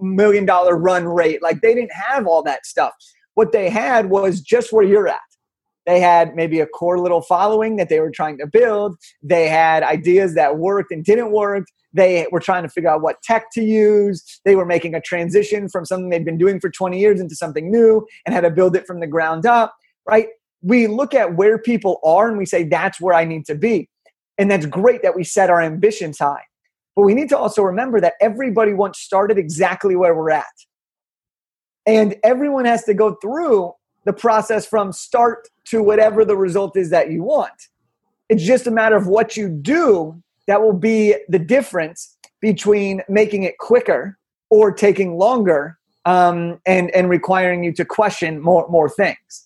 million 0.00 0.46
dollar 0.46 0.76
run 0.76 1.06
rate. 1.06 1.42
Like 1.42 1.60
they 1.60 1.74
didn't 1.74 1.92
have 1.92 2.28
all 2.28 2.44
that 2.44 2.66
stuff. 2.66 2.92
What 3.34 3.50
they 3.50 3.68
had 3.68 4.08
was 4.08 4.40
just 4.40 4.72
where 4.72 4.84
you're 4.84 5.08
at. 5.08 5.18
They 5.86 5.98
had 5.98 6.36
maybe 6.36 6.60
a 6.60 6.66
core 6.68 7.00
little 7.00 7.22
following 7.22 7.74
that 7.74 7.88
they 7.88 7.98
were 7.98 8.12
trying 8.12 8.38
to 8.38 8.46
build. 8.46 8.96
They 9.24 9.48
had 9.48 9.82
ideas 9.82 10.36
that 10.36 10.56
worked 10.56 10.92
and 10.92 11.04
didn't 11.04 11.32
work. 11.32 11.64
They 11.92 12.28
were 12.30 12.40
trying 12.40 12.62
to 12.62 12.68
figure 12.68 12.90
out 12.90 13.02
what 13.02 13.20
tech 13.22 13.46
to 13.54 13.64
use. 13.64 14.40
They 14.44 14.54
were 14.54 14.66
making 14.66 14.94
a 14.94 15.00
transition 15.00 15.68
from 15.68 15.84
something 15.84 16.10
they'd 16.10 16.24
been 16.24 16.38
doing 16.38 16.60
for 16.60 16.70
20 16.70 16.96
years 16.96 17.20
into 17.20 17.34
something 17.34 17.72
new 17.72 18.06
and 18.24 18.32
had 18.32 18.42
to 18.42 18.50
build 18.50 18.76
it 18.76 18.86
from 18.86 19.00
the 19.00 19.08
ground 19.08 19.46
up 19.46 19.74
right? 20.06 20.28
We 20.62 20.86
look 20.86 21.14
at 21.14 21.36
where 21.36 21.58
people 21.58 22.00
are 22.04 22.28
and 22.28 22.38
we 22.38 22.46
say, 22.46 22.64
that's 22.64 23.00
where 23.00 23.14
I 23.14 23.24
need 23.24 23.46
to 23.46 23.54
be. 23.54 23.88
And 24.38 24.50
that's 24.50 24.66
great 24.66 25.02
that 25.02 25.16
we 25.16 25.24
set 25.24 25.50
our 25.50 25.60
ambitions 25.60 26.18
high. 26.18 26.42
But 26.94 27.02
we 27.02 27.14
need 27.14 27.28
to 27.28 27.38
also 27.38 27.62
remember 27.62 28.00
that 28.00 28.14
everybody 28.20 28.72
once 28.72 28.98
started 28.98 29.38
exactly 29.38 29.96
where 29.96 30.14
we're 30.14 30.30
at. 30.30 30.44
And 31.86 32.16
everyone 32.24 32.64
has 32.64 32.84
to 32.84 32.94
go 32.94 33.16
through 33.22 33.72
the 34.04 34.12
process 34.12 34.66
from 34.66 34.92
start 34.92 35.48
to 35.66 35.82
whatever 35.82 36.24
the 36.24 36.36
result 36.36 36.76
is 36.76 36.90
that 36.90 37.10
you 37.10 37.22
want. 37.22 37.52
It's 38.28 38.42
just 38.42 38.66
a 38.66 38.70
matter 38.70 38.96
of 38.96 39.06
what 39.06 39.36
you 39.36 39.48
do 39.48 40.20
that 40.46 40.62
will 40.62 40.72
be 40.72 41.14
the 41.28 41.38
difference 41.38 42.16
between 42.40 43.02
making 43.08 43.42
it 43.42 43.58
quicker 43.58 44.18
or 44.50 44.72
taking 44.72 45.16
longer 45.16 45.78
um, 46.04 46.60
and, 46.66 46.90
and 46.92 47.10
requiring 47.10 47.64
you 47.64 47.72
to 47.72 47.84
question 47.84 48.40
more, 48.40 48.66
more 48.68 48.88
things. 48.88 49.45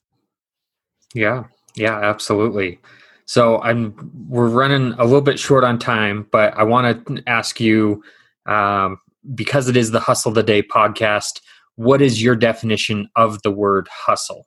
Yeah, 1.15 1.45
yeah, 1.75 1.99
absolutely. 1.99 2.79
So 3.27 3.61
I'm 3.63 3.95
we're 4.29 4.49
running 4.49 4.93
a 4.95 5.05
little 5.05 5.21
bit 5.21 5.39
short 5.39 5.65
on 5.65 5.79
time, 5.79 6.27
but 6.33 6.53
I 6.57 6.65
want 6.65 7.07
to 7.07 7.23
ask 7.29 7.61
you 7.61 8.03
um, 8.47 8.99
because 9.35 9.69
it 9.69 9.77
is 9.77 9.93
the 9.93 10.01
Hustle 10.01 10.33
the 10.33 10.43
Day 10.43 10.63
podcast. 10.63 11.41
What 11.77 12.03
is 12.03 12.23
your 12.23 12.35
definition 12.35 13.09
of 13.17 13.43
the 13.43 13.51
word 13.51 13.89
hustle? 13.89 14.47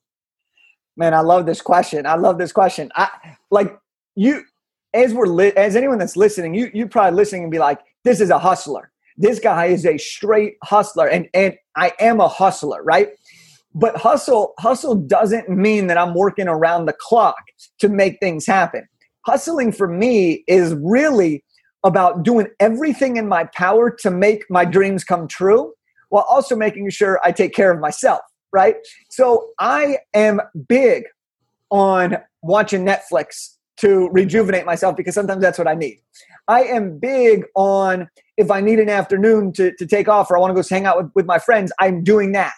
Man, 0.98 1.14
I 1.14 1.22
love 1.22 1.46
this 1.46 1.62
question. 1.62 2.06
I 2.06 2.16
love 2.16 2.38
this 2.38 2.52
question. 2.52 2.92
I 2.96 3.10
like 3.50 3.78
you 4.16 4.44
as 4.94 5.14
we're 5.14 5.28
li- 5.28 5.54
as 5.56 5.76
anyone 5.76 5.98
that's 5.98 6.16
listening, 6.16 6.54
you 6.54 6.70
you 6.74 6.88
probably 6.88 7.16
listening 7.16 7.44
and 7.44 7.52
be 7.52 7.60
like, 7.60 7.80
"This 8.04 8.22
is 8.22 8.30
a 8.30 8.38
hustler. 8.38 8.92
This 9.18 9.40
guy 9.40 9.68
is 9.68 9.86
a 9.86 9.98
straight 9.98 10.56
hustler," 10.64 11.08
and 11.08 11.28
and 11.34 11.56
I 11.76 11.94
am 12.00 12.20
a 12.20 12.28
hustler, 12.28 12.84
right? 12.84 13.10
But 13.76 13.98
hustle, 13.98 14.54
hustle 14.60 14.96
doesn't 14.96 15.50
mean 15.50 15.88
that 15.88 15.98
I'm 15.98 16.14
working 16.14 16.48
around 16.48 16.86
the 16.86 16.94
clock 16.94 17.36
to 17.80 17.90
make 17.90 18.20
things 18.20 18.46
happen. 18.46 18.88
Hustling 19.26 19.72
for 19.72 19.88
me 19.88 20.44
is 20.48 20.76
really 20.76 21.44
about 21.84 22.24
doing 22.24 22.48
everything 22.60 23.18
in 23.18 23.28
my 23.28 23.46
power 23.46 23.90
to 23.90 24.12
make 24.12 24.46
my 24.50 24.64
dreams 24.64 25.04
come 25.04 25.28
true 25.28 25.74
while 26.10 26.26
also 26.30 26.56
making 26.56 26.90
sure 26.92 27.20
I 27.24 27.32
take 27.32 27.54
care 27.54 27.72
of 27.72 27.80
myself, 27.80 28.22
right? 28.52 28.76
So 29.10 29.50
I 29.60 29.98
am 30.14 30.40
big 30.68 31.06
on 31.72 32.18
watching 32.44 32.86
Netflix 32.86 33.56
to 33.78 34.10
rejuvenate 34.10 34.66
myself 34.66 34.96
because 34.96 35.16
sometimes 35.16 35.42
that's 35.42 35.58
what 35.58 35.68
I 35.68 35.74
need. 35.74 36.00
I 36.48 36.64
am 36.64 37.00
big 37.00 37.46
on 37.56 38.08
if 38.38 38.52
I 38.52 38.62
need 38.62 38.80
an 38.80 38.90
afternoon 38.90 39.52
to, 39.54 39.74
to 39.76 39.86
take 39.88 40.08
off 40.08 40.30
or 40.30 40.38
I 40.38 40.42
want 40.42 40.56
to 40.56 40.62
go 40.62 40.68
hang 40.68 40.86
out 40.86 40.98
with, 40.98 41.12
with 41.16 41.26
my 41.26 41.40
friends, 41.40 41.72
I'm 41.80 42.04
doing 42.04 42.34
that. 42.34 42.54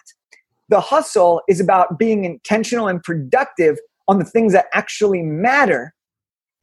The 0.68 0.80
hustle 0.80 1.42
is 1.48 1.60
about 1.60 1.98
being 1.98 2.24
intentional 2.24 2.88
and 2.88 3.02
productive 3.02 3.78
on 4.08 4.18
the 4.18 4.24
things 4.24 4.52
that 4.52 4.66
actually 4.72 5.22
matter 5.22 5.94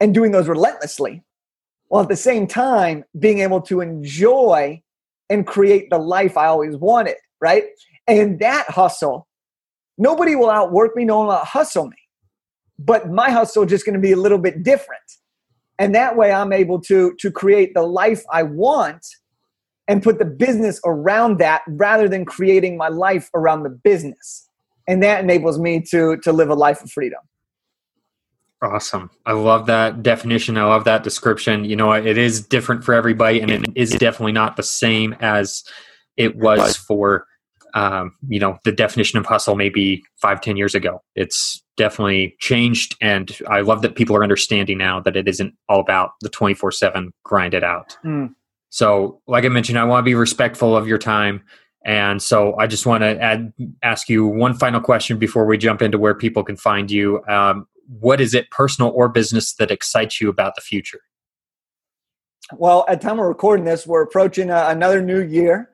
and 0.00 0.12
doing 0.14 0.32
those 0.32 0.48
relentlessly. 0.48 1.22
while 1.88 2.02
at 2.02 2.08
the 2.08 2.16
same 2.16 2.46
time 2.46 3.04
being 3.18 3.38
able 3.38 3.60
to 3.62 3.80
enjoy 3.80 4.82
and 5.30 5.46
create 5.46 5.90
the 5.90 5.98
life 5.98 6.36
I 6.36 6.46
always 6.46 6.76
wanted, 6.76 7.16
right? 7.40 7.64
And 8.06 8.38
that 8.40 8.68
hustle, 8.68 9.28
nobody 9.96 10.34
will 10.34 10.50
outwork 10.50 10.96
me, 10.96 11.04
no 11.04 11.18
one 11.18 11.26
will 11.28 11.36
hustle 11.36 11.86
me. 11.86 11.96
But 12.78 13.10
my 13.10 13.30
hustle 13.30 13.62
is 13.62 13.70
just 13.70 13.86
going 13.86 13.94
to 13.94 14.00
be 14.00 14.12
a 14.12 14.16
little 14.16 14.38
bit 14.38 14.62
different. 14.62 15.02
And 15.78 15.94
that 15.94 16.16
way 16.16 16.32
I'm 16.32 16.52
able 16.52 16.80
to, 16.82 17.14
to 17.20 17.30
create 17.30 17.74
the 17.74 17.82
life 17.82 18.24
I 18.32 18.42
want 18.42 19.06
and 19.88 20.02
put 20.02 20.18
the 20.18 20.24
business 20.24 20.80
around 20.84 21.38
that 21.38 21.62
rather 21.68 22.08
than 22.08 22.24
creating 22.24 22.76
my 22.76 22.88
life 22.88 23.30
around 23.34 23.62
the 23.62 23.70
business. 23.70 24.48
And 24.88 25.02
that 25.02 25.22
enables 25.22 25.58
me 25.58 25.82
to, 25.90 26.16
to 26.18 26.32
live 26.32 26.50
a 26.50 26.54
life 26.54 26.82
of 26.82 26.90
freedom. 26.90 27.20
Awesome. 28.62 29.10
I 29.26 29.32
love 29.32 29.66
that 29.66 30.02
definition. 30.02 30.56
I 30.56 30.64
love 30.64 30.84
that 30.84 31.02
description. 31.02 31.64
You 31.64 31.76
know, 31.76 31.92
it 31.92 32.16
is 32.16 32.46
different 32.46 32.82
for 32.82 32.94
everybody, 32.94 33.40
and 33.40 33.50
it 33.50 33.64
is 33.74 33.90
definitely 33.90 34.32
not 34.32 34.56
the 34.56 34.62
same 34.62 35.14
as 35.20 35.64
it 36.16 36.36
was 36.36 36.76
for, 36.76 37.26
um, 37.74 38.14
you 38.28 38.40
know, 38.40 38.58
the 38.64 38.72
definition 38.72 39.18
of 39.18 39.26
hustle 39.26 39.54
maybe 39.54 40.02
five, 40.16 40.40
ten 40.40 40.56
years 40.56 40.74
ago. 40.74 41.02
It's 41.14 41.62
definitely 41.76 42.36
changed, 42.38 42.96
and 43.02 43.36
I 43.48 43.60
love 43.60 43.82
that 43.82 43.96
people 43.96 44.16
are 44.16 44.22
understanding 44.22 44.78
now 44.78 44.98
that 45.00 45.16
it 45.16 45.28
isn't 45.28 45.54
all 45.68 45.80
about 45.80 46.12
the 46.22 46.30
24 46.30 46.70
7 46.70 47.12
grind 47.22 47.52
it 47.52 47.64
out. 47.64 47.98
Mm. 48.02 48.34
So, 48.74 49.20
like 49.28 49.44
I 49.44 49.48
mentioned, 49.50 49.78
I 49.78 49.84
want 49.84 50.00
to 50.00 50.04
be 50.04 50.16
respectful 50.16 50.76
of 50.76 50.88
your 50.88 50.98
time. 50.98 51.44
And 51.86 52.20
so 52.20 52.56
I 52.58 52.66
just 52.66 52.86
want 52.86 53.02
to 53.02 53.22
add, 53.22 53.52
ask 53.84 54.08
you 54.08 54.26
one 54.26 54.52
final 54.52 54.80
question 54.80 55.16
before 55.16 55.46
we 55.46 55.56
jump 55.56 55.80
into 55.80 55.96
where 55.96 56.12
people 56.12 56.42
can 56.42 56.56
find 56.56 56.90
you. 56.90 57.22
Um, 57.28 57.68
what 57.86 58.20
is 58.20 58.34
it, 58.34 58.50
personal 58.50 58.90
or 58.90 59.08
business, 59.08 59.54
that 59.60 59.70
excites 59.70 60.20
you 60.20 60.28
about 60.28 60.56
the 60.56 60.60
future? 60.60 60.98
Well, 62.54 62.84
at 62.88 63.00
the 63.00 63.06
time 63.06 63.20
of 63.20 63.26
recording 63.26 63.64
this, 63.64 63.86
we're 63.86 64.02
approaching 64.02 64.50
uh, 64.50 64.66
another 64.66 65.00
new 65.00 65.22
year, 65.22 65.70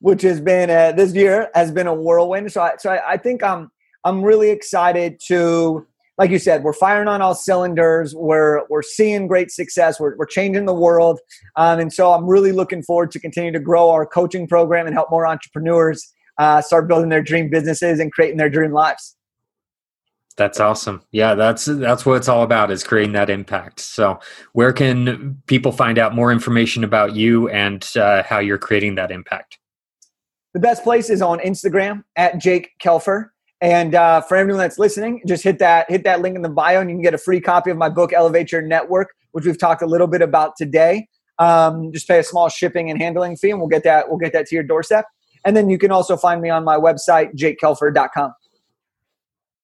which 0.00 0.20
has 0.20 0.38
been 0.38 0.68
uh, 0.68 0.92
this 0.92 1.14
year 1.14 1.48
has 1.54 1.70
been 1.70 1.86
a 1.86 1.94
whirlwind. 1.94 2.52
So, 2.52 2.60
I, 2.60 2.72
so 2.78 2.90
I, 2.90 3.12
I 3.12 3.16
think 3.16 3.42
I'm 3.42 3.70
I'm 4.04 4.22
really 4.22 4.50
excited 4.50 5.20
to, 5.28 5.86
like 6.18 6.30
you 6.30 6.38
said, 6.38 6.62
we're 6.62 6.72
firing 6.72 7.08
on 7.08 7.22
all 7.22 7.34
cylinders. 7.34 8.14
We're 8.14 8.66
we're 8.68 8.82
seeing 8.82 9.26
great 9.26 9.50
success. 9.50 9.98
We're 9.98 10.16
we're 10.16 10.26
changing 10.26 10.66
the 10.66 10.74
world, 10.74 11.20
um, 11.56 11.80
and 11.80 11.92
so 11.92 12.12
I'm 12.12 12.26
really 12.26 12.52
looking 12.52 12.82
forward 12.82 13.10
to 13.12 13.20
continue 13.20 13.52
to 13.52 13.60
grow 13.60 13.90
our 13.90 14.06
coaching 14.06 14.46
program 14.46 14.86
and 14.86 14.94
help 14.94 15.10
more 15.10 15.26
entrepreneurs 15.26 16.12
uh, 16.38 16.60
start 16.60 16.88
building 16.88 17.08
their 17.08 17.22
dream 17.22 17.50
businesses 17.50 17.98
and 17.98 18.12
creating 18.12 18.36
their 18.36 18.50
dream 18.50 18.72
lives. 18.72 19.16
That's 20.36 20.60
awesome. 20.60 21.02
Yeah, 21.12 21.34
that's 21.34 21.66
that's 21.66 22.06
what 22.06 22.16
it's 22.16 22.28
all 22.28 22.42
about 22.42 22.70
is 22.70 22.84
creating 22.84 23.12
that 23.12 23.30
impact. 23.30 23.80
So, 23.80 24.18
where 24.52 24.72
can 24.72 25.42
people 25.46 25.72
find 25.72 25.98
out 25.98 26.14
more 26.14 26.32
information 26.32 26.84
about 26.84 27.14
you 27.14 27.48
and 27.48 27.86
uh, 27.96 28.22
how 28.22 28.38
you're 28.38 28.58
creating 28.58 28.94
that 28.96 29.10
impact? 29.10 29.58
The 30.54 30.60
best 30.60 30.84
place 30.84 31.10
is 31.10 31.22
on 31.22 31.38
Instagram 31.40 32.04
at 32.16 32.38
Jake 32.38 32.70
Kelfer. 32.82 33.28
And 33.62 33.94
uh, 33.94 34.20
for 34.22 34.36
everyone 34.36 34.58
that's 34.58 34.78
listening, 34.78 35.22
just 35.24 35.44
hit 35.44 35.60
that 35.60 35.88
hit 35.88 36.02
that 36.02 36.20
link 36.20 36.34
in 36.34 36.42
the 36.42 36.48
bio, 36.48 36.80
and 36.80 36.90
you 36.90 36.96
can 36.96 37.02
get 37.02 37.14
a 37.14 37.18
free 37.18 37.40
copy 37.40 37.70
of 37.70 37.76
my 37.76 37.88
book, 37.88 38.12
Elevate 38.12 38.50
Your 38.50 38.60
Network, 38.60 39.14
which 39.30 39.46
we've 39.46 39.56
talked 39.56 39.82
a 39.82 39.86
little 39.86 40.08
bit 40.08 40.20
about 40.20 40.56
today. 40.56 41.06
Um, 41.38 41.92
just 41.92 42.08
pay 42.08 42.18
a 42.18 42.24
small 42.24 42.48
shipping 42.48 42.90
and 42.90 43.00
handling 43.00 43.36
fee, 43.36 43.50
and 43.50 43.60
we'll 43.60 43.68
get 43.68 43.84
that 43.84 44.08
we'll 44.08 44.18
get 44.18 44.32
that 44.32 44.46
to 44.48 44.56
your 44.56 44.64
doorstep. 44.64 45.06
And 45.44 45.56
then 45.56 45.70
you 45.70 45.78
can 45.78 45.92
also 45.92 46.16
find 46.16 46.42
me 46.42 46.50
on 46.50 46.64
my 46.64 46.76
website, 46.76 47.34
jakekelfer.com. 47.36 48.34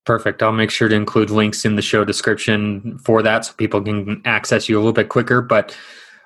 Perfect. 0.05 0.41
I'll 0.41 0.53
make 0.53 0.71
sure 0.71 0.87
to 0.87 0.95
include 0.95 1.29
links 1.29 1.65
in 1.65 1.75
the 1.75 1.81
show 1.81 2.05
description 2.05 2.97
for 2.99 3.21
that 3.21 3.45
so 3.45 3.53
people 3.53 3.81
can 3.81 4.21
access 4.23 4.69
you 4.69 4.77
a 4.77 4.79
little 4.79 4.93
bit 4.93 5.09
quicker. 5.09 5.41
But 5.41 5.77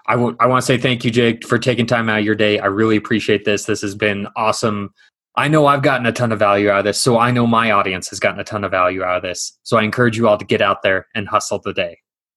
I, 0.08 0.14
w- 0.14 0.36
I 0.40 0.46
want 0.46 0.62
to 0.62 0.66
say 0.66 0.78
thank 0.78 1.04
you, 1.04 1.12
Jake, 1.12 1.46
for 1.46 1.58
taking 1.58 1.86
time 1.86 2.08
out 2.08 2.20
of 2.20 2.26
your 2.26 2.36
day. 2.36 2.60
I 2.60 2.68
really 2.68 2.98
appreciate 2.98 3.46
this. 3.46 3.66
This 3.66 3.82
has 3.82 3.96
been 3.96 4.28
awesome. 4.36 4.94
I 5.36 5.48
know 5.48 5.66
I've 5.66 5.82
gotten 5.82 6.06
a 6.06 6.12
ton 6.12 6.32
of 6.32 6.38
value 6.38 6.70
out 6.70 6.80
of 6.80 6.86
this, 6.86 7.02
so 7.02 7.18
I 7.18 7.32
know 7.32 7.48
my 7.48 7.72
audience 7.72 8.10
has 8.10 8.20
gotten 8.20 8.40
a 8.40 8.44
ton 8.44 8.64
of 8.64 8.70
value 8.70 9.04
out 9.04 9.18
of 9.18 9.24
this. 9.24 9.58
So 9.64 9.78
I 9.78 9.84
encourage 9.84 10.16
you 10.16 10.28
all 10.28 10.38
to 10.38 10.46
get 10.46 10.62
out 10.62 10.84
there 10.84 11.08
and 11.16 11.28
hustle 11.28 11.60
the 11.60 11.74
day. 11.74 12.03